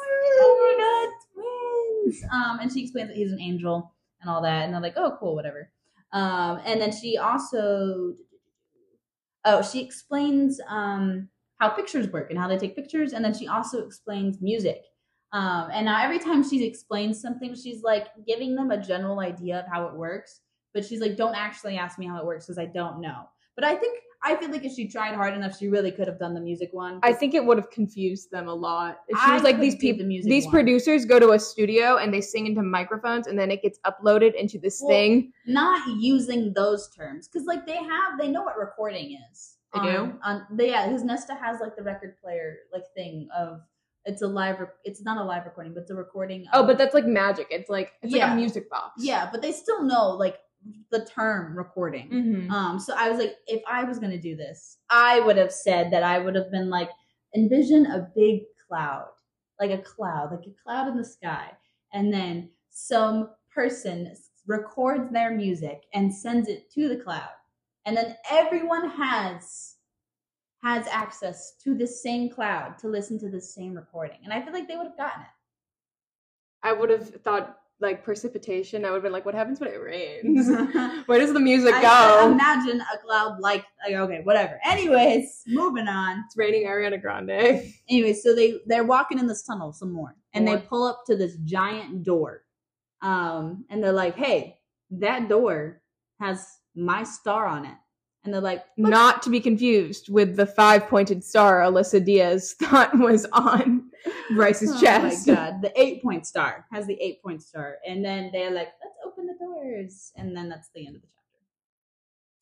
Oh 0.43 0.57
my 0.61 0.83
god, 0.83 2.05
twins. 2.05 2.23
Um, 2.33 2.59
and 2.61 2.73
she 2.73 2.83
explains 2.83 3.09
that 3.09 3.17
he's 3.17 3.33
an 3.33 3.41
angel 3.41 3.93
and 4.21 4.31
all 4.31 4.43
that. 4.43 4.65
And 4.65 4.73
they're 4.73 4.81
like, 4.81 4.97
Oh, 4.97 5.17
cool, 5.19 5.35
whatever. 5.35 5.71
Um, 6.13 6.61
and 6.65 6.81
then 6.81 6.93
she 6.93 7.19
also, 7.19 8.15
oh, 9.45 9.63
she 9.63 9.83
explains 9.83 10.61
um 10.69 11.29
how 11.59 11.69
pictures 11.69 12.09
work 12.09 12.31
and 12.31 12.39
how 12.39 12.49
they 12.49 12.57
take 12.57 12.75
pictures. 12.77 13.13
And 13.13 13.25
then 13.25 13.35
she 13.35 13.47
also 13.47 13.85
explains 13.85 14.41
music. 14.41 14.83
Um, 15.33 15.69
and 15.73 15.85
now 15.85 16.03
every 16.03 16.19
time 16.19 16.43
she 16.43 16.65
explains 16.65 17.21
something, 17.21 17.55
she's 17.55 17.83
like 17.83 18.09
giving 18.27 18.55
them 18.57 18.71
a 18.71 18.83
general 18.83 19.21
idea 19.21 19.61
of 19.61 19.67
how 19.71 19.87
it 19.87 19.95
works. 19.95 20.41
But 20.73 20.85
she's 20.85 21.01
like, 21.01 21.17
don't 21.17 21.35
actually 21.35 21.77
ask 21.77 21.99
me 21.99 22.07
how 22.07 22.19
it 22.19 22.25
works 22.25 22.47
because 22.47 22.59
I 22.59 22.67
don't 22.67 23.01
know. 23.01 23.25
But 23.57 23.65
I 23.65 23.75
think 23.75 23.99
I 24.23 24.37
feel 24.37 24.51
like 24.51 24.65
if 24.65 24.73
she 24.75 24.87
tried 24.87 25.15
hard 25.15 25.35
enough, 25.35 25.57
she 25.59 25.69
really 25.69 25.91
could 25.91 26.07
have 26.07 26.19
done 26.19 26.35
the 26.35 26.41
music 26.41 26.71
one. 26.73 27.01
I 27.03 27.13
think 27.15 27.33
it 27.35 27.45
would 27.45 27.57
have 27.57 27.71
confused 27.71 28.31
them 28.31 28.49
a 28.49 28.55
lot. 28.55 29.01
If 29.09 29.19
she 29.19 29.25
I 29.31 29.35
was 29.35 29.43
like, 29.43 29.59
these 29.59 29.77
people, 29.77 30.07
the 30.07 30.21
these 30.23 30.45
one. 30.45 30.53
producers 30.53 31.07
go 31.07 31.19
to 31.19 31.31
a 31.31 31.39
studio 31.39 31.97
and 31.97 32.13
they 32.13 32.21
sing 32.21 32.47
into 32.47 32.63
microphones, 32.63 33.27
and 33.27 33.39
then 33.39 33.51
it 33.51 33.63
gets 33.63 33.79
uploaded 33.87 34.35
into 34.35 34.59
this 34.59 34.81
Well, 34.83 34.91
thing. 34.91 35.33
not 35.47 35.89
using 35.99 36.53
those 36.53 36.91
terms 36.95 37.29
because 37.29 37.47
like 37.47 37.67
they 37.67 37.77
have 37.77 38.19
they 38.19 38.29
know 38.29 38.43
what 38.43 38.59
recording 38.59 39.19
is. 39.33 39.57
They 39.73 39.81
on, 39.81 39.87
do? 39.87 40.19
On 40.23 40.47
they, 40.53 40.69
yeah, 40.71 40.89
his 40.89 41.03
Nesta 41.05 41.35
has 41.35 41.61
like 41.61 41.77
the 41.77 41.83
record 41.83 42.17
player 42.23 42.57
like 42.73 42.85
thing 42.95 43.29
of 43.35 43.61
it's 44.05 44.21
a 44.23 44.27
live. 44.27 44.61
Rec- 44.61 44.75
it's 44.85 45.03
not 45.03 45.17
a 45.19 45.25
live 45.25 45.45
recording, 45.47 45.73
but 45.75 45.81
it's 45.83 45.91
a 45.91 45.95
recording. 45.95 46.45
Oh, 46.53 46.67
but 46.67 46.77
that's 46.77 46.93
like 46.95 47.07
magic. 47.07 47.47
It's 47.51 47.71
like 47.71 47.93
it's 48.03 48.13
like 48.13 48.33
a 48.33 48.35
music 48.35 48.69
box. 48.69 48.95
yeah, 48.99 49.29
but 49.31 49.41
they 49.41 49.53
still 49.53 49.83
know 49.83 50.11
like 50.11 50.39
the 50.90 51.05
term 51.05 51.57
recording. 51.57 52.09
hmm 52.09 52.51
Um, 52.51 52.79
so 52.79 52.94
I 52.96 53.09
was 53.09 53.18
like, 53.18 53.37
if 53.46 53.62
I 53.68 53.85
was 53.85 53.99
gonna 53.99 54.20
do 54.20 54.37
this, 54.37 54.79
I 54.90 55.20
would 55.20 55.37
have 55.37 55.53
said 55.53 55.92
that 55.92 56.03
I 56.03 56.18
would 56.18 56.35
have 56.35 56.51
been 56.51 56.68
like, 56.70 56.90
envision 57.35 57.87
a 57.87 58.11
big 58.14 58.42
cloud, 58.66 59.11
like 59.61 59.70
a 59.70 59.79
cloud, 59.79 60.33
like 60.33 60.46
a 60.46 60.62
cloud 60.62 60.88
in 60.88 60.96
the 60.96 61.05
sky, 61.05 61.53
and 61.92 62.12
then 62.12 62.51
some 62.70 63.31
person 63.55 64.14
records 64.46 65.11
their 65.12 65.31
music 65.31 65.85
and 65.94 66.12
sends 66.12 66.49
it 66.49 66.70
to 66.73 66.88
the 66.88 66.96
cloud, 66.96 67.31
and 67.85 67.96
then 67.96 68.16
everyone 68.31 68.88
has 68.90 69.77
has 70.62 70.87
access 70.88 71.55
to 71.62 71.75
the 71.75 71.87
same 71.87 72.29
cloud 72.29 72.79
to 72.79 72.88
listen 72.88 73.18
to 73.18 73.31
the 73.31 73.40
same 73.40 73.75
recording, 73.75 74.18
and 74.25 74.33
I 74.33 74.42
feel 74.42 74.53
like 74.53 74.68
they 74.68 74.77
would 74.77 74.88
have 74.88 74.96
gotten 74.96 75.23
it. 75.23 75.29
I 76.62 76.73
would 76.73 76.90
have 76.90 77.09
thought 77.23 77.60
like 77.81 78.05
precipitation. 78.05 78.85
I 78.85 78.90
would 78.90 78.97
have 78.97 79.03
been 79.03 79.12
like, 79.12 79.25
what 79.25 79.35
happens 79.35 79.61
when 79.61 79.71
it 79.71 79.77
rains? 79.77 80.49
Where 81.07 81.19
does 81.19 81.33
the 81.33 81.40
music 81.40 81.75
I 81.75 81.83
go? 81.83 82.33
imagine 82.33 82.81
a 82.81 82.99
cloud 82.99 83.40
like, 83.40 83.64
like 83.87 83.97
okay, 83.97 84.21
whatever. 84.25 84.61
Anyways, 84.64 85.43
moving 85.47 85.88
on. 85.88 86.25
it's 86.27 86.37
raining 86.37 86.66
Ariana 86.66 87.01
Grande. 87.01 87.73
anyway, 87.88 88.12
so 88.12 88.35
they 88.35 88.61
they're 88.66 88.85
walking 88.85 89.19
in 89.19 89.27
this 89.27 89.43
tunnel 89.43 89.73
some 89.73 89.93
more, 89.93 90.14
and 90.35 90.47
they 90.47 90.59
pull 90.59 90.85
up 90.85 91.05
to 91.07 91.16
this 91.16 91.37
giant 91.45 92.03
door, 92.03 92.43
um, 93.03 93.64
and 93.71 93.83
they're 93.83 93.93
like, 93.93 94.16
"Hey, 94.16 94.59
that 94.93 95.29
door 95.29 95.81
has 96.21 96.47
my 96.75 97.03
star 97.03 97.47
on 97.47 97.64
it," 97.64 97.77
and 98.25 98.35
they're 98.35 98.40
like, 98.40 98.64
"What?" 98.77 98.90
Not 98.90 99.23
to 99.23 99.31
be 99.31 99.40
confused 99.40 100.11
with 100.11 100.37
the 100.37 100.47
five 100.47 100.87
pointed 100.87 101.25
star 101.25 101.61
Alyssa 101.61 102.05
Diaz 102.05 102.55
thought 102.59 102.97
was 102.99 103.27
on 103.33 103.80
Bryce's 104.35 104.71
Oh 104.73 104.81
chest. 104.81 105.29
Oh 105.29 105.33
my 105.33 105.37
god, 105.37 105.63
the 105.63 105.81
eight 105.81 106.03
point 106.03 106.27
star 106.27 106.67
has 106.73 106.87
the 106.87 107.01
eight 107.01 107.23
point 107.23 107.43
star, 107.43 107.77
and 107.87 108.05
then 108.05 108.31
they're 108.33 108.51
like, 108.51 108.73
"Let's 108.83 108.97
open 109.05 109.27
the 109.27 109.35
doors," 109.35 110.12
and 110.16 110.37
then 110.37 110.49
that's 110.49 110.70
the 110.74 110.87
end 110.87 110.97
of 110.97 111.03
the 111.03 111.09
chapter. 111.09 111.39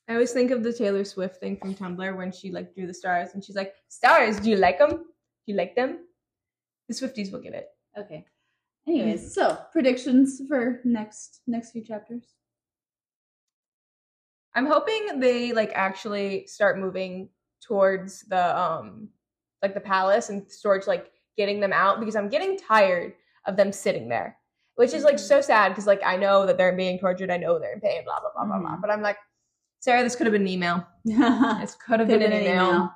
I 0.09 0.14
always 0.14 0.32
think 0.32 0.51
of 0.51 0.62
the 0.62 0.72
Taylor 0.72 1.05
Swift 1.05 1.37
thing 1.37 1.57
from 1.57 1.74
Tumblr 1.74 2.16
when 2.16 2.32
she 2.32 2.51
like 2.51 2.74
drew 2.74 2.87
the 2.87 2.95
stars 2.95 3.30
and 3.35 3.45
she's 3.45 3.57
like, 3.57 3.74
"Stars, 3.89 4.39
do 4.41 4.51
you 4.51 4.57
like 4.57 4.78
them? 4.78 4.91
Do 4.91 5.47
you 5.47 5.55
like 5.55 5.74
them?" 5.74 6.01
The 6.89 6.95
Swifties 6.95 7.32
will 7.32 7.41
get 7.41 7.55
it. 7.55 7.68
Okay. 7.97 8.26
Anyways, 8.87 9.35
so 9.35 9.59
predictions 9.70 10.41
for 10.49 10.80
next 10.85 11.43
next 11.47 11.72
few 11.72 11.85
chapters. 11.85 12.35
I'm 14.55 14.66
hoping 14.66 15.20
they 15.20 15.53
like 15.53 15.72
actually 15.74 16.47
start 16.47 16.78
moving 16.78 17.28
towards 17.61 18.22
the 18.22 18.59
um 18.59 19.09
like 19.62 19.74
the 19.74 19.80
palace 19.80 20.30
and 20.30 20.51
storage 20.51 20.87
like 20.87 21.12
getting 21.39 21.61
them 21.61 21.72
out 21.72 22.01
because 22.01 22.16
I'm 22.16 22.28
getting 22.28 22.59
tired 22.59 23.14
of 23.47 23.57
them 23.57 23.72
sitting 23.72 24.11
there. 24.11 24.36
Which 24.74 24.93
is 24.93 25.03
like 25.05 25.18
so 25.18 25.41
sad 25.41 25.70
because 25.70 25.86
like 25.86 26.03
I 26.05 26.16
know 26.16 26.47
that 26.47 26.59
they're 26.59 26.76
being 26.76 26.99
tortured, 27.01 27.30
I 27.30 27.39
know 27.39 27.59
they're 27.59 27.72
in 27.72 27.80
pain, 27.80 28.05
blah 28.05 28.20
blah 28.20 28.30
blah 28.34 28.45
blah 28.45 28.61
blah. 28.61 28.76
Mhm. 28.76 28.80
But 28.82 28.91
I'm 28.91 29.03
like, 29.03 29.16
Sarah, 29.80 30.03
this 30.05 30.14
could 30.14 30.26
have 30.26 30.32
been 30.32 30.43
an 30.43 30.49
email. 30.49 30.86
This 31.61 31.74
could 31.74 31.99
have 32.01 32.09
been, 32.09 32.20
been 32.20 32.32
an 32.32 32.43
email. 32.43 32.93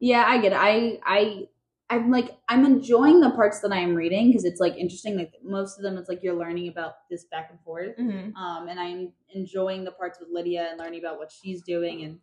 Yeah, 0.00 0.24
I 0.26 0.38
get 0.38 0.52
it. 0.52 0.58
I 0.60 0.98
I 1.06 1.48
I'm 1.90 2.10
like 2.10 2.36
I'm 2.50 2.66
enjoying 2.66 3.20
the 3.20 3.30
parts 3.30 3.60
that 3.60 3.72
I 3.72 3.78
am 3.78 3.94
reading 3.94 4.28
because 4.28 4.44
it's 4.44 4.60
like 4.60 4.76
interesting. 4.76 5.16
Like 5.16 5.32
most 5.42 5.78
of 5.78 5.82
them, 5.82 5.96
it's 5.96 6.10
like 6.10 6.22
you're 6.22 6.36
learning 6.36 6.68
about 6.68 6.94
this 7.10 7.24
back 7.30 7.48
and 7.50 7.60
forth. 7.60 7.96
Mhm. 7.96 8.34
Um, 8.36 8.68
and 8.68 8.78
I'm 8.78 9.12
enjoying 9.30 9.84
the 9.84 9.92
parts 9.92 10.20
with 10.20 10.28
Lidia 10.30 10.68
and 10.70 10.78
learning 10.78 11.00
about 11.00 11.18
what 11.18 11.30
she's 11.32 11.62
doing 11.62 12.02
and 12.02 12.18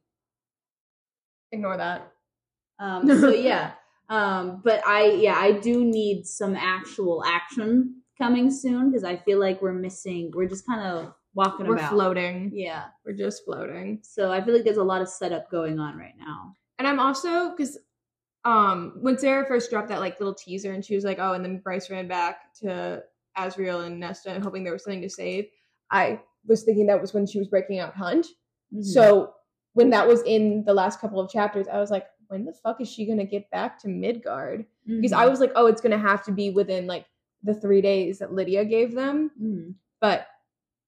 Ignore 1.52 1.78
that. 1.78 2.12
Um, 2.80 3.08
so 3.08 3.30
yeah, 3.30 3.74
Um, 4.10 4.62
but 4.64 4.86
I 4.86 5.12
yeah, 5.12 5.36
I 5.38 5.53
do 5.53 5.84
need 5.84 6.26
some 6.28 6.56
actual 6.56 7.24
action 7.26 8.01
coming 8.18 8.49
soon 8.51 8.89
because 8.91 9.03
I 9.03 9.18
feel 9.18 9.39
like 9.39 9.62
we're 9.62 9.74
missing. 9.74 10.32
We're 10.34 10.47
just 10.47 10.66
kind 10.66 10.82
of 10.86 11.14
walking 11.34 11.68
We're 11.68 11.76
about. 11.76 11.91
floating. 11.91 12.51
Yeah. 12.53 12.86
We're 13.06 13.14
just 13.14 13.43
floating. 13.43 13.99
So 14.03 14.32
I 14.32 14.41
feel 14.43 14.53
like 14.53 14.64
there's 14.64 14.78
a 14.78 14.84
lot 14.84 15.01
of 15.01 15.10
setup 15.10 15.51
going 15.51 15.80
on 15.80 15.97
right 15.97 16.14
now. 16.18 16.53
And 16.80 16.88
I'm 16.88 16.99
also 16.99 17.51
because 17.51 17.78
um 18.45 18.93
when 19.01 19.18
Sarah 19.18 19.45
first 19.45 19.70
dropped 19.70 19.89
that 19.89 19.99
like 19.99 20.20
little 20.20 20.36
teaser 20.36 20.72
and 20.74 20.86
she 20.86 20.95
was 20.95 21.03
like, 21.03 21.18
oh, 21.20 21.34
and 21.34 21.43
then 21.43 21.60
Bryce 21.60 21.89
ran 21.89 22.08
back 22.08 22.53
to 22.62 23.03
Azriel 23.38 23.86
and 23.86 23.99
Nesta 23.99 24.30
and 24.32 24.43
hoping 24.43 24.64
there 24.64 24.72
was 24.74 24.84
something 24.84 25.01
to 25.01 25.10
save. 25.10 25.45
I 25.91 26.22
was 26.47 26.64
thinking 26.64 26.88
that 26.88 27.01
was 27.01 27.14
when 27.14 27.26
she 27.26 27.39
was 27.39 27.47
breaking 27.47 27.80
out 27.80 27.95
Hunt. 27.95 28.28
Mhm. 28.74 28.84
So 28.86 29.34
when 29.74 29.89
that 29.89 30.08
was 30.08 30.22
in 30.24 30.64
the 30.64 30.74
last 30.74 31.01
couple 31.01 31.20
of 31.20 31.30
chapters, 31.30 31.68
I 31.68 31.80
was 31.80 31.91
like, 31.91 32.06
when 32.28 32.46
the 32.46 32.54
fuck 32.54 32.82
is 32.82 32.90
she 32.92 33.06
gonna 33.06 33.26
get 33.26 33.50
back 33.52 33.80
to 33.80 33.88
Midgard? 33.88 34.66
Because 34.86 35.12
I 35.14 35.26
Mhm. 35.26 35.30
was 35.32 35.40
like, 35.40 35.52
oh, 35.56 35.68
it's 35.68 35.82
gonna 35.82 35.98
have 35.98 36.24
to 36.26 36.32
be 36.32 36.50
within 36.52 36.88
like 36.88 37.06
the 37.44 37.54
three 37.54 37.82
days 37.82 38.20
that 38.20 38.34
Lidia 38.34 38.66
gave 38.66 38.94
them. 38.94 39.32
Mhm. 39.42 39.76
But 40.02 40.28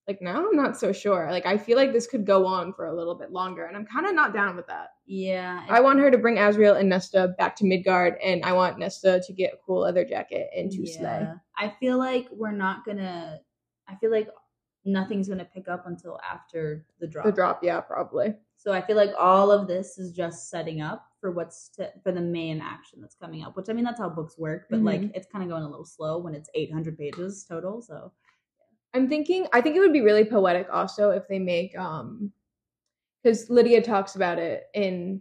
like 0.06 0.22
now 0.22 0.48
I'm 0.48 0.56
not 0.56 0.76
so 0.78 0.90
sure. 0.92 1.28
Like 1.30 1.44
I 1.46 1.58
feel 1.58 1.76
like 1.76 1.92
this 1.92 2.06
could 2.06 2.24
go 2.24 2.46
on 2.46 2.72
for 2.72 2.86
a 2.86 2.94
little 2.94 3.14
bit 3.14 3.30
longer, 3.30 3.66
and 3.66 3.76
I'm 3.76 3.84
kind 3.86 4.06
of 4.06 4.14
not 4.14 4.32
down 4.32 4.56
with 4.56 4.66
that. 4.68 4.90
yeah. 5.06 5.64
I 5.68 5.80
want 5.80 6.00
her 6.00 6.10
to 6.10 6.18
bring 6.18 6.36
Azriel 6.36 6.78
and 6.78 6.88
Nesta 6.88 7.34
back 7.38 7.56
to 7.56 7.64
Midgard, 7.66 8.16
and 8.22 8.44
I 8.44 8.52
want 8.52 8.78
Nesta 8.78 9.20
to 9.26 9.32
get 9.32 9.54
a 9.54 9.56
cool 9.64 9.80
leather 9.80 10.04
jacket 10.04 10.48
and 10.56 10.70
to 10.72 10.86
slay. 10.86 11.26
I 11.56 11.68
feel 11.80 11.96
like 11.98 12.28
we're 12.30 12.52
not 12.52 12.84
gonna. 12.84 13.40
I 13.86 13.94
feel 13.96 14.10
like 14.10 14.28
nothing's 14.84 15.28
gonna 15.28 15.44
pick 15.46 15.68
up 15.68 15.86
until 15.86 16.18
after 16.30 16.84
the 17.00 17.06
drop. 17.06 17.24
The 17.26 17.32
drop, 17.32 17.62
yeah, 17.64 17.80
probably. 17.80 18.34
So 18.56 18.72
I 18.72 18.80
feel 18.82 18.96
like 18.96 19.12
all 19.18 19.50
of 19.50 19.66
this 19.68 19.98
is 19.98 20.12
just 20.12 20.48
setting 20.50 20.80
up 20.80 21.07
for 21.20 21.30
what's 21.30 21.68
to, 21.70 21.90
for 22.02 22.12
the 22.12 22.20
main 22.20 22.60
action 22.60 23.00
that's 23.00 23.14
coming 23.14 23.42
up. 23.42 23.56
Which 23.56 23.68
I 23.68 23.72
mean, 23.72 23.84
that's 23.84 24.00
how 24.00 24.08
books 24.08 24.38
work, 24.38 24.66
but 24.70 24.82
like 24.82 25.02
Mhm. 25.02 25.12
it's 25.14 25.26
kind 25.26 25.42
of 25.42 25.50
going 25.50 25.62
a 25.62 25.68
little 25.68 25.84
slow 25.84 26.18
when 26.18 26.34
it's 26.34 26.50
800 26.54 26.96
pages 26.96 27.44
total. 27.44 27.82
So 27.82 28.12
I'm 28.94 29.08
thinking. 29.08 29.46
I 29.52 29.60
think 29.60 29.76
it 29.76 29.80
would 29.80 29.92
be 29.92 30.00
really 30.00 30.24
poetic 30.24 30.68
also 30.72 31.10
if 31.10 31.26
they 31.28 31.38
make 31.38 31.76
um, 31.78 32.32
because 33.22 33.50
Lidia 33.50 33.82
talks 33.82 34.16
about 34.16 34.38
it 34.38 34.68
in 34.74 35.20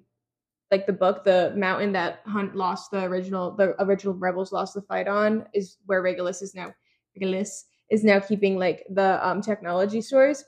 like 0.71 0.85
the 0.85 0.93
book, 0.93 1.23
the 1.23 1.53
mountain 1.55 1.93
that 1.93 2.21
Hunt 2.25 2.55
lost 2.55 2.91
the 2.91 3.03
original, 3.03 3.51
the 3.55 3.81
original 3.81 4.13
rebels 4.13 4.51
lost 4.51 4.73
the 4.73 4.81
fight 4.81 5.07
on 5.07 5.45
is 5.53 5.77
where 5.85 6.01
Regulus 6.01 6.41
is 6.41 6.53
now. 6.53 6.73
Regulus 7.15 7.65
is 7.89 8.03
now 8.03 8.19
keeping 8.19 8.57
like 8.57 8.85
the 8.89 9.25
um 9.27 9.41
technology 9.41 10.01
stores. 10.01 10.43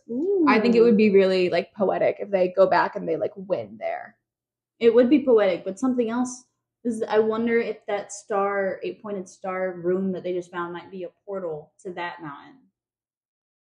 I 0.48 0.60
think 0.60 0.76
it 0.76 0.82
would 0.82 0.98
be 0.98 1.10
really 1.10 1.50
like 1.50 1.74
poetic 1.74 2.18
if 2.20 2.30
they 2.30 2.50
go 2.56 2.68
back 2.68 2.96
and 2.96 3.08
they 3.08 3.16
like 3.18 3.32
win 3.36 3.78
there. 3.80 4.16
It 4.80 4.94
would 4.94 5.10
be 5.10 5.26
poetic, 5.26 5.64
but 5.66 5.80
something 5.80 6.10
else 6.10 6.46
is 6.86 7.04
I 7.08 7.20
wonder 7.20 7.60
if 7.60 7.86
that 7.88 8.12
star, 8.14 8.80
eight 8.84 9.02
pointed 9.02 9.28
star 9.28 9.74
room 9.74 10.14
that 10.14 10.24
they 10.24 10.34
just 10.34 10.52
found 10.52 10.72
might 10.74 10.90
be 10.92 11.04
a 11.04 11.10
portal 11.26 11.74
to 11.84 11.92
that 11.94 12.22
mountain. 12.22 12.56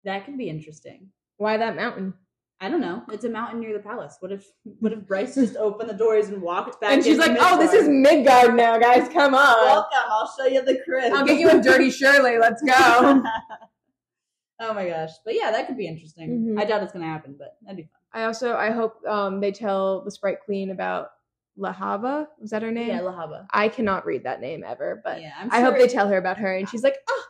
That 0.05 0.25
could 0.25 0.37
be 0.37 0.49
interesting. 0.49 1.11
Why 1.37 1.57
that 1.57 1.77
mountain? 1.77 2.15
I 2.61 2.69
don't 2.69 2.81
know. 2.81 3.03
It's 3.11 3.25
a 3.25 3.29
mountain 3.29 3.61
near 3.61 3.73
the 3.73 3.83
palace. 3.83 4.17
What 4.21 4.33
if 4.33 4.47
what 4.81 4.93
if 4.93 5.07
Bryce 5.07 5.35
just 5.35 5.57
opened 5.57 5.91
the 5.91 5.95
doors 5.95 6.29
and 6.29 6.41
walked 6.41 6.81
back? 6.81 6.93
and 6.93 7.05
she's 7.05 7.19
like, 7.19 7.37
"Oh, 7.39 7.59
this 7.59 7.73
is 7.73 7.89
Midgard? 7.89 8.55
Midgard 8.55 8.57
now, 8.57 8.79
guys. 8.79 9.09
Come 9.13 9.35
on. 9.35 9.67
Welcome. 9.67 9.99
I'll 10.09 10.33
show 10.37 10.47
you 10.47 10.65
the 10.65 10.81
crib. 10.85 11.13
I'll 11.13 11.25
get 11.27 11.39
you 11.39 11.51
a 11.51 11.61
dirty 11.61 11.91
Shirley. 11.91 12.39
Let's 12.39 12.63
go." 12.63 13.23
oh 14.61 14.75
my 14.75 14.89
gosh. 14.89 15.11
But 15.25 15.35
yeah, 15.35 15.51
that 15.51 15.67
could 15.67 15.77
be 15.77 15.87
interesting. 15.87 16.55
Mhm. 16.55 16.61
I 16.61 16.65
doubt 16.65 16.83
it's 16.83 16.93
gonna 16.93 17.07
happen, 17.07 17.35
but 17.39 17.57
that'd 17.63 17.77
be 17.77 17.83
fun. 17.85 18.01
I 18.15 18.25
also 18.25 18.55
I 18.57 18.71
hope 18.71 19.05
um 19.07 19.41
they 19.41 19.53
tell 19.53 20.03
the 20.03 20.11
Sprite 20.11 20.39
Queen 20.45 20.71
about 20.71 21.11
Lahava. 21.59 22.29
Was 22.41 22.51
that 22.51 22.63
her 22.63 22.71
name? 22.73 22.89
Yeah, 22.89 23.01
Lehabah. 23.01 23.47
I 23.51 23.69
cannot 23.69 24.07
read 24.07 24.23
that 24.25 24.41
name 24.41 24.65
ever, 24.67 25.01
but 25.05 25.21
yeah, 25.21 25.33
I'm 25.39 25.51
I 25.53 25.61
hope 25.61 25.77
they 25.77 25.89
tell 25.89 26.09
her 26.09 26.17
about 26.17 26.39
her, 26.39 26.57
and 26.57 26.69
she's 26.71 26.83
like, 26.85 26.97
"Oh, 27.09 27.25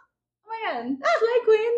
Oh 0.46 0.50
my 0.50 0.82
god, 0.84 0.98
Slay 1.18 1.44
Queen. 1.44 1.72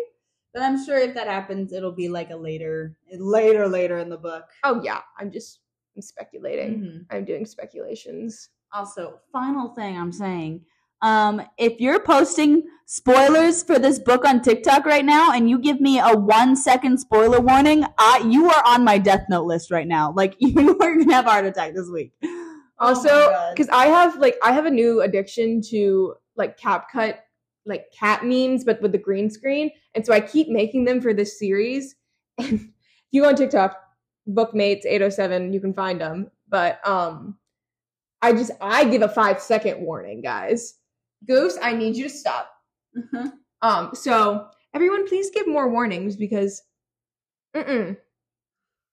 But 0.53 0.63
I'm 0.63 0.83
sure 0.85 0.97
if 0.97 1.13
that 1.15 1.27
happens, 1.27 1.71
it'll 1.73 1.91
be 1.91 2.09
like 2.09 2.29
a 2.31 2.35
later, 2.35 2.95
later, 3.17 3.67
later 3.67 3.97
in 3.97 4.09
the 4.09 4.17
book. 4.17 4.45
oh 4.63 4.81
yeah." 4.83 5.01
I'm 5.17 5.31
just 5.31 5.59
I'm 5.95 6.01
speculating. 6.01 6.81
Mhm. 6.81 7.05
I'm 7.09 7.25
doing 7.25 7.45
speculations. 7.45 8.49
Also, 8.73 9.19
final 9.31 9.69
thing 9.69 9.97
I'm 9.97 10.11
saying. 10.11 10.65
Um, 11.01 11.41
if 11.57 11.79
you're 11.79 11.99
posting 11.99 12.63
spoilers 12.85 13.63
for 13.63 13.77
this 13.77 13.99
book 13.99 14.25
on 14.25 14.41
TikTok 14.41 14.85
right 14.85 15.05
now 15.05 15.31
and 15.33 15.49
you 15.49 15.59
give 15.59 15.81
me 15.81 15.99
a 15.99 16.17
one 16.17 16.55
second 16.55 16.97
spoiler 16.99 17.39
warning, 17.39 17.85
I 17.97 18.25
you 18.27 18.49
are 18.49 18.63
on 18.65 18.83
my 18.83 18.97
death 18.97 19.25
note 19.29 19.45
list 19.45 19.71
right 19.71 19.87
now. 19.87 20.13
Like 20.15 20.35
you 20.39 20.77
are 20.79 20.97
gonna 20.97 21.13
have 21.13 21.27
a 21.27 21.29
heart 21.29 21.45
attack 21.45 21.73
this 21.73 21.89
week. 21.89 22.13
Oh 22.79 22.89
Also, 22.89 23.49
because 23.55 23.69
I 23.69 23.87
have 23.87 24.19
like 24.19 24.35
I 24.43 24.51
have 24.51 24.67
a 24.67 24.69
new 24.69 25.01
addiction 25.01 25.61
to 25.69 26.13
like 26.35 26.59
CapCut 26.59 27.17
like 27.65 27.91
cat 27.91 28.23
memes, 28.23 28.63
but 28.63 28.79
with 28.83 28.91
the 28.91 28.99
green 28.99 29.31
screen, 29.31 29.71
and 29.95 30.05
so 30.05 30.13
I 30.13 30.19
keep 30.19 30.47
making 30.47 30.85
them 30.85 31.01
for 31.01 31.13
this 31.13 31.39
series. 31.39 31.95
And 32.37 32.53
if 32.59 32.67
you 33.09 33.23
go 33.23 33.29
on 33.29 33.35
TikTok, 33.35 33.77
Bookmates 34.27 34.85
eight 34.85 35.01
oh 35.01 35.09
seven, 35.09 35.53
you 35.53 35.59
can 35.59 35.73
find 35.73 35.99
them. 35.99 36.29
But 36.47 36.87
um, 36.87 37.39
I 38.21 38.33
just 38.33 38.51
I 38.61 38.83
give 38.85 39.01
a 39.01 39.09
five 39.09 39.41
second 39.41 39.81
warning, 39.81 40.21
guys. 40.21 40.75
Goose, 41.25 41.57
I 41.61 41.73
need 41.73 41.95
you 41.95 42.03
to 42.03 42.09
stop. 42.09 42.51
Mhm. 42.95 43.33
Um, 43.61 43.91
so 43.95 44.47
everyone, 44.73 45.07
please 45.07 45.29
give 45.31 45.47
more 45.47 45.69
warnings 45.69 46.15
because, 46.15 46.61
mm-mm, 47.55 47.97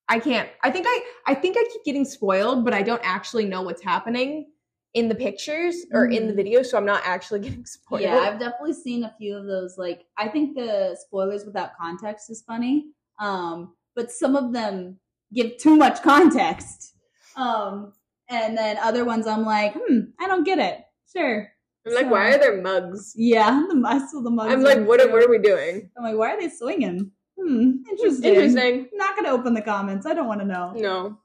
I 0.09 0.18
can't. 0.20 0.49
I 0.62 0.70
think 0.70 0.87
I, 0.89 1.01
I 1.27 1.35
think 1.35 1.57
I 1.59 1.64
keep 1.72 1.85
getting 1.85 2.05
spoiled, 2.05 2.64
but 2.64 2.75
I 2.75 2.83
don't 2.83 3.01
actually 3.05 3.47
know 3.47 3.62
what's 3.62 3.83
happening 3.83 4.51
in 4.93 5.09
the 5.09 5.14
pictures 5.14 5.75
or 5.93 6.07
in 6.07 6.27
the 6.29 6.33
Mhm. 6.33 6.37
video, 6.37 6.62
so 6.62 6.77
I'm 6.79 6.85
not 6.85 7.03
actually 7.05 7.41
getting 7.49 7.66
spoiled. 7.66 8.03
Yeah, 8.03 8.18
I've 8.18 8.39
definitely 8.39 8.75
seen 8.75 9.05
a 9.05 9.14
few 9.18 9.37
of 9.37 9.47
those. 9.47 9.77
Like, 9.77 10.07
I 10.16 10.29
think 10.29 10.55
the 10.55 10.97
spoilers 11.01 11.45
without 11.45 11.77
context 11.77 12.31
is 12.31 12.43
funny. 12.43 12.93
Um, 13.18 13.75
but 13.97 14.11
some 14.11 14.37
of 14.37 14.53
them 14.53 14.99
give 15.33 15.57
too 15.59 15.77
much 15.77 16.03
context. 16.03 16.97
Um, 17.37 17.93
and 18.29 18.57
then 18.57 18.77
other 18.79 19.05
ones 19.05 19.27
I'm 19.27 19.45
like, 19.45 19.75
hmm, 19.77 20.01
I 20.20 20.27
don't 20.29 20.45
get 20.45 20.59
it. 20.59 20.85
Sure. 21.12 21.51
I'm 21.87 21.95
like, 21.95 22.11
why 22.11 22.35
are 22.35 22.39
there 22.39 22.62
mugs? 22.62 23.12
Yeah, 23.16 23.62
the 23.68 23.82
I 23.87 23.99
saw 24.07 24.22
the 24.22 24.30
mugs. 24.30 24.53
I'm 24.53 24.62
like, 24.62 24.87
what? 24.87 25.01
Are, 25.01 25.11
what 25.11 25.22
are 25.22 25.30
we 25.30 25.39
doing? 25.39 25.91
I'm 25.97 26.05
like, 26.05 26.16
why 26.16 26.30
are 26.30 26.41
they 26.41 26.49
swinging? 26.49 27.11
Hmm, 27.39 27.78
interesting. 27.91 28.35
Interesting. 28.35 28.89
I'm 28.93 28.99
not 28.99 29.16
gonna 29.16 29.30
open 29.30 29.55
the 29.55 29.62
comments. 29.62 30.07
I 30.07 30.14
don't 30.14 30.28
want 30.28 30.41
to 30.41 30.47
know. 30.47 30.72
No. 30.74 31.18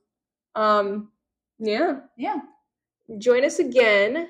Um. 0.56 1.12
Yeah. 1.60 2.00
Yeah. 2.18 2.40
Join 3.18 3.46
us 3.46 3.60
again 3.60 4.30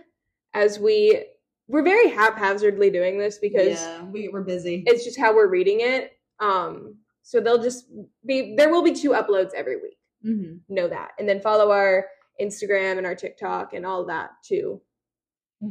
as 0.54 0.80
we 0.80 1.26
we're 1.68 1.84
very 1.84 2.10
haphazardly 2.10 2.90
doing 2.90 3.18
this 3.18 3.38
because 3.38 3.80
yeah, 3.80 4.04
we 4.04 4.30
we're 4.30 4.44
busy. 4.44 4.84
it's 4.88 5.04
just 5.06 5.20
how 5.20 5.34
we're 5.34 5.50
reading 5.50 5.82
it. 5.82 6.14
Um, 6.40 6.96
so 7.22 7.40
they'll 7.40 7.62
just 7.62 7.86
be 8.26 8.56
there 8.56 8.70
will 8.70 8.84
be 8.84 8.94
two 8.94 9.12
uploads 9.12 9.54
every 9.56 9.78
week. 9.78 9.98
hmm 10.24 10.58
Know 10.68 10.88
that, 10.88 11.12
and 11.20 11.28
then 11.30 11.42
follow 11.42 11.72
our 11.72 12.06
Instagram 12.42 12.98
and 12.98 13.06
our 13.06 13.16
TikTok 13.16 13.74
and 13.74 13.86
all 13.86 14.06
that 14.06 14.32
to 14.46 14.82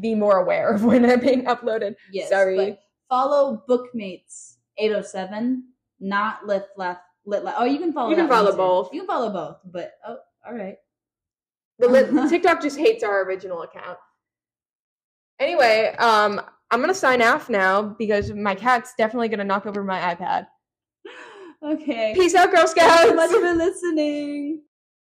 be 0.01 0.15
more 0.15 0.39
aware 0.39 0.73
of 0.73 0.85
when 0.89 1.03
they're 1.03 1.19
being 1.19 1.45
uploaded. 1.45 1.95
Yes. 2.13 2.29
Sorry. 2.29 2.79
follow 3.09 3.63
Bookmates 3.67 4.59
807, 4.79 5.65
not 6.01 6.47
Lit 6.47 6.67
Left 6.77 7.01
Lit 7.27 7.45
Left. 7.45 7.57
Oh, 7.61 7.65
you 7.65 7.79
can 7.79 7.93
follow. 7.93 8.11
You 8.11 8.17
can 8.17 8.27
that 8.29 8.31
one 8.31 8.39
follow 8.39 8.51
too. 8.53 8.57
both. 8.57 8.95
You 8.95 9.01
can 9.01 9.07
follow 9.07 9.31
both, 9.33 9.57
but 9.65 9.93
oh, 10.07 10.17
all 10.47 10.55
right. 10.55 10.77
The 11.79 11.89
lit- 11.89 12.11
TikTok 12.31 12.61
just 12.63 12.79
hates 12.79 13.03
our 13.05 13.23
original 13.25 13.63
account. 13.63 13.99
Anyway, 15.41 15.95
um, 15.99 16.41
I'm 16.71 16.81
gonna 16.81 16.95
sign 16.95 17.23
off 17.23 17.49
now 17.49 17.83
because 17.83 18.33
my 18.33 18.55
cat's 18.55 18.95
definitely 18.99 19.29
gonna 19.29 19.45
knock 19.45 19.67
over 19.67 19.83
my 19.85 20.15
iPad. 20.15 20.47
Okay. 21.61 22.13
Peace 22.15 22.37
out, 22.37 22.53
Girl 22.53 22.69
Scouts. 22.69 22.77
Thanks 23.03 23.09
so 23.09 23.15
much 23.17 23.31
for 23.31 23.53
listening. 23.53 24.63